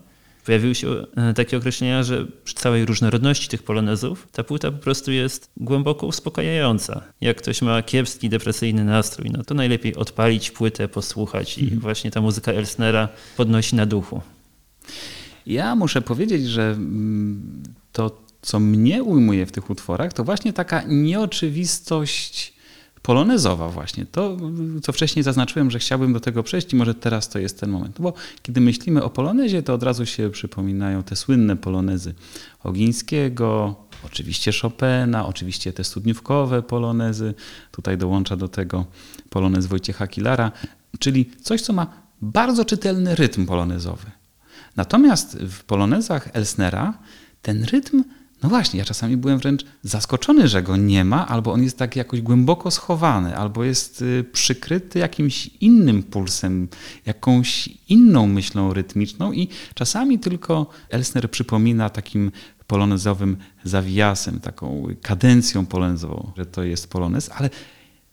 Pojawiły 0.47 0.75
się 0.75 1.07
takie 1.35 1.57
określenia, 1.57 2.03
że 2.03 2.27
przy 2.45 2.55
całej 2.55 2.85
różnorodności 2.87 3.49
tych 3.49 3.63
polonezów 3.63 4.29
ta 4.33 4.45
płyta 4.45 4.71
po 4.71 4.79
prostu 4.79 5.13
jest 5.13 5.51
głęboko 5.57 6.07
uspokajająca. 6.07 7.03
Jak 7.21 7.37
ktoś 7.37 7.63
ma 7.63 7.83
kiepski, 7.83 8.29
depresyjny 8.29 8.85
nastrój, 8.85 9.31
no 9.31 9.45
to 9.45 9.55
najlepiej 9.55 9.97
odpalić 9.97 10.51
płytę, 10.51 10.89
posłuchać 10.89 11.59
i 11.59 11.63
mhm. 11.63 11.81
właśnie 11.81 12.11
ta 12.11 12.21
muzyka 12.21 12.53
Elsnera 12.53 13.09
podnosi 13.37 13.77
na 13.77 13.87
duchu. 13.87 14.23
Ja 15.47 15.75
muszę 15.75 16.03
powiedzieć, 16.03 16.47
że 16.47 16.71
mm, 16.71 17.63
to, 17.93 18.21
co 18.43 18.61
mnie 18.61 19.03
ujmuje 19.03 19.47
w 19.47 19.53
tych 19.53 19.71
utworach, 19.71 20.13
to 20.13 20.25
właśnie 20.25 20.53
taka 20.53 20.83
nieoczywistość 20.83 22.61
polonezowa 23.03 23.69
właśnie. 23.69 24.07
To, 24.07 24.37
co 24.83 24.93
wcześniej 24.93 25.23
zaznaczyłem, 25.23 25.71
że 25.71 25.79
chciałbym 25.79 26.13
do 26.13 26.21
tego 26.21 26.43
przejść 26.43 26.73
i 26.73 26.77
może 26.77 26.95
teraz 26.95 27.29
to 27.29 27.39
jest 27.39 27.61
ten 27.61 27.71
moment. 27.71 27.97
Bo 28.01 28.13
kiedy 28.43 28.61
myślimy 28.61 29.03
o 29.05 29.11
polonezie, 29.11 29.63
to 29.63 29.75
od 29.75 29.83
razu 29.83 30.07
się 30.07 30.31
przypominają 30.31 31.03
te 31.03 31.17
słynne 31.17 31.57
polonezy 31.57 32.15
Ogińskiego, 32.65 33.75
oczywiście 34.07 34.53
Chopina, 34.63 35.27
oczywiście 35.27 35.73
te 35.73 35.85
studniówkowe 35.85 36.63
polonezy. 36.63 37.35
Tutaj 37.73 37.99
dołącza 37.99 38.37
do 38.37 38.49
tego 38.49 38.87
polonez 39.31 39.67
Wojciecha 39.67 40.07
Kilara, 40.07 40.53
czyli 40.99 41.31
coś, 41.43 41.61
co 41.61 41.73
ma 41.73 41.87
bardzo 42.23 42.65
czytelny 42.65 43.15
rytm 43.15 43.47
polonezowy. 43.47 44.20
Natomiast 44.81 45.37
w 45.37 45.65
polonezach 45.65 46.29
Elsnera 46.33 46.99
ten 47.43 47.65
rytm, 47.65 48.05
no 48.43 48.49
właśnie, 48.49 48.79
ja 48.79 48.85
czasami 48.85 49.17
byłem 49.17 49.39
wręcz 49.39 49.65
zaskoczony, 49.83 50.49
że 50.49 50.63
go 50.63 50.77
nie 50.77 51.05
ma, 51.05 51.29
albo 51.29 51.53
on 51.53 51.63
jest 51.63 51.79
tak 51.79 51.97
jakoś 51.97 52.21
głęboko 52.21 52.71
schowany, 52.71 53.37
albo 53.37 53.65
jest 53.65 54.03
y, 54.03 54.25
przykryty 54.33 54.99
jakimś 54.99 55.47
innym 55.47 56.03
pulsem, 56.03 56.69
jakąś 57.07 57.69
inną 57.89 58.27
myślą 58.27 58.73
rytmiczną 58.73 59.33
i 59.33 59.49
czasami 59.75 60.19
tylko 60.19 60.71
Elsner 60.91 61.31
przypomina 61.31 61.91
takim 61.91 62.33
polonezowym 62.67 63.37
zawiasem, 63.65 64.41
taką 64.41 64.87
kadencją 65.03 65.67
polonezową, 65.67 66.33
że 66.37 66.47
to 66.47 66.63
jest 66.63 66.91
polonez, 66.91 67.31
ale 67.35 67.51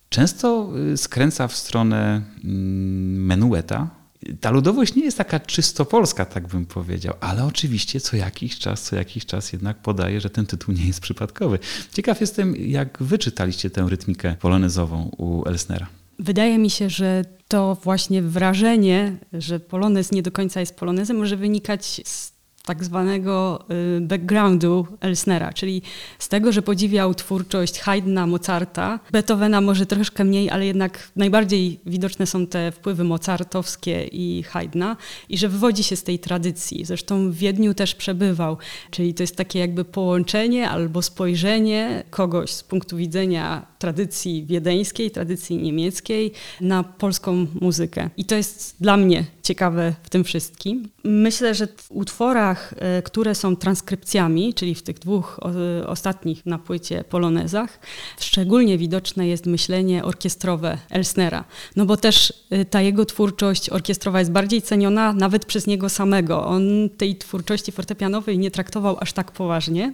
często 0.09 0.69
y, 0.93 0.97
skręca 0.97 1.47
w 1.47 1.55
stronę 1.55 2.21
mm, 2.43 3.25
menueta, 3.25 3.96
ta 4.41 4.51
ludowość 4.51 4.95
nie 4.95 5.03
jest 5.03 5.17
taka 5.17 5.39
czysto 5.39 5.85
polska, 5.85 6.25
tak 6.25 6.47
bym 6.47 6.65
powiedział, 6.65 7.13
ale 7.19 7.45
oczywiście 7.45 7.99
co 7.99 8.17
jakiś 8.17 8.59
czas, 8.59 8.81
co 8.81 8.95
jakiś 8.95 9.25
czas 9.25 9.53
jednak 9.53 9.77
podaje, 9.81 10.21
że 10.21 10.29
ten 10.29 10.45
tytuł 10.45 10.73
nie 10.73 10.87
jest 10.87 10.99
przypadkowy. 10.99 11.59
Ciekaw 11.93 12.21
jestem, 12.21 12.55
jak 12.55 12.97
wy 13.01 13.17
czytaliście 13.17 13.69
tę 13.69 13.85
rytmikę 13.89 14.35
polonezową 14.39 15.11
u 15.17 15.45
Elsnera. 15.45 15.87
Wydaje 16.19 16.57
mi 16.57 16.69
się, 16.69 16.89
że 16.89 17.25
to 17.47 17.77
właśnie 17.83 18.21
wrażenie, 18.21 19.17
że 19.33 19.59
polonez 19.59 20.11
nie 20.11 20.23
do 20.23 20.31
końca 20.31 20.59
jest 20.59 20.75
polonezem, 20.75 21.17
może 21.17 21.37
wynikać 21.37 22.01
z 22.05 22.36
tak 22.67 22.83
zwanego 22.83 23.65
y, 23.97 24.01
backgroundu 24.01 24.87
Elsnera, 25.01 25.53
czyli 25.53 25.81
z 26.19 26.27
tego, 26.27 26.51
że 26.51 26.61
podziwiał 26.61 27.13
twórczość 27.13 27.79
Haydna, 27.79 28.27
Mozarta, 28.27 28.99
Beethovena 29.11 29.61
może 29.61 29.85
troszkę 29.85 30.23
mniej, 30.23 30.49
ale 30.49 30.65
jednak 30.65 31.11
najbardziej 31.15 31.79
widoczne 31.85 32.25
są 32.25 32.47
te 32.47 32.71
wpływy 32.71 33.03
mozartowskie 33.03 34.03
i 34.03 34.43
Haydna 34.43 34.97
i 35.29 35.37
że 35.37 35.49
wywodzi 35.49 35.83
się 35.83 35.95
z 35.95 36.03
tej 36.03 36.19
tradycji. 36.19 36.85
Zresztą 36.85 37.31
w 37.31 37.35
Wiedniu 37.35 37.73
też 37.73 37.95
przebywał, 37.95 38.57
czyli 38.91 39.13
to 39.13 39.23
jest 39.23 39.35
takie 39.35 39.59
jakby 39.59 39.85
połączenie 39.85 40.69
albo 40.69 41.01
spojrzenie 41.01 42.03
kogoś 42.09 42.51
z 42.51 42.63
punktu 42.63 42.97
widzenia 42.97 43.65
tradycji 43.79 44.45
wiedeńskiej, 44.45 45.11
tradycji 45.11 45.57
niemieckiej 45.57 46.31
na 46.61 46.83
polską 46.83 47.47
muzykę. 47.61 48.09
I 48.17 48.25
to 48.25 48.35
jest 48.35 48.75
dla 48.79 48.97
mnie 48.97 49.25
ciekawe 49.43 49.93
w 50.03 50.09
tym 50.09 50.23
wszystkim. 50.23 50.89
Myślę, 51.03 51.55
że 51.55 51.67
w 51.67 51.91
utworach, 51.91 52.56
e, 52.79 53.01
które 53.01 53.35
są 53.35 53.55
transkrypcjami, 53.55 54.53
czyli 54.53 54.75
w 54.75 54.83
tych 54.83 54.99
dwóch 54.99 55.39
ostatnich 55.87 56.45
na 56.45 56.59
płycie 56.59 57.03
polonezach, 57.03 57.79
szczególnie 58.19 58.77
widoczne 58.77 59.27
jest 59.27 59.45
myślenie 59.45 60.03
orkiestrowe 60.03 60.77
Elsnera. 60.89 61.43
No 61.75 61.85
bo 61.85 61.97
też 61.97 62.33
e, 62.49 62.65
ta 62.65 62.81
jego 62.81 63.05
twórczość 63.05 63.69
orkiestrowa 63.69 64.19
jest 64.19 64.31
bardziej 64.31 64.61
ceniona 64.61 65.13
nawet 65.13 65.45
przez 65.45 65.67
niego 65.67 65.89
samego. 65.89 66.45
On 66.45 66.63
tej 66.97 67.15
twórczości 67.15 67.71
fortepianowej 67.71 68.37
nie 68.37 68.51
traktował 68.51 68.97
aż 68.99 69.13
tak 69.13 69.31
poważnie. 69.31 69.93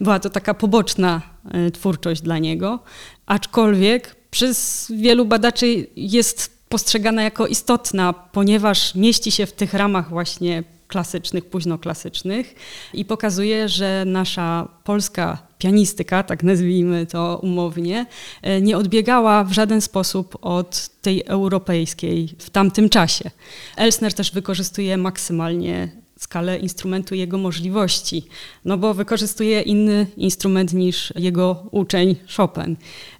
Była 0.00 0.18
to 0.18 0.30
taka 0.30 0.54
poboczna 0.54 1.22
e, 1.50 1.70
twórczość 1.70 2.22
dla 2.22 2.38
niego, 2.38 2.78
aczkolwiek 3.26 4.16
przez 4.30 4.86
wielu 4.96 5.24
badaczy 5.24 5.86
jest 5.96 6.60
postrzegana 6.68 7.22
jako 7.22 7.46
istotna, 7.46 8.12
ponieważ 8.12 8.94
mieści 8.94 9.30
się 9.30 9.46
w 9.46 9.52
tych 9.52 9.74
ramach 9.74 10.08
właśnie 10.08 10.64
klasycznych, 10.90 11.44
późnoklasycznych 11.44 12.54
i 12.94 13.04
pokazuje, 13.04 13.68
że 13.68 14.04
nasza 14.06 14.68
polska 14.84 15.38
pianistyka, 15.58 16.22
tak 16.22 16.42
nazwijmy 16.42 17.06
to 17.06 17.40
umownie, 17.42 18.06
e, 18.42 18.60
nie 18.60 18.76
odbiegała 18.76 19.44
w 19.44 19.52
żaden 19.52 19.80
sposób 19.80 20.38
od 20.40 20.88
tej 21.02 21.22
europejskiej 21.26 22.28
w 22.38 22.50
tamtym 22.50 22.88
czasie. 22.88 23.30
Elsner 23.76 24.14
też 24.14 24.32
wykorzystuje 24.32 24.96
maksymalnie 24.96 26.00
skalę 26.18 26.58
instrumentu 26.58 27.14
jego 27.14 27.38
możliwości, 27.38 28.26
no 28.64 28.78
bo 28.78 28.94
wykorzystuje 28.94 29.60
inny 29.60 30.06
instrument 30.16 30.72
niż 30.72 31.12
jego 31.16 31.66
uczeń 31.70 32.16
Chopin. 32.36 32.76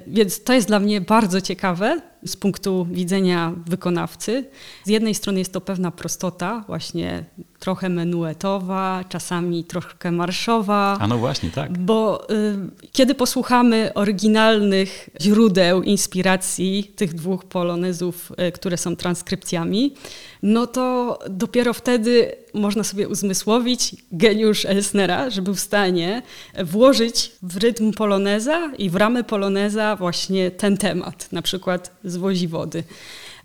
Więc 0.07 0.45
to 0.45 0.53
jest 0.53 0.67
dla 0.69 0.81
mnie 0.81 1.01
bardzo 1.01 1.41
ciekawe 1.41 2.01
z 2.25 2.37
punktu 2.37 2.87
widzenia 2.91 3.53
wykonawcy. 3.67 4.45
Z 4.85 4.89
jednej 4.89 5.15
strony 5.15 5.39
jest 5.39 5.53
to 5.53 5.61
pewna 5.61 5.91
prostota, 5.91 6.65
właśnie 6.67 7.25
trochę 7.59 7.89
menuetowa, 7.89 9.05
czasami 9.09 9.65
troszkę 9.65 10.13
marszowa. 10.13 10.97
A 11.01 11.07
no 11.07 11.19
właśnie, 11.19 11.51
tak. 11.51 11.79
Bo 11.79 12.31
y, 12.31 12.57
kiedy 12.93 13.15
posłuchamy 13.15 13.95
oryginalnych 13.95 15.11
źródeł 15.21 15.83
inspiracji 15.83 16.93
tych 16.97 17.15
dwóch 17.15 17.45
polonezów, 17.45 18.33
y, 18.49 18.53
które 18.53 18.77
są 18.77 18.97
transkrypcjami, 18.97 19.95
no 20.43 20.67
to 20.67 21.19
dopiero 21.31 21.75
wtedy 21.75 22.33
można 22.55 22.85
sobie 22.85 23.09
uzmysłowić 23.09 23.97
geniusz 24.13 24.65
Elsnera, 24.65 25.31
że 25.31 25.43
był 25.43 25.55
w 25.55 25.61
stanie 25.61 26.23
włożyć 26.65 27.33
w 27.43 27.57
rytm 27.57 27.93
poloneza 27.93 28.73
i 28.79 28.91
w 28.91 28.97
ramy 28.97 29.25
poloneza 29.25 29.97
właśnie 29.97 30.51
ten 30.51 30.77
temat, 30.77 31.33
na 31.33 31.43
przykład 31.43 31.91
z 32.05 32.17
wozi 32.17 32.49
wody. 32.49 32.85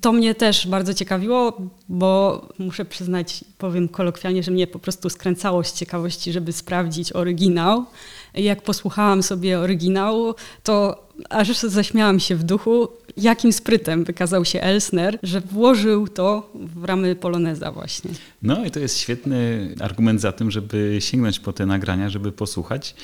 To 0.01 0.11
mnie 0.11 0.35
też 0.35 0.67
bardzo 0.67 0.93
ciekawiło, 0.93 1.57
bo 1.89 2.41
muszę 2.59 2.85
przyznać, 2.85 3.43
powiem 3.57 3.89
kolokwialnie, 3.89 4.43
że 4.43 4.51
mnie 4.51 4.67
po 4.67 4.79
prostu 4.79 5.09
skręcało 5.09 5.63
z 5.63 5.73
ciekawości, 5.73 6.31
żeby 6.31 6.53
sprawdzić 6.53 7.13
oryginał. 7.13 7.85
Jak 8.35 8.61
posłuchałam 8.61 9.23
sobie 9.23 9.59
oryginału, 9.59 10.35
to 10.63 11.05
aż 11.29 11.57
zaśmiałam 11.57 12.19
się 12.19 12.35
w 12.35 12.43
duchu, 12.43 12.87
jakim 13.17 13.53
sprytem 13.53 14.03
wykazał 14.03 14.45
się 14.45 14.61
Elsner, 14.61 15.19
że 15.23 15.41
włożył 15.41 16.07
to 16.07 16.49
w 16.55 16.83
ramy 16.83 17.15
Poloneza 17.15 17.71
właśnie. 17.71 18.11
No 18.41 18.65
i 18.65 18.71
to 18.71 18.79
jest 18.79 18.97
świetny 18.97 19.69
argument 19.79 20.21
za 20.21 20.31
tym, 20.31 20.51
żeby 20.51 20.97
sięgnąć 20.99 21.39
po 21.39 21.53
te 21.53 21.65
nagrania, 21.65 22.09
żeby 22.09 22.31
posłuchać. 22.31 22.95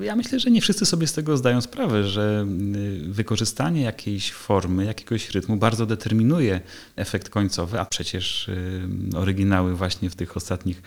Ja 0.00 0.16
myślę, 0.16 0.40
że 0.40 0.50
nie 0.50 0.60
wszyscy 0.60 0.86
sobie 0.86 1.06
z 1.06 1.12
tego 1.12 1.36
zdają 1.36 1.60
sprawę, 1.60 2.04
że 2.04 2.46
y, 2.76 3.12
wykorzystanie 3.12 3.82
jakiejś 3.82 4.32
formy, 4.32 4.84
jakiegoś 4.84 5.30
rytmu 5.30 5.56
bardzo 5.56 5.86
determinuje 5.86 6.60
efekt 6.96 7.28
końcowy, 7.28 7.80
a 7.80 7.84
przecież 7.84 8.48
y, 8.48 8.88
oryginały 9.16 9.74
właśnie 9.74 10.10
w 10.10 10.16
tych 10.16 10.36
ostatnich 10.36 10.82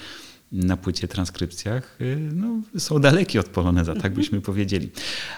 na 0.51 0.77
płycie 0.77 1.07
transkrypcjach 1.07 1.97
y, 2.01 2.29
no, 2.33 2.61
są 2.77 2.99
dalekie 2.99 3.39
od 3.39 3.49
poloneza, 3.49 3.95
tak 3.95 4.13
byśmy 4.13 4.41
powiedzieli. 4.41 4.89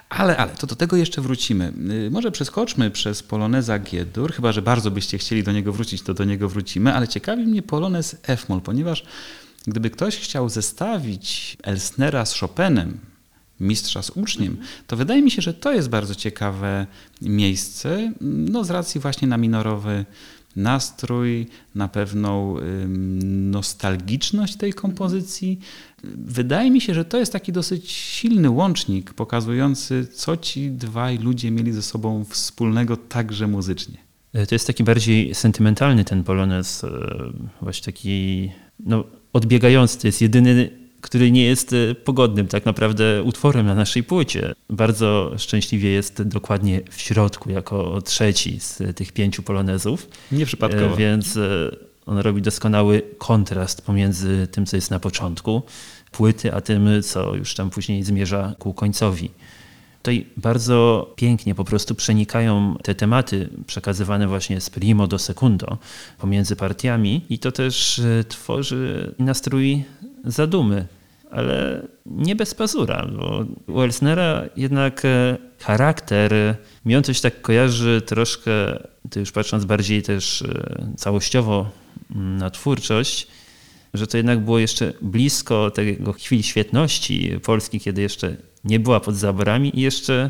Ale, 0.09 0.37
ale, 0.37 0.51
to 0.51 0.67
do 0.67 0.75
tego 0.75 0.97
jeszcze 0.97 1.21
wrócimy. 1.21 1.73
Y, 2.07 2.11
może 2.11 2.31
przeskoczmy 2.31 2.91
przez 2.91 3.23
poloneza 3.23 3.79
G-dur, 3.79 4.33
chyba, 4.33 4.51
że 4.51 4.61
bardzo 4.61 4.91
byście 4.91 5.17
chcieli 5.17 5.43
do 5.43 5.51
niego 5.51 5.73
wrócić, 5.73 6.01
to 6.01 6.13
do 6.13 6.23
niego 6.23 6.49
wrócimy, 6.49 6.93
ale 6.93 7.07
ciekawi 7.07 7.43
mnie 7.43 7.61
polonez 7.61 8.15
F-moll, 8.23 8.61
ponieważ 8.61 9.03
gdyby 9.67 9.89
ktoś 9.89 10.17
chciał 10.17 10.49
zestawić 10.49 11.57
Elsnera 11.63 12.25
z 12.25 12.39
Chopinem, 12.39 12.97
mistrza 13.59 14.01
z 14.01 14.09
uczniem, 14.09 14.57
to 14.87 14.97
wydaje 14.97 15.21
mi 15.21 15.31
się, 15.31 15.41
że 15.41 15.53
to 15.53 15.73
jest 15.73 15.89
bardzo 15.89 16.15
ciekawe 16.15 16.87
miejsce, 17.21 18.13
no 18.21 18.63
z 18.63 18.69
racji 18.69 19.01
właśnie 19.01 19.27
na 19.27 19.37
minorowy 19.37 20.05
nastrój, 20.55 21.47
na 21.75 21.87
pewną 21.87 22.55
nostalgiczność 23.51 24.55
tej 24.55 24.73
kompozycji. 24.73 25.59
Wydaje 26.25 26.71
mi 26.71 26.81
się, 26.81 26.93
że 26.93 27.05
to 27.05 27.19
jest 27.19 27.33
taki 27.33 27.51
dosyć 27.51 27.91
silny 27.91 28.49
łącznik 28.49 29.13
pokazujący, 29.13 30.07
co 30.13 30.37
ci 30.37 30.71
dwaj 30.71 31.17
ludzie 31.17 31.51
mieli 31.51 31.71
ze 31.71 31.81
sobą 31.81 32.25
wspólnego 32.29 32.97
także 32.97 33.47
muzycznie. 33.47 33.97
E, 34.33 34.47
to 34.47 34.55
jest 34.55 34.67
taki 34.67 34.83
bardziej 34.83 35.35
sentymentalny 35.35 36.05
ten 36.05 36.23
polonez, 36.23 36.83
e, 36.83 36.89
właśnie 37.61 37.85
taki 37.85 38.51
no, 38.79 39.03
odbiegający. 39.33 39.99
To 39.99 40.07
jest 40.07 40.21
jedyny 40.21 40.82
który 41.03 41.31
nie 41.31 41.45
jest 41.45 41.73
e, 41.73 41.95
pogodnym 41.95 42.47
tak 42.47 42.65
naprawdę 42.65 43.23
utworem 43.23 43.65
na 43.65 43.75
naszej 43.75 44.03
płycie. 44.03 44.53
Bardzo 44.69 45.31
szczęśliwie 45.37 45.89
jest 45.89 46.21
dokładnie 46.21 46.81
w 46.89 47.01
środku, 47.01 47.49
jako 47.49 48.01
trzeci 48.01 48.59
z 48.59 48.95
tych 48.95 49.11
pięciu 49.11 49.43
polonezów. 49.43 50.07
Nieprzypadkowo. 50.31 50.93
E, 50.93 50.97
więc 50.97 51.37
e, 51.37 51.75
on 52.05 52.17
robi 52.17 52.41
doskonały 52.41 53.01
kontrast 53.17 53.81
pomiędzy 53.81 54.47
tym, 54.51 54.65
co 54.65 54.77
jest 54.77 54.91
na 54.91 54.99
początku 54.99 55.61
płyty, 56.11 56.53
a 56.53 56.61
tym, 56.61 57.03
co 57.03 57.35
już 57.35 57.55
tam 57.55 57.69
później 57.69 58.03
zmierza 58.03 58.55
ku 58.59 58.73
końcowi. 58.73 59.31
Tutaj 60.03 60.25
bardzo 60.37 61.07
pięknie 61.15 61.55
po 61.55 61.63
prostu 61.63 61.95
przenikają 61.95 62.75
te 62.83 62.95
tematy 62.95 63.49
przekazywane 63.67 64.27
właśnie 64.27 64.61
z 64.61 64.69
primo 64.69 65.07
do 65.07 65.19
secundo 65.19 65.77
pomiędzy 66.17 66.55
partiami 66.55 67.25
i 67.29 67.39
to 67.39 67.51
też 67.51 68.01
tworzy 68.27 69.13
nastrój 69.19 69.83
zadumy, 70.25 70.87
ale 71.31 71.87
nie 72.05 72.35
bez 72.35 72.55
pazura, 72.55 73.07
bo 73.17 73.45
u 73.67 73.81
Elsnera 73.81 74.43
jednak 74.55 75.05
e, 75.05 75.37
charakter 75.59 76.55
mi 76.85 76.95
on 76.95 77.03
coś 77.03 77.21
tak 77.21 77.41
kojarzy 77.41 78.01
troszkę, 78.05 78.51
to 79.09 79.19
już 79.19 79.31
patrząc 79.31 79.65
bardziej 79.65 80.01
też 80.01 80.41
e, 80.41 80.93
całościowo 80.97 81.69
mm, 82.15 82.37
na 82.37 82.49
twórczość, 82.49 83.27
że 83.93 84.07
to 84.07 84.17
jednak 84.17 84.39
było 84.39 84.59
jeszcze 84.59 84.93
blisko 85.01 85.71
tego 85.71 86.13
chwili 86.13 86.43
świetności 86.43 87.39
Polski, 87.43 87.79
kiedy 87.79 88.01
jeszcze 88.01 88.35
nie 88.63 88.79
była 88.79 88.99
pod 88.99 89.15
zaborami 89.15 89.79
i 89.79 89.81
jeszcze 89.81 90.29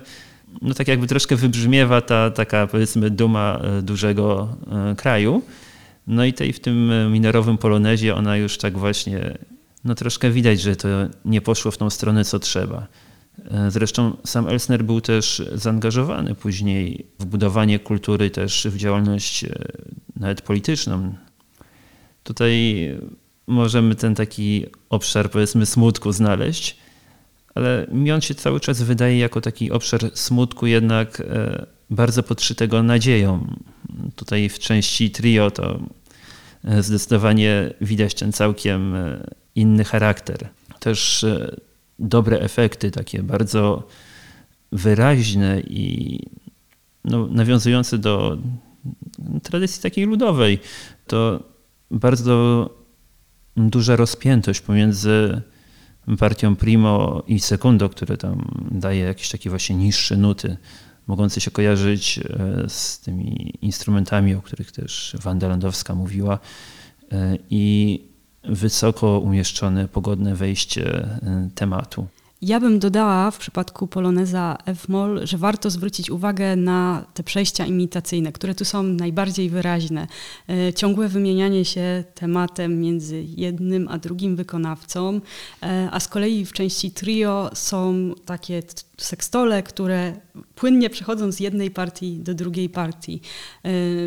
no 0.62 0.74
tak 0.74 0.88
jakby 0.88 1.08
troszkę 1.08 1.36
wybrzmiewa 1.36 2.02
ta 2.02 2.32
taka 2.32 2.68
powiedzmy 2.68 3.10
duma 3.10 3.60
e, 3.64 3.82
dużego 3.82 4.58
kraju. 4.98 5.42
No 6.08 6.26
i 6.26 6.34
tej 6.34 6.54
w 6.54 6.60
tym 6.60 6.92
minerowym 7.12 7.58
polonezie 7.58 8.16
ona 8.16 8.38
już 8.38 8.58
tak 8.58 8.78
właśnie 8.78 9.38
no 9.84 9.96
troszkę 9.96 10.32
widać, 10.32 10.62
że 10.62 10.76
to 10.76 10.88
nie 11.26 11.42
poszło 11.42 11.72
w 11.72 11.78
tą 11.78 11.90
stronę, 11.90 12.26
co 12.26 12.40
trzeba. 12.40 12.88
E, 13.52 13.72
zresztą 13.72 14.18
sam 14.26 14.48
Elsner 14.48 14.84
był 14.84 15.02
też 15.02 15.44
zaangażowany 15.54 16.36
później 16.36 17.06
w 17.20 17.26
budowanie 17.26 17.80
kultury, 17.80 18.30
też 18.30 18.68
w 18.72 18.78
działalność 18.78 19.44
e, 19.44 19.50
nawet 20.16 20.42
polityczną. 20.42 21.16
Tutaj 22.24 22.88
możemy 23.48 23.96
ten 23.96 24.16
taki 24.16 24.66
obszar, 24.90 25.32
powiedzmy, 25.32 25.66
smutku 25.66 26.12
znaleźć, 26.12 26.78
ale 27.56 27.88
mi 27.92 28.12
on 28.12 28.22
się 28.22 28.36
cały 28.36 28.60
czas 28.60 28.82
wydaje 28.82 29.18
jako 29.18 29.42
taki 29.42 29.72
obszar 29.72 30.12
smutku, 30.14 30.68
jednak 30.68 31.20
e, 31.20 31.66
bardzo 31.90 32.24
podszytego 32.24 32.84
nadzieją. 32.84 33.56
Tutaj 34.16 34.50
w 34.50 34.60
części 34.60 35.12
trio 35.12 35.52
to 35.52 35.80
zdecydowanie 36.80 37.74
widać 37.82 38.14
ten 38.14 38.32
całkiem 38.32 38.96
inny 39.56 39.84
charakter. 39.84 40.50
Też 40.80 41.24
e, 41.24 41.56
dobre 42.00 42.40
efekty, 42.40 42.92
takie 42.92 43.24
bardzo 43.24 43.88
wyraźne 44.72 45.62
i 45.62 46.20
no, 47.06 47.28
nawiązujące 47.28 47.98
do 47.98 48.38
tradycji 49.44 49.82
takiej 49.82 50.06
ludowej. 50.06 50.60
To 51.08 51.44
bardzo 51.92 52.70
duża 53.58 53.96
rozpiętość 53.96 54.62
pomiędzy 54.62 55.42
partią 56.20 56.56
primo 56.56 57.24
i 57.28 57.40
secundo, 57.40 57.90
które 57.90 58.18
tam 58.18 58.68
daje 58.72 59.00
jakieś 59.00 59.30
takie 59.30 59.50
właśnie 59.50 59.76
niższe 59.76 60.18
nuty, 60.18 60.58
mogące 61.08 61.42
się 61.42 61.52
kojarzyć 61.52 62.20
e, 62.20 62.70
z 62.70 63.00
tymi 63.00 63.54
instrumentami, 63.62 64.36
o 64.36 64.42
których 64.42 64.72
też 64.72 65.16
Wanda 65.22 65.48
Landowska 65.48 65.96
mówiła. 65.96 66.40
E, 67.12 67.38
I 67.50 68.02
wysoko 68.44 69.20
umieszczone, 69.20 69.88
pogodne 69.88 70.36
wejście 70.36 71.06
y, 71.06 71.50
tematu. 71.56 72.08
Ja 72.46 72.60
bym 72.60 72.80
dodała 72.80 73.32
w 73.32 73.38
przypadku 73.38 73.88
Poloneza 73.88 74.58
F-moll, 74.66 75.28
że 75.28 75.38
warto 75.38 75.70
zwrócić 75.70 76.10
uwagę 76.10 76.56
na 76.56 77.06
te 77.14 77.24
przejścia 77.24 77.66
imitacyjne, 77.66 78.32
które 78.32 78.56
tu 78.56 78.66
są 78.66 78.84
najbardziej 78.84 79.50
wyraźne. 79.50 80.08
Y, 80.50 80.74
ciągłe 80.74 81.08
wymienianie 81.08 81.66
się 81.66 82.04
tematem 82.16 82.82
między 82.82 83.24
jednym 83.38 83.88
a 83.88 83.98
drugim 83.98 84.36
wykonawcą, 84.36 85.16
y, 85.16 85.22
a 85.92 86.00
z 86.00 86.08
kolei 86.08 86.46
w 86.46 86.54
części 86.54 86.92
trio 86.92 87.50
są 87.54 88.12
takie 88.26 88.64
sekstole, 88.98 89.64
które 89.64 90.14
płynnie 90.56 90.90
przechodzą 90.90 91.32
z 91.32 91.40
jednej 91.40 91.72
partii 91.72 92.20
do 92.20 92.34
drugiej 92.34 92.70
partii. 92.70 93.22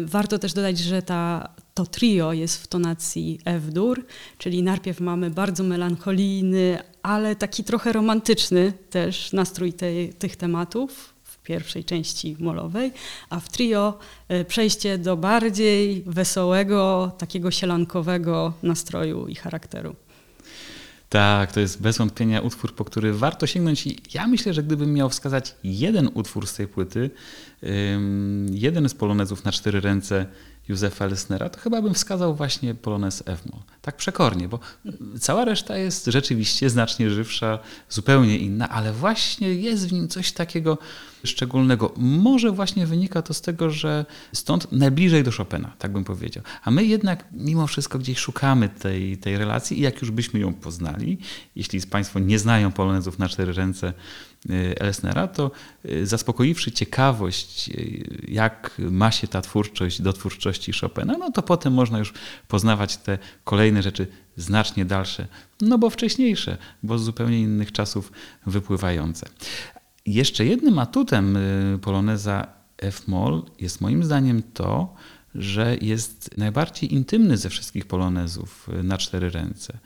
Warto 0.05 0.39
też 0.39 0.53
dodać, 0.53 0.79
że 0.79 1.03
ta 1.03 1.49
to 1.77 1.87
trio 1.87 2.33
jest 2.33 2.63
w 2.63 2.67
tonacji 2.67 3.41
F-dur, 3.45 4.05
czyli 4.39 4.63
najpierw 4.63 5.01
mamy 5.01 5.31
bardzo 5.31 5.65
melancholijny, 5.65 6.79
ale 7.03 7.37
taki 7.37 7.65
trochę 7.65 7.93
romantyczny 7.93 8.73
też 8.91 9.33
nastrój 9.33 9.73
tej, 9.73 10.15
tych 10.15 10.37
tematów 10.37 11.15
w 11.23 11.39
pierwszej 11.39 11.85
części 11.85 12.37
molowej, 12.39 12.93
a 13.31 13.41
w 13.41 13.49
trio 13.49 13.99
e, 14.29 14.45
przejście 14.45 14.99
do 14.99 15.17
bardziej 15.17 16.03
wesołego, 16.07 17.13
takiego 17.19 17.51
sielankowego 17.51 18.53
nastroju 18.63 19.27
i 19.27 19.35
charakteru. 19.35 19.97
Tak, 21.09 21.53
to 21.53 21.61
jest 21.61 21.83
bez 21.83 21.99
wątpienia 21.99 22.41
utwór, 22.41 22.75
po 22.75 22.85
który 22.85 23.13
warto 23.13 23.47
sięgnąć. 23.47 23.87
I 23.87 23.99
ja 24.15 24.27
myślę, 24.27 24.55
że 24.55 24.63
gdybym 24.63 24.95
miał 24.95 25.11
wskazać 25.11 25.55
jeden 25.65 26.11
utwór 26.15 26.47
z 26.47 26.55
tej 26.55 26.69
płyty, 26.69 27.11
jeden 28.51 28.89
z 28.89 28.95
polonezów 28.95 29.45
na 29.45 29.53
cztery 29.53 29.81
ręce 29.81 30.27
Józefa 30.69 31.05
Elsnera, 31.05 31.49
to 31.49 31.61
chyba 31.61 31.83
bym 31.83 31.95
wskazał 31.95 32.35
właśnie 32.35 32.75
Polonez 32.75 33.23
F-moll. 33.27 33.63
Tak 33.83 33.97
przekornie, 33.97 34.49
bo 34.49 34.59
cała 35.21 35.45
reszta 35.45 35.77
jest 35.77 36.07
rzeczywiście 36.07 36.71
znacznie 36.71 37.11
żywsza, 37.11 37.59
zupełnie 37.89 38.39
inna, 38.39 38.69
ale 38.69 38.93
właśnie 38.93 39.55
jest 39.55 39.89
w 39.89 39.93
nim 39.93 40.09
coś 40.09 40.33
takiego 40.33 40.79
szczególnego. 41.25 41.93
Może 41.97 42.51
właśnie 42.53 42.87
wynika 42.87 43.23
to 43.23 43.35
z 43.35 43.41
tego, 43.41 43.71
że 43.71 44.07
stąd 44.33 44.73
najbliżej 44.73 45.25
do 45.25 45.33
Chopina, 45.33 45.73
tak 45.79 45.93
bym 45.93 46.05
powiedział. 46.05 46.45
A 46.65 46.71
my 46.71 46.85
jednak 46.85 47.25
mimo 47.33 47.67
wszystko 47.67 47.99
gdzieś 47.99 48.19
szukamy 48.19 48.69
tej, 48.69 49.17
tej 49.17 49.39
relacji 49.39 49.79
i 49.79 49.83
jak 49.83 50.01
już 50.01 50.11
byśmy 50.11 50.41
ją 50.41 50.55
poznali, 50.55 51.19
jeśli 51.57 51.81
Państwo 51.81 52.19
nie 52.19 52.39
znają 52.39 52.73
polonezów 52.73 53.19
na 53.19 53.29
cztery 53.29 53.53
ręce, 53.53 53.93
Elsnera, 54.81 55.27
to 55.29 55.51
y, 55.85 56.07
zaspokoiwszy 56.07 56.73
ciekawość, 56.73 57.69
y, 57.69 58.27
jak 58.29 58.77
ma 58.79 59.11
się 59.11 59.29
ta 59.29 59.43
twórczość 59.43 60.03
do 60.03 60.13
twórczości 60.13 60.73
Chopina, 60.81 61.15
no 61.19 61.31
to 61.31 61.43
potem 61.43 61.73
można 61.73 61.99
już 61.99 62.13
poznawać 62.49 62.97
te 62.97 63.19
kolejne 63.45 63.83
rzeczy 63.83 64.07
znacznie 64.37 64.85
dalsze, 64.85 65.27
no 65.61 65.79
bo 65.79 65.91
wcześniejsze, 65.91 66.59
bo 66.83 66.99
z 66.99 67.05
zupełnie 67.05 67.41
innych 67.41 67.73
czasów 67.73 68.13
wypływające. 68.47 69.29
Jeszcze 70.07 70.45
jednym 70.45 70.79
atutem 70.79 71.39
poloneza 71.83 72.47
F-moll 72.79 73.43
jest 73.61 73.81
moim 73.81 74.05
zdaniem 74.05 74.43
to, 74.55 74.95
że 75.39 75.77
jest 75.81 76.31
najbardziej 76.37 76.95
intymny 76.95 77.37
ze 77.37 77.51
wszystkich 77.51 77.87
polonezów 77.87 78.69
na 78.83 78.99
cztery 78.99 79.31
ręce. 79.31 79.79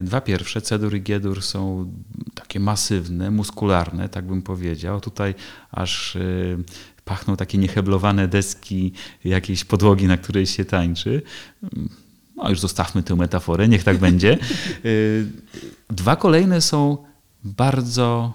Dwa 0.00 0.20
pierwsze, 0.20 0.60
Cedur 0.60 0.94
i 0.94 1.02
Giedur, 1.02 1.42
są 1.42 1.92
takie 2.34 2.60
masywne, 2.60 3.30
muskularne, 3.30 4.08
tak 4.08 4.26
bym 4.26 4.42
powiedział. 4.42 5.00
Tutaj 5.00 5.34
aż 5.70 6.16
y, 6.16 6.58
pachną 7.04 7.36
takie 7.36 7.58
nieheblowane 7.58 8.28
deski 8.28 8.92
jakiejś 9.24 9.64
podłogi, 9.64 10.06
na 10.06 10.16
której 10.16 10.46
się 10.46 10.64
tańczy. 10.64 11.22
No 12.36 12.50
już 12.50 12.60
zostawmy 12.60 13.02
tę 13.02 13.16
metaforę, 13.16 13.68
niech 13.68 13.84
tak 13.84 13.98
będzie. 13.98 14.38
Y, 14.84 15.26
dwa 15.90 16.16
kolejne 16.16 16.60
są 16.60 16.98
bardzo 17.44 18.34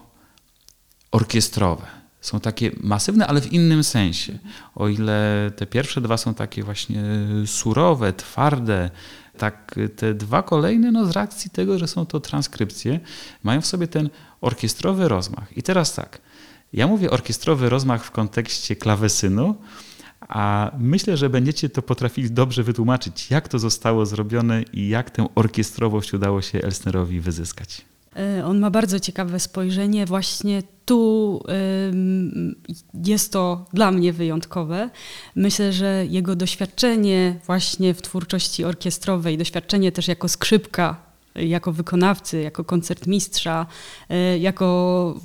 orkiestrowe. 1.12 2.01
Są 2.22 2.40
takie 2.40 2.72
masywne, 2.84 3.28
ale 3.28 3.42
w 3.42 3.54
innym 3.54 3.84
sensie. 3.84 4.40
O 4.76 4.88
ile 4.88 5.52
te 5.56 5.66
pierwsze 5.66 6.02
dwa 6.02 6.18
są 6.18 6.34
takie 6.34 6.64
właśnie 6.64 7.04
surowe, 7.46 8.14
twarde, 8.14 8.90
tak 9.38 9.76
te 9.96 10.14
dwa 10.14 10.44
kolejne, 10.44 10.92
no 10.92 11.06
z 11.06 11.12
racji 11.12 11.52
tego, 11.52 11.78
że 11.78 11.88
są 11.88 12.06
to 12.06 12.20
transkrypcje, 12.20 13.00
mają 13.44 13.62
w 13.62 13.66
sobie 13.66 13.88
ten 13.88 14.10
orkiestrowy 14.42 15.08
rozmach. 15.08 15.58
I 15.58 15.64
teraz 15.64 15.96
tak, 15.96 16.22
ja 16.74 16.88
mówię 16.88 17.12
orkiestrowy 17.12 17.70
rozmach 17.70 18.04
w 18.04 18.12
kontekście 18.12 18.76
klawesynu, 18.76 19.56
a 20.28 20.72
myślę, 20.80 21.18
że 21.18 21.30
będziecie 21.30 21.70
to 21.70 21.82
potrafili 21.82 22.32
dobrze 22.32 22.64
wytłumaczyć, 22.64 23.32
jak 23.32 23.48
to 23.48 23.60
zostało 23.60 24.06
zrobione 24.06 24.64
i 24.74 24.90
jak 24.90 25.10
tę 25.10 25.28
orkiestrowość 25.36 26.14
udało 26.14 26.42
się 26.42 26.62
Elsnerowi 26.62 27.20
wyzyskać. 27.20 27.91
E, 28.16 28.46
on 28.46 28.60
ma 28.60 28.70
bardzo 28.70 29.00
ciekawe 29.00 29.40
spojrzenie. 29.40 30.06
Właśnie 30.06 30.64
tu 30.86 31.44
jest 33.06 33.32
to 33.32 33.66
dla 33.74 33.92
mnie 33.92 34.14
wyjątkowe. 34.14 34.90
Myślę, 35.36 35.74
że 35.74 36.06
jego 36.10 36.36
doświadczenie 36.36 37.40
właśnie 37.46 37.94
w 37.94 38.02
twórczości 38.02 38.64
orkiestrowej, 38.64 39.38
doświadczenie 39.38 39.92
też 39.92 40.08
jako 40.08 40.28
skrzypka 40.28 41.11
jako 41.36 41.72
wykonawcy, 41.72 42.42
jako 42.42 42.64
koncertmistrza, 42.64 43.66
e, 44.10 44.38
jako, 44.38 45.20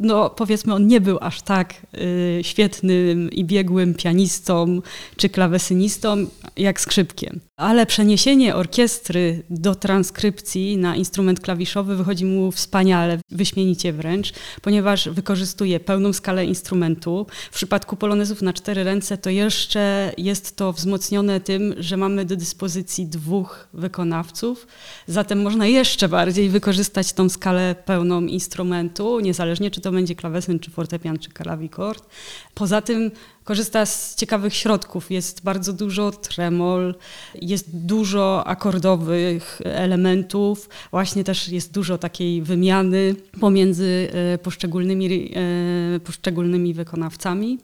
no 0.00 0.30
powiedzmy, 0.30 0.74
on 0.74 0.86
nie 0.86 1.00
był 1.00 1.18
aż 1.20 1.42
tak 1.42 1.74
e, 1.74 2.44
świetnym 2.44 3.30
i 3.30 3.44
biegłym 3.44 3.94
pianistą 3.94 4.82
czy 5.16 5.28
klawesynistą 5.28 6.26
jak 6.56 6.80
skrzypkiem. 6.80 7.40
Ale 7.56 7.86
przeniesienie 7.86 8.54
orkiestry 8.54 9.42
do 9.50 9.74
transkrypcji 9.74 10.76
na 10.76 10.96
instrument 10.96 11.40
klawiszowy 11.40 11.96
wychodzi 11.96 12.24
mu 12.24 12.52
wspaniale, 12.52 13.18
wyśmienicie 13.30 13.92
wręcz, 13.92 14.32
ponieważ 14.62 15.08
wykorzystuje 15.08 15.80
pełną 15.80 16.12
skalę 16.12 16.44
instrumentu. 16.44 17.26
W 17.50 17.54
przypadku 17.54 17.96
polonezów 17.96 18.42
na 18.42 18.52
cztery 18.52 18.84
ręce 18.84 19.18
to 19.18 19.30
jeszcze 19.30 20.12
jest 20.18 20.56
to 20.56 20.72
wzmocnione 20.72 21.40
tym, 21.40 21.74
że 21.78 21.96
mamy 21.96 22.24
do 22.24 22.36
dyspozycji 22.36 23.06
dwóch 23.06 23.68
wykonawców, 23.74 24.66
Zatem 25.06 25.42
można 25.42 25.66
jeszcze 25.66 26.08
bardziej 26.08 26.48
wykorzystać 26.48 27.12
tą 27.12 27.28
skalę 27.28 27.74
pełną 27.84 28.20
instrumentu, 28.20 29.20
niezależnie 29.20 29.70
czy 29.70 29.80
to 29.80 29.92
będzie 29.92 30.14
klawesyn, 30.14 30.58
czy 30.58 30.70
fortepian, 30.70 31.18
czy 31.18 31.30
klawikord. 31.30 32.06
Poza 32.54 32.82
tym 32.82 33.10
korzysta 33.50 33.86
z 33.86 34.14
ciekawych 34.14 34.54
środków. 34.54 35.10
Jest 35.10 35.42
bardzo 35.42 35.72
dużo 35.72 36.10
tremol, 36.10 36.94
jest 37.42 37.76
dużo 37.86 38.46
akordowych 38.46 39.60
elementów, 39.64 40.68
właśnie 40.90 41.24
też 41.24 41.48
jest 41.48 41.72
dużo 41.72 41.98
takiej 41.98 42.42
wymiany 42.42 43.14
pomiędzy 43.40 44.10
e, 44.12 44.38
poszczególnymi, 44.38 45.32
e, 45.96 46.00
poszczególnymi 46.00 46.74
wykonawcami. 46.74 47.58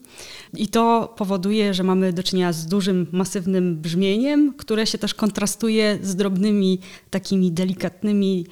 I 0.53 0.67
to 0.67 1.13
powoduje, 1.17 1.73
że 1.73 1.83
mamy 1.83 2.13
do 2.13 2.23
czynienia 2.23 2.53
z 2.53 2.65
dużym, 2.65 3.07
masywnym 3.11 3.75
brzmieniem, 3.77 4.53
które 4.53 4.87
się 4.87 4.97
też 4.97 5.13
kontrastuje 5.13 5.99
z 6.01 6.15
drobnymi, 6.15 6.79
takimi 7.09 7.51
delikatnymi, 7.51 8.45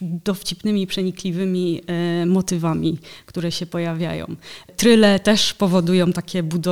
dowcipnymi, 0.00 0.86
przenikliwymi 0.86 1.80
e, 1.86 2.26
motywami, 2.26 2.98
które 3.26 3.52
się 3.52 3.66
pojawiają. 3.66 4.26
Tryle 4.76 5.20
też 5.20 5.54
powodują 5.54 6.12
takie 6.12 6.42
budowanie 6.42 6.65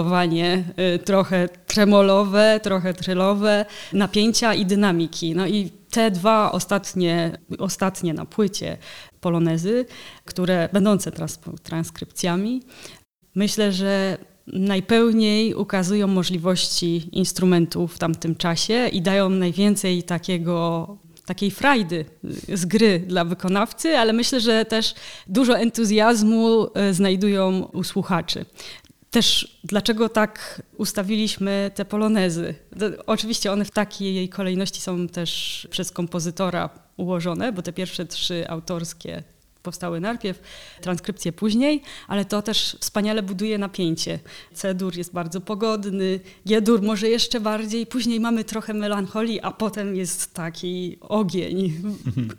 y, 0.94 0.98
trochę 0.98 1.48
tremolowe, 1.66 2.60
trochę 2.62 2.94
trylowe, 2.94 3.66
napięcia 3.92 4.54
i 4.54 4.66
dynamiki. 4.66 5.34
No 5.34 5.46
i 5.46 5.70
te 5.90 6.10
dwa 6.10 6.52
ostatnie, 6.52 7.38
ostatnie 7.58 8.14
na 8.14 8.24
płycie 8.24 8.76
polonezy, 9.20 9.86
które 10.24 10.68
będące 10.72 11.12
trans, 11.12 11.38
transkrypcjami, 11.62 12.62
myślę, 13.34 13.72
że 13.72 14.18
najpełniej 14.46 15.54
ukazują 15.54 16.06
możliwości 16.06 17.08
instrumentów 17.12 17.94
w 17.94 17.98
tamtym 17.98 18.36
czasie 18.36 18.88
i 18.92 19.02
dają 19.02 19.30
najwięcej 19.30 20.02
takiego 20.02 20.88
takiej 21.26 21.50
frajdy 21.50 22.04
z 22.54 22.64
gry 22.64 22.98
dla 22.98 23.24
wykonawcy, 23.24 23.98
ale 23.98 24.12
myślę, 24.12 24.40
że 24.40 24.64
też 24.64 24.94
dużo 25.26 25.58
entuzjazmu 25.58 26.66
e, 26.74 26.94
znajdują 26.94 27.68
u 27.72 27.84
słuchaczy. 27.84 28.44
Też 29.14 29.58
dlaczego 29.64 30.08
tak 30.08 30.62
ustawiliśmy 30.76 31.70
te 31.74 31.84
polonezy? 31.84 32.54
Oczywiście 33.06 33.52
one 33.52 33.64
w 33.64 33.70
takiej 33.70 34.28
kolejności 34.28 34.80
są 34.80 35.08
też 35.08 35.68
przez 35.70 35.90
kompozytora 35.90 36.70
ułożone, 36.96 37.52
bo 37.52 37.62
te 37.62 37.72
pierwsze 37.72 38.06
trzy 38.06 38.48
autorskie 38.48 39.22
powstały 39.64 40.00
najpierw, 40.00 40.40
transkrypcje 40.80 41.32
później, 41.32 41.82
ale 42.08 42.24
to 42.24 42.42
też 42.42 42.76
wspaniale 42.80 43.22
buduje 43.22 43.58
napięcie. 43.58 44.18
C-dur 44.54 44.96
jest 44.96 45.12
bardzo 45.12 45.40
pogodny, 45.40 46.20
G-dur 46.46 46.82
może 46.82 47.08
jeszcze 47.08 47.40
bardziej, 47.40 47.86
później 47.86 48.20
mamy 48.20 48.44
trochę 48.44 48.74
melancholii, 48.74 49.40
a 49.40 49.50
potem 49.50 49.96
jest 49.96 50.34
taki 50.34 50.96
ogień 51.00 51.82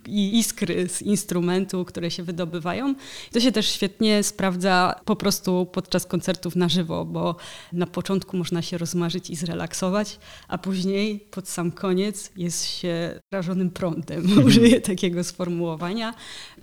i 0.07 0.39
iskry 0.39 0.89
z 0.89 1.01
instrumentu, 1.01 1.85
które 1.85 2.11
się 2.11 2.23
wydobywają. 2.23 2.95
To 3.31 3.39
się 3.39 3.51
też 3.51 3.69
świetnie 3.69 4.23
sprawdza 4.23 4.95
po 5.05 5.15
prostu 5.15 5.67
podczas 5.71 6.05
koncertów 6.05 6.55
na 6.55 6.69
żywo, 6.69 7.05
bo 7.05 7.35
na 7.73 7.87
początku 7.87 8.37
można 8.37 8.61
się 8.61 8.77
rozmarzyć 8.77 9.29
i 9.29 9.35
zrelaksować, 9.35 10.19
a 10.47 10.57
później 10.57 11.19
pod 11.31 11.49
sam 11.49 11.71
koniec 11.71 12.31
jest 12.37 12.65
się 12.65 13.19
rażonym 13.31 13.69
prądem. 13.69 14.25
Użyję 14.45 14.81
takiego 14.81 15.23
sformułowania. 15.23 16.13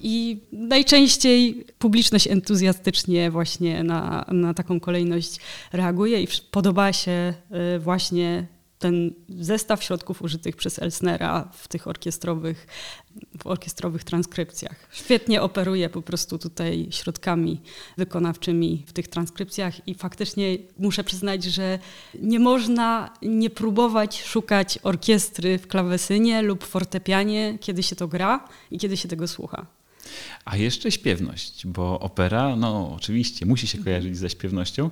I 0.01 0.41
najczęściej 0.53 1.65
publiczność 1.79 2.27
entuzjastycznie 2.27 3.31
właśnie 3.31 3.85
na, 3.85 4.25
na 4.29 4.55
taką 4.55 4.81
kolejność 4.81 5.41
reaguje 5.73 6.23
i 6.23 6.29
podoba 6.51 6.93
się 6.93 7.35
y, 7.77 7.79
właśnie 7.79 8.47
ten 8.83 9.15
zestaw 9.29 9.85
środków 9.85 10.23
użytych 10.23 10.57
przez 10.57 10.79
Elsnera 10.79 11.49
w 11.53 11.69
tych 11.69 11.89
orkiestrowych, 11.89 12.67
w 13.39 13.47
orkiestrowych 13.47 14.05
transkrypcjach. 14.05 14.89
Świetnie 14.93 15.43
operuje 15.43 15.89
po 15.89 16.03
prostu 16.03 16.39
tutaj 16.39 16.89
środkami 16.91 17.61
wykonawczymi 17.97 18.85
w 18.87 18.93
tych 18.93 19.09
transkrypcjach 19.09 19.89
i 19.89 19.95
faktycznie 19.95 20.59
muszę 20.79 21.05
przyznać, 21.05 21.45
że 21.45 21.79
nie 22.23 22.39
można 22.39 23.11
nie 23.23 23.51
próbować 23.51 24.23
szukać 24.23 24.79
orkiestry 24.83 25.59
w 25.59 25.67
klawesynie 25.67 26.43
lub 26.43 26.65
fortepianie, 26.65 27.59
kiedy 27.61 27.83
się 27.83 27.97
to 27.97 28.09
gra 28.09 28.49
i 28.71 28.79
kiedy 28.79 28.97
się 28.97 29.09
tego 29.09 29.29
słucha. 29.29 29.67
A 30.45 30.57
jeszcze 30.57 30.93
śpiewność, 30.93 31.67
bo 31.67 32.01
opera, 32.01 32.57
no 32.57 32.93
oczywiście, 32.97 33.47
musi 33.47 33.67
się 33.67 33.79
kojarzyć 33.79 34.17
ze 34.17 34.31
śpiewnością. 34.31 34.91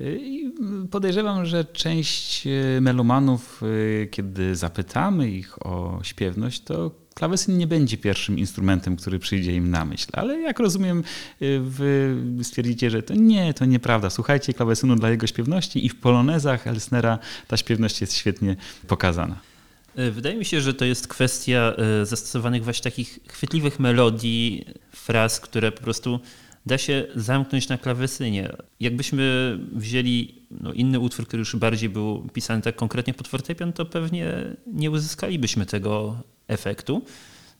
I 0.00 0.52
podejrzewam, 0.90 1.46
że 1.46 1.64
część 1.64 2.46
e, 2.46 2.80
melomanów, 2.80 3.62
e, 4.02 4.06
kiedy 4.06 4.56
zapytamy 4.56 5.30
ich 5.30 5.66
o 5.66 6.00
śpiewność, 6.02 6.60
to 6.60 6.90
klawesyn 7.14 7.58
nie 7.58 7.66
będzie 7.66 7.96
pierwszym 7.96 8.38
instrumentem, 8.38 8.96
który 8.96 9.18
przyjdzie 9.18 9.54
im 9.54 9.70
na 9.70 9.84
myśl. 9.84 10.06
Ale 10.12 10.40
jak 10.40 10.58
rozumiem, 10.58 10.98
e, 10.98 11.60
wy 11.60 12.16
stwierdzicie, 12.42 12.90
że 12.90 13.02
to 13.02 13.14
nie, 13.14 13.54
to 13.54 13.64
nieprawda. 13.64 14.10
Słuchajcie 14.10 14.54
klawesynu 14.54 14.96
dla 14.96 15.10
jego 15.10 15.26
śpiewności 15.26 15.86
i 15.86 15.88
w 15.88 15.96
polonezach 15.96 16.66
Elsnera 16.66 17.18
ta 17.48 17.56
śpiewność 17.56 18.00
jest 18.00 18.14
świetnie 18.14 18.56
pokazana. 18.86 19.49
E, 19.96 20.10
wydaje 20.10 20.36
mi 20.36 20.44
się, 20.44 20.60
że 20.60 20.74
to 20.74 20.84
jest 20.84 21.08
kwestia 21.08 21.74
e, 21.76 22.06
zastosowanych 22.06 22.64
właśnie 22.64 22.82
takich 22.82 23.18
chwytliwych 23.28 23.80
melodii, 23.80 24.64
fraz, 24.92 25.40
które 25.40 25.72
po 25.72 25.82
prostu 25.82 26.20
da 26.66 26.78
się 26.78 27.06
zamknąć 27.14 27.68
na 27.68 27.78
klawesynie. 27.78 28.52
Jakbyśmy 28.80 29.58
wzięli 29.72 30.34
no, 30.50 30.72
inny 30.72 31.00
utwór, 31.00 31.26
który 31.26 31.40
już 31.40 31.56
bardziej 31.56 31.88
był 31.88 32.28
pisany 32.32 32.62
tak 32.62 32.76
konkretnie 32.76 33.14
pod 33.14 33.28
fortepian, 33.28 33.72
to 33.72 33.86
pewnie 33.86 34.56
nie 34.66 34.90
uzyskalibyśmy 34.90 35.66
tego 35.66 36.16
efektu. 36.48 37.02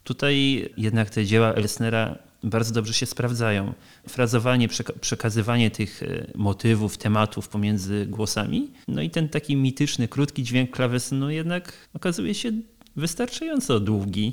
Tutaj 0.05 0.69
jednak 0.77 1.11
te 1.11 1.27
dzieła 1.27 1.53
Elsnera 1.53 2.19
bardzo 2.43 2.75
dobrze 2.75 2.95
się 2.95 3.07
sprawdzają. 3.07 3.75
Frazowanie, 4.09 4.69
przekazywanie 5.01 5.71
tych 5.71 6.03
e, 6.03 6.27
motywów, 6.35 6.99
tematów 6.99 7.49
pomiędzy 7.49 8.07
głosami, 8.07 8.71
no 8.89 9.03
i 9.03 9.11
ten 9.11 9.29
taki 9.29 9.57
mityczny, 9.57 10.09
krótki 10.09 10.43
dźwięk 10.43 10.71
klawesynu 10.71 11.31
jednak 11.31 11.73
okazuje 11.95 12.35
się 12.35 12.53
wystarczająco 12.97 13.81
długi, 13.81 14.33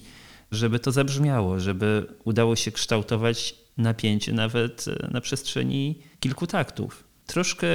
żeby 0.51 0.79
to 0.79 0.91
zabrzmiało, 0.91 1.59
żeby 1.59 2.05
udało 2.23 2.55
się 2.55 2.71
kształtować 2.71 3.55
napięcie 3.77 4.33
nawet 4.33 4.85
e, 4.87 5.07
na 5.11 5.21
przestrzeni 5.21 5.99
kilku 6.19 6.47
taktów. 6.47 7.03
Troszkę 7.25 7.67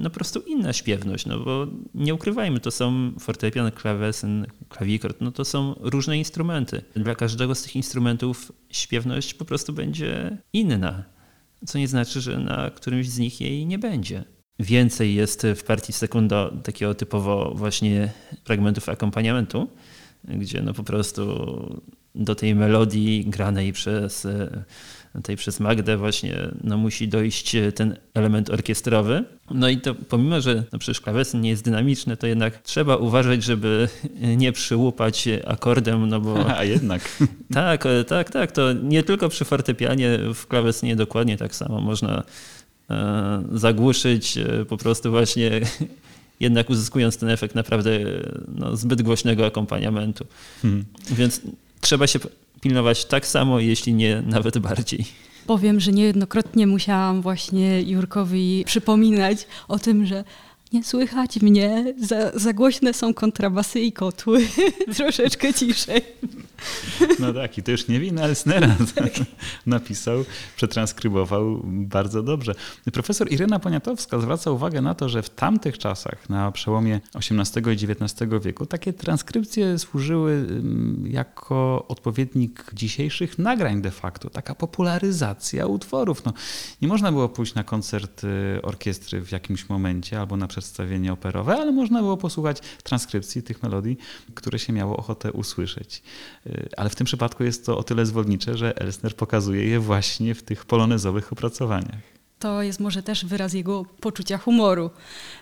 no 0.00 0.10
po 0.10 0.14
prostu 0.14 0.40
inna 0.40 0.72
śpiewność, 0.72 1.26
no 1.26 1.38
bo 1.38 1.66
nie 1.94 2.14
ukrywajmy, 2.14 2.60
to 2.60 2.70
są 2.70 3.12
fortepian, 3.18 3.70
klawesyn, 3.70 4.46
klawikord, 4.68 5.20
no 5.20 5.32
to 5.32 5.44
są 5.44 5.74
różne 5.80 6.18
instrumenty. 6.18 6.82
Dla 6.96 7.14
każdego 7.14 7.54
z 7.54 7.62
tych 7.62 7.76
instrumentów 7.76 8.52
śpiewność 8.70 9.34
po 9.34 9.44
prostu 9.44 9.72
będzie 9.72 10.38
inna, 10.52 11.04
co 11.66 11.78
nie 11.78 11.88
znaczy, 11.88 12.20
że 12.20 12.38
na 12.38 12.70
którymś 12.70 13.08
z 13.08 13.18
nich 13.18 13.40
jej 13.40 13.66
nie 13.66 13.78
będzie. 13.78 14.24
Więcej 14.58 15.14
jest 15.14 15.46
w 15.56 15.64
partii 15.64 15.92
sekunda 15.92 16.50
takiego 16.64 16.94
typowo 16.94 17.52
właśnie 17.54 18.12
fragmentów 18.44 18.88
akompaniamentu, 18.88 19.68
gdzie 20.24 20.62
no 20.62 20.74
po 20.74 20.82
prostu 20.82 21.22
do 22.14 22.34
tej 22.34 22.54
melodii 22.54 23.24
granej 23.26 23.72
przez, 23.72 24.24
e, 24.24 24.64
tej 25.22 25.36
przez 25.36 25.60
Magdę 25.60 25.96
właśnie 25.96 26.36
no 26.64 26.76
musi 26.76 27.08
dojść 27.08 27.56
ten 27.74 27.96
element 28.14 28.50
orkiestrowy. 28.50 29.24
No 29.50 29.68
i 29.68 29.80
to 29.80 29.94
pomimo, 29.94 30.40
że 30.40 30.64
no 30.72 30.78
przecież 30.78 31.00
klawesyn 31.00 31.40
nie 31.40 31.50
jest 31.50 31.64
dynamiczny, 31.64 32.16
to 32.16 32.26
jednak 32.26 32.62
trzeba 32.62 32.96
uważać, 32.96 33.42
żeby 33.42 33.88
nie 34.36 34.52
przyłupać 34.52 35.28
akordem, 35.46 36.08
no 36.08 36.20
bo... 36.20 36.46
A 36.58 36.64
jednak. 36.64 37.02
tak, 37.54 37.84
tak, 38.08 38.30
tak. 38.30 38.52
To 38.52 38.72
nie 38.72 39.02
tylko 39.02 39.28
przy 39.28 39.44
fortepianie, 39.44 40.18
w 40.34 40.46
klawesynie 40.46 40.96
dokładnie 40.96 41.36
tak 41.36 41.54
samo 41.54 41.80
można 41.80 42.22
e, 42.90 43.42
zagłuszyć 43.52 44.38
e, 44.38 44.64
po 44.64 44.76
prostu 44.76 45.10
właśnie 45.10 45.50
jednak 46.40 46.70
uzyskując 46.70 47.18
ten 47.18 47.28
efekt 47.28 47.54
naprawdę 47.54 48.00
no, 48.48 48.76
zbyt 48.76 49.02
głośnego 49.02 49.46
akompaniamentu. 49.46 50.26
Hmm. 50.62 50.84
Więc 51.10 51.40
trzeba 51.80 52.06
się 52.06 52.18
pilnować 52.60 53.04
tak 53.04 53.26
samo, 53.26 53.60
jeśli 53.60 53.94
nie 53.94 54.22
nawet 54.26 54.58
bardziej. 54.58 55.04
Powiem, 55.46 55.80
że 55.80 55.92
niejednokrotnie 55.92 56.66
musiałam 56.66 57.22
właśnie 57.22 57.82
Jurkowi 57.82 58.62
przypominać 58.66 59.46
o 59.68 59.78
tym, 59.78 60.06
że 60.06 60.24
nie 60.72 60.84
słychać 60.84 61.42
mnie, 61.42 61.94
za, 61.98 62.38
za 62.38 62.52
głośne 62.52 62.94
są 62.94 63.14
kontrabasy 63.14 63.80
i 63.80 63.92
kotły, 63.92 64.46
troszeczkę 64.96 65.54
ciszej. 65.54 66.02
No 67.18 67.32
tak, 67.32 67.58
i 67.58 67.62
to 67.62 67.70
już 67.70 67.88
nie 67.88 68.00
wina 68.00 68.22
Elsnera 68.22 68.76
tak. 68.94 69.12
napisał, 69.66 70.24
przetranskrybował 70.56 71.60
bardzo 71.64 72.22
dobrze. 72.22 72.54
Profesor 72.92 73.32
Irena 73.32 73.58
Poniatowska 73.58 74.18
zwraca 74.18 74.50
uwagę 74.50 74.82
na 74.82 74.94
to, 74.94 75.08
że 75.08 75.22
w 75.22 75.30
tamtych 75.30 75.78
czasach, 75.78 76.28
na 76.28 76.52
przełomie 76.52 77.00
XVIII 77.14 77.66
i 77.66 77.92
XIX 77.92 78.30
wieku, 78.42 78.66
takie 78.66 78.92
transkrypcje 78.92 79.78
służyły 79.78 80.32
mm, 80.32 81.04
jako 81.06 81.84
odpowiednik 81.88 82.70
dzisiejszych 82.74 83.38
nagrań 83.38 83.82
de 83.82 83.90
facto, 83.90 84.30
taka 84.30 84.54
popularyzacja 84.54 85.66
utworów. 85.66 86.24
No, 86.24 86.32
nie 86.82 86.88
można 86.88 87.12
było 87.12 87.28
pójść 87.28 87.54
na 87.54 87.64
koncert 87.64 88.24
y, 88.24 88.62
orkiestry 88.62 89.20
w 89.20 89.32
jakimś 89.32 89.68
momencie 89.68 90.20
albo 90.20 90.36
na 90.36 90.48
przedstawienie 90.60 91.12
operowe, 91.12 91.56
ale 91.56 91.72
można 91.72 92.00
było 92.00 92.16
posłuchać 92.16 92.60
transkrypcji 92.82 93.42
tych 93.42 93.62
melodii, 93.62 93.96
które 94.34 94.58
się 94.58 94.72
miało 94.72 94.96
ochotę 94.96 95.32
usłyszeć. 95.32 96.02
Y, 96.46 96.68
ale 96.76 96.90
w 96.90 96.94
tym 96.94 97.04
przypadku 97.04 97.44
jest 97.44 97.66
to 97.66 97.78
o 97.78 97.82
tyle 97.82 98.06
zwolnicze, 98.06 98.56
że 98.56 98.76
Elsner 98.76 99.16
pokazuje 99.16 99.64
je 99.64 99.80
właśnie 99.80 100.34
w 100.34 100.42
tych 100.42 100.64
polonezowych 100.64 101.32
opracowaniach 101.32 102.19
to 102.40 102.62
jest 102.62 102.80
może 102.80 103.02
też 103.02 103.24
wyraz 103.24 103.52
jego 103.52 103.84
poczucia 104.00 104.38
humoru, 104.38 104.90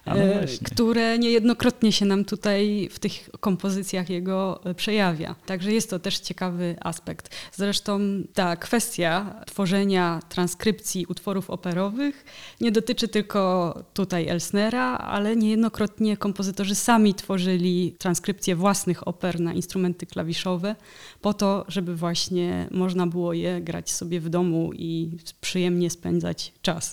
no 0.06 0.16
e, 0.16 0.46
które 0.64 1.18
niejednokrotnie 1.18 1.92
się 1.92 2.06
nam 2.06 2.24
tutaj 2.24 2.88
w 2.92 2.98
tych 2.98 3.30
kompozycjach 3.40 4.10
jego 4.10 4.60
e, 4.64 4.74
przejawia. 4.74 5.34
Także 5.46 5.72
jest 5.72 5.90
to 5.90 5.98
też 5.98 6.18
ciekawy 6.18 6.76
aspekt. 6.80 7.36
Zresztą 7.52 8.00
ta 8.34 8.56
kwestia 8.56 9.34
tworzenia 9.46 10.20
transkrypcji 10.28 11.06
utworów 11.06 11.50
operowych 11.50 12.24
nie 12.60 12.72
dotyczy 12.72 13.08
tylko 13.08 13.74
tutaj 13.94 14.28
Elsnera, 14.28 14.98
ale 14.98 15.36
niejednokrotnie 15.36 16.16
kompozytorzy 16.16 16.74
sami 16.74 17.14
tworzyli 17.14 17.94
transkrypcje 17.98 18.56
własnych 18.56 19.08
oper 19.08 19.40
na 19.40 19.52
instrumenty 19.52 20.06
klawiszowe 20.06 20.76
po 21.20 21.34
to, 21.34 21.64
żeby 21.68 21.96
właśnie 21.96 22.68
można 22.70 23.06
było 23.06 23.32
je 23.32 23.60
grać 23.60 23.90
sobie 23.90 24.20
w 24.20 24.28
domu 24.28 24.70
i 24.72 25.10
przyjemnie 25.40 25.90
spędzać 25.90 26.52
czas. 26.62 26.87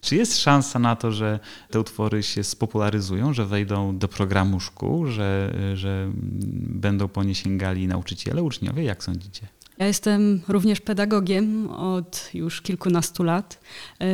Czy 0.00 0.16
jest 0.16 0.38
szansa 0.38 0.78
na 0.78 0.96
to, 0.96 1.12
że 1.12 1.40
te 1.70 1.80
utwory 1.80 2.22
się 2.22 2.44
spopularyzują, 2.44 3.32
że 3.32 3.46
wejdą 3.46 3.98
do 3.98 4.08
programu 4.08 4.60
szkół, 4.60 5.06
że, 5.06 5.54
że 5.74 6.10
będą 6.66 7.08
po 7.08 7.24
nie 7.24 7.34
sięgali 7.34 7.86
nauczyciele, 7.86 8.42
uczniowie? 8.42 8.84
Jak 8.84 9.04
sądzicie? 9.04 9.48
Ja 9.78 9.86
jestem 9.86 10.40
również 10.48 10.80
pedagogiem 10.80 11.70
od 11.70 12.30
już 12.34 12.60
kilkunastu 12.62 13.22
lat 13.22 13.60
e, 14.00 14.06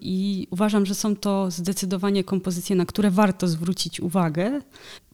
i 0.00 0.46
uważam, 0.50 0.86
że 0.86 0.94
są 0.94 1.16
to 1.16 1.50
zdecydowanie 1.50 2.24
kompozycje, 2.24 2.76
na 2.76 2.86
które 2.86 3.10
warto 3.10 3.48
zwrócić 3.48 4.00
uwagę. 4.00 4.60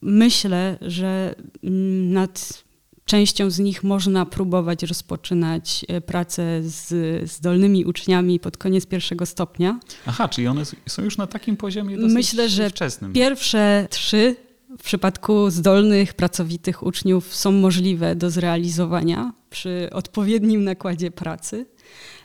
Myślę, 0.01 0.77
że 0.81 1.35
mm, 1.63 2.13
nad 2.13 2.64
Częścią 3.09 3.49
z 3.49 3.59
nich 3.59 3.83
można 3.83 4.25
próbować 4.25 4.83
rozpoczynać 4.83 5.85
e, 5.87 6.01
pracę 6.01 6.61
z 6.63 7.31
zdolnymi 7.31 7.85
uczniami 7.85 8.39
pod 8.39 8.57
koniec 8.57 8.85
pierwszego 8.85 9.25
stopnia. 9.25 9.79
Aha, 10.05 10.27
czyli 10.29 10.47
one 10.47 10.63
są 10.87 11.03
już 11.03 11.17
na 11.17 11.27
takim 11.27 11.57
poziomie 11.57 11.97
dosyć 11.97 12.13
Myślę, 12.13 12.49
że 12.49 12.69
wczesnym. 12.69 13.13
pierwsze 13.13 13.87
trzy 13.89 14.35
w 14.77 14.83
przypadku 14.83 15.49
zdolnych, 15.49 16.13
pracowitych 16.13 16.83
uczniów 16.83 17.35
są 17.35 17.51
możliwe 17.51 18.15
do 18.15 18.29
zrealizowania 18.29 19.33
przy 19.49 19.89
odpowiednim 19.91 20.63
nakładzie 20.63 21.11
pracy. 21.11 21.65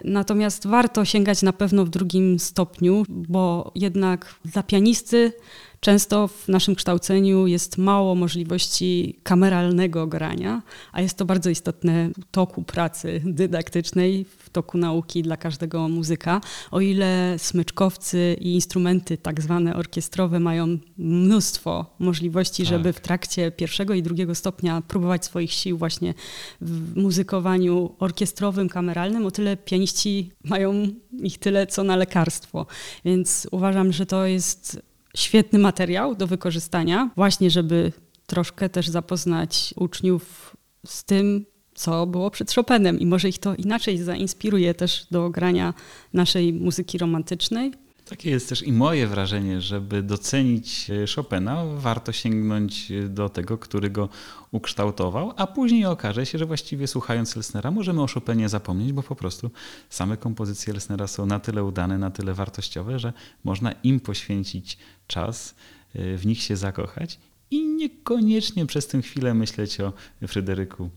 Natomiast 0.05 0.67
warto 0.67 1.05
sięgać 1.05 1.43
na 1.43 1.53
pewno 1.53 1.85
w 1.85 1.89
drugim 1.89 2.39
stopniu, 2.39 3.05
bo 3.09 3.73
jednak 3.75 4.35
dla 4.45 4.63
pianisty 4.63 5.33
Często 5.81 6.29
w 6.29 6.49
naszym 6.49 6.75
kształceniu 6.75 7.47
jest 7.47 7.79
mało 7.79 8.15
możliwości 8.15 9.21
kameralnego 9.23 10.07
grania, 10.07 10.63
a 10.93 11.01
jest 11.01 11.19
to 11.19 11.25
bardzo 11.25 11.51
istotne 11.51 12.09
w 12.09 12.25
toku 12.31 12.63
pracy 12.63 13.23
dydaktycznej, 13.25 14.25
w 14.39 14.51
toku 14.51 14.79
nauki 14.79 15.23
dla 15.23 15.37
każdego 15.37 15.89
muzyka. 15.89 16.41
O 16.71 16.81
ile 16.81 17.35
smyczkowcy 17.39 18.37
i 18.41 18.55
instrumenty 18.55 19.19
tak 19.19 19.43
zwane 19.43 19.77
orkiestrowe 19.77 20.41
mają 20.41 20.79
mnóstwo 20.99 21.87
możliwości, 21.99 22.63
tak. 22.63 22.69
żeby 22.69 22.93
w 22.93 23.01
trakcie 23.01 23.51
pierwszego 23.51 23.95
i 23.95 24.03
drugiego 24.03 24.35
stopnia 24.35 24.83
próbować 24.89 25.25
swoich 25.25 25.53
sił 25.53 25.79
właśnie 25.79 26.15
w 26.61 26.97
muzykowaniu 26.97 27.95
orkiestrowym, 27.99 28.69
kameralnym, 28.69 29.27
o 29.27 29.31
tyle 29.31 29.57
pianiści 29.57 30.31
mają 30.45 30.89
ich 31.23 31.39
tyle 31.39 31.67
co 31.67 31.85
na 31.85 31.97
lekarstwo. 31.97 32.67
Więc 33.05 33.49
uważam, 33.51 33.93
że 33.93 34.07
to 34.07 34.27
jest 34.27 34.90
świetny 35.17 35.59
materiał 35.59 36.15
do 36.15 36.27
wykorzystania, 36.27 37.11
właśnie 37.17 37.51
żeby 37.51 37.93
troszkę 38.27 38.69
też 38.69 38.89
zapoznać 38.89 39.75
uczniów 39.77 40.57
z 40.87 41.05
tym, 41.05 41.47
co 41.75 42.07
było 42.07 42.31
przed 42.31 42.53
Chopinem 42.53 43.01
i 43.01 43.07
może 43.07 43.29
ich 43.29 43.39
to 43.39 43.55
inaczej 43.55 43.99
zainspiruje 43.99 44.75
też 44.75 45.07
do 45.11 45.31
grania 45.31 45.75
naszej 46.13 46.53
muzyki 46.53 46.99
romantycznej. 46.99 47.73
Takie 48.11 48.31
jest 48.31 48.49
też 48.49 48.63
i 48.63 48.73
moje 48.73 49.07
wrażenie, 49.07 49.61
żeby 49.61 50.03
docenić 50.03 50.91
Chopina, 51.17 51.65
warto 51.65 52.13
sięgnąć 52.13 52.93
do 53.09 53.29
tego, 53.29 53.59
który 53.59 53.91
go 53.91 54.09
ukształtował, 54.51 55.33
a 55.37 55.47
później 55.47 55.87
okaże 55.87 56.27
się, 56.27 56.39
że 56.39 56.47
właściwie 56.47 56.87
słuchając 56.87 57.37
Lesnera 57.37 57.71
możemy 57.71 58.03
o 58.03 58.07
Chopinie 58.07 58.49
zapomnieć, 58.49 58.93
bo 58.93 59.03
po 59.03 59.17
prostu 59.17 59.51
same 59.91 60.17
kompozycje 60.17 60.73
Lesnera 60.73 61.07
są 61.07 61.27
na 61.27 61.41
tyle 61.41 61.65
udane, 61.65 61.99
na 61.99 62.11
tyle 62.11 62.35
wartościowe, 62.35 62.99
że 62.99 63.13
można 63.45 63.73
im 63.73 64.01
poświęcić 64.01 64.79
czas, 65.07 65.55
e, 65.95 66.17
w 66.17 66.27
nich 66.27 66.43
się 66.43 66.57
zakochać 66.57 67.19
i 67.51 67.65
niekoniecznie 67.65 68.67
przez 68.67 68.87
tę 68.87 69.03
chwilę 69.03 69.35
myśleć 69.35 69.81
o 69.81 69.93
Fryderyku 70.27 70.91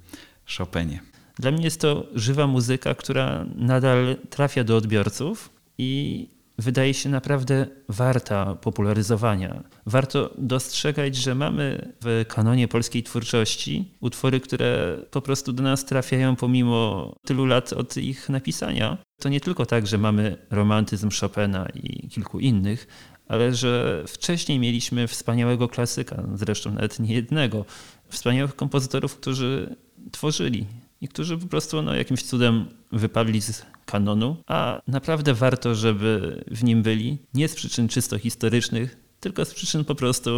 Chopinie. 0.58 1.02
Dla 1.40 1.52
mnie 1.52 1.64
jest 1.64 1.82
to 1.82 2.06
żywa 2.16 2.48
muzyka, 2.48 2.96
która 2.96 3.46
nadal 3.56 4.18
trafia 4.30 4.64
do 4.64 4.78
odbiorców 4.78 5.50
i 5.78 6.28
wydaje 6.58 6.94
się 6.94 7.10
naprawdę 7.10 7.68
warta 7.90 8.56
popularyzowania. 8.56 9.64
Warto 9.86 10.34
dostrzegać, 10.38 11.16
że 11.16 11.36
mamy 11.36 11.94
w 12.02 12.26
kanonie 12.28 12.68
polskiej 12.68 13.04
twórczości 13.04 13.92
utwory, 14.00 14.40
które 14.40 14.98
po 15.12 15.22
prostu 15.22 15.54
do 15.54 15.64
nas 15.64 15.86
trafiają 15.86 16.36
pomimo 16.36 17.14
tylu 17.26 17.46
lat 17.46 17.74
od 17.74 17.98
ich 17.98 18.30
napisania. 18.30 18.98
To 19.22 19.30
nie 19.30 19.42
tylko 19.42 19.66
tak, 19.66 19.88
że 19.88 19.98
mamy 19.98 20.38
romantyzm 20.52 21.10
Chopina 21.22 21.68
i 21.74 22.10
kilku 22.10 22.40
innych, 22.40 22.88
ale 23.28 23.54
że 23.54 24.04
wcześniej 24.08 24.60
mieliśmy 24.60 25.08
wspaniałego 25.08 25.68
klasyka, 25.68 26.24
zresztą 26.34 26.74
nawet 26.74 27.00
nie 27.00 27.14
jednego, 27.14 27.66
wspaniałych 28.10 28.56
kompozytorów, 28.56 29.16
którzy 29.16 29.76
tworzyli 30.12 30.66
i 31.04 31.08
którzy 31.08 31.38
po 31.38 31.48
prostu 31.48 31.82
no, 31.82 31.96
jakimś 31.96 32.24
cudem 32.24 32.66
wypadli 32.92 33.42
z 33.42 33.66
kanonu, 33.86 34.38
a 34.48 34.82
naprawdę 34.88 35.34
warto, 35.34 35.76
żeby 35.76 36.44
w 36.52 36.64
nim 36.64 36.84
byli, 36.84 37.18
nie 37.34 37.48
z 37.48 37.56
przyczyn 37.56 37.88
czysto 37.88 38.20
historycznych, 38.20 38.98
tylko 39.20 39.46
z 39.46 39.54
przyczyn 39.54 39.86
po 39.86 39.96
prostu 39.96 40.30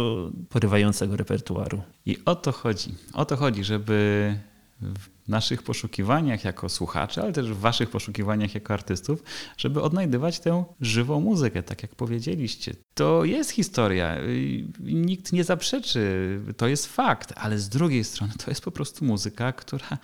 porywającego 0.48 1.16
repertuaru. 1.16 1.82
I 2.06 2.18
o 2.24 2.34
to 2.34 2.52
chodzi. 2.52 2.94
O 3.12 3.24
to 3.24 3.36
chodzi, 3.36 3.64
żeby 3.64 4.34
w 4.80 5.28
naszych 5.28 5.62
poszukiwaniach 5.62 6.44
jako 6.44 6.68
słuchacze, 6.68 7.22
ale 7.22 7.32
też 7.32 7.50
w 7.50 7.58
waszych 7.58 7.90
poszukiwaniach 7.90 8.54
jako 8.54 8.74
artystów, 8.74 9.22
żeby 9.56 9.82
odnajdywać 9.82 10.40
tę 10.40 10.64
żywą 10.80 11.20
muzykę, 11.20 11.62
tak 11.62 11.82
jak 11.82 11.94
powiedzieliście. 11.94 12.74
To 12.94 13.24
jest 13.24 13.50
historia, 13.50 14.16
nikt 14.80 15.32
nie 15.32 15.44
zaprzeczy, 15.44 16.40
to 16.56 16.68
jest 16.68 16.86
fakt, 16.86 17.32
ale 17.36 17.58
z 17.58 17.68
drugiej 17.68 18.04
strony 18.04 18.32
to 18.44 18.50
jest 18.50 18.60
po 18.60 18.70
prostu 18.70 19.04
muzyka, 19.04 19.52
która 19.52 19.98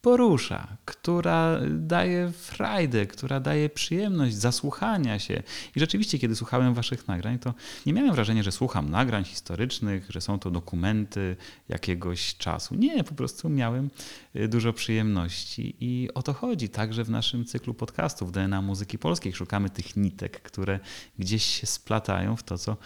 porusza, 0.00 0.76
która 0.84 1.60
daje 1.70 2.32
frajdę, 2.32 3.06
która 3.06 3.40
daje 3.40 3.68
przyjemność 3.68 4.34
zasłuchania 4.34 5.18
się. 5.18 5.42
I 5.76 5.80
rzeczywiście, 5.80 6.18
kiedy 6.18 6.36
słuchałem 6.36 6.74
waszych 6.74 7.08
nagrań, 7.08 7.38
to 7.38 7.54
nie 7.86 7.92
miałem 7.92 8.14
wrażenia, 8.14 8.42
że 8.42 8.52
słucham 8.52 8.90
nagrań 8.90 9.24
historycznych, 9.24 10.06
że 10.08 10.20
są 10.20 10.38
to 10.38 10.50
dokumenty 10.50 11.36
jakiegoś 11.68 12.36
czasu. 12.36 12.74
Nie, 12.74 13.04
po 13.04 13.14
prostu 13.14 13.48
miałem 13.48 13.90
y, 14.36 14.48
dużo 14.48 14.72
przyjemności 14.72 15.76
i 15.80 16.08
o 16.14 16.22
to 16.22 16.32
chodzi 16.32 16.68
także 16.68 17.04
w 17.04 17.10
naszym 17.10 17.44
cyklu 17.44 17.74
podcastów 17.74 18.32
DNA 18.32 18.62
Muzyki 18.62 18.98
Polskiej. 18.98 19.32
Szukamy 19.32 19.70
tych 19.70 19.96
nitek, 19.96 20.42
które 20.42 20.80
gdzieś 21.18 21.44
się 21.44 21.66
splatają 21.66 22.36
w 22.36 22.42
to, 22.42 22.58
co 22.58 22.76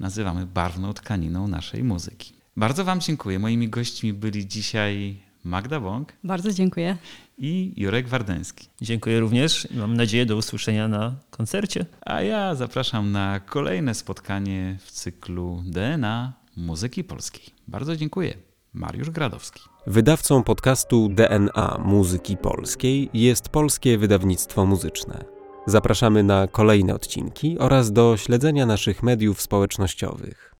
nazywamy 0.00 0.46
barwną 0.46 0.92
tkaniną 0.92 1.48
naszej 1.48 1.84
muzyki. 1.84 2.32
Bardzo 2.56 2.84
Wam 2.84 3.00
dziękuję. 3.00 3.38
Moimi 3.38 3.68
gośćmi 3.68 4.12
byli 4.12 4.46
dzisiaj 4.46 5.27
Magda 5.48 5.80
Bąk 5.80 6.12
Bardzo 6.24 6.52
dziękuję. 6.52 6.96
i 7.38 7.72
Jurek 7.76 8.08
Wardęski. 8.08 8.68
Dziękuję 8.80 9.20
również 9.20 9.68
i 9.70 9.76
mam 9.76 9.96
nadzieję 9.96 10.26
do 10.26 10.36
usłyszenia 10.36 10.88
na 10.88 11.14
koncercie. 11.30 11.86
A 12.00 12.22
ja 12.22 12.54
zapraszam 12.54 13.12
na 13.12 13.40
kolejne 13.40 13.94
spotkanie 13.94 14.78
w 14.80 14.90
cyklu 14.90 15.62
DNA 15.66 16.32
Muzyki 16.56 17.04
Polskiej. 17.04 17.44
Bardzo 17.68 17.96
dziękuję. 17.96 18.34
Mariusz 18.74 19.10
Gradowski. 19.10 19.60
Wydawcą 19.86 20.42
podcastu 20.42 21.08
DNA 21.08 21.78
Muzyki 21.84 22.36
Polskiej 22.36 23.10
jest 23.14 23.48
Polskie 23.48 23.98
Wydawnictwo 23.98 24.66
Muzyczne. 24.66 25.24
Zapraszamy 25.66 26.22
na 26.22 26.46
kolejne 26.46 26.94
odcinki 26.94 27.58
oraz 27.58 27.92
do 27.92 28.16
śledzenia 28.16 28.66
naszych 28.66 29.02
mediów 29.02 29.42
społecznościowych. 29.42 30.54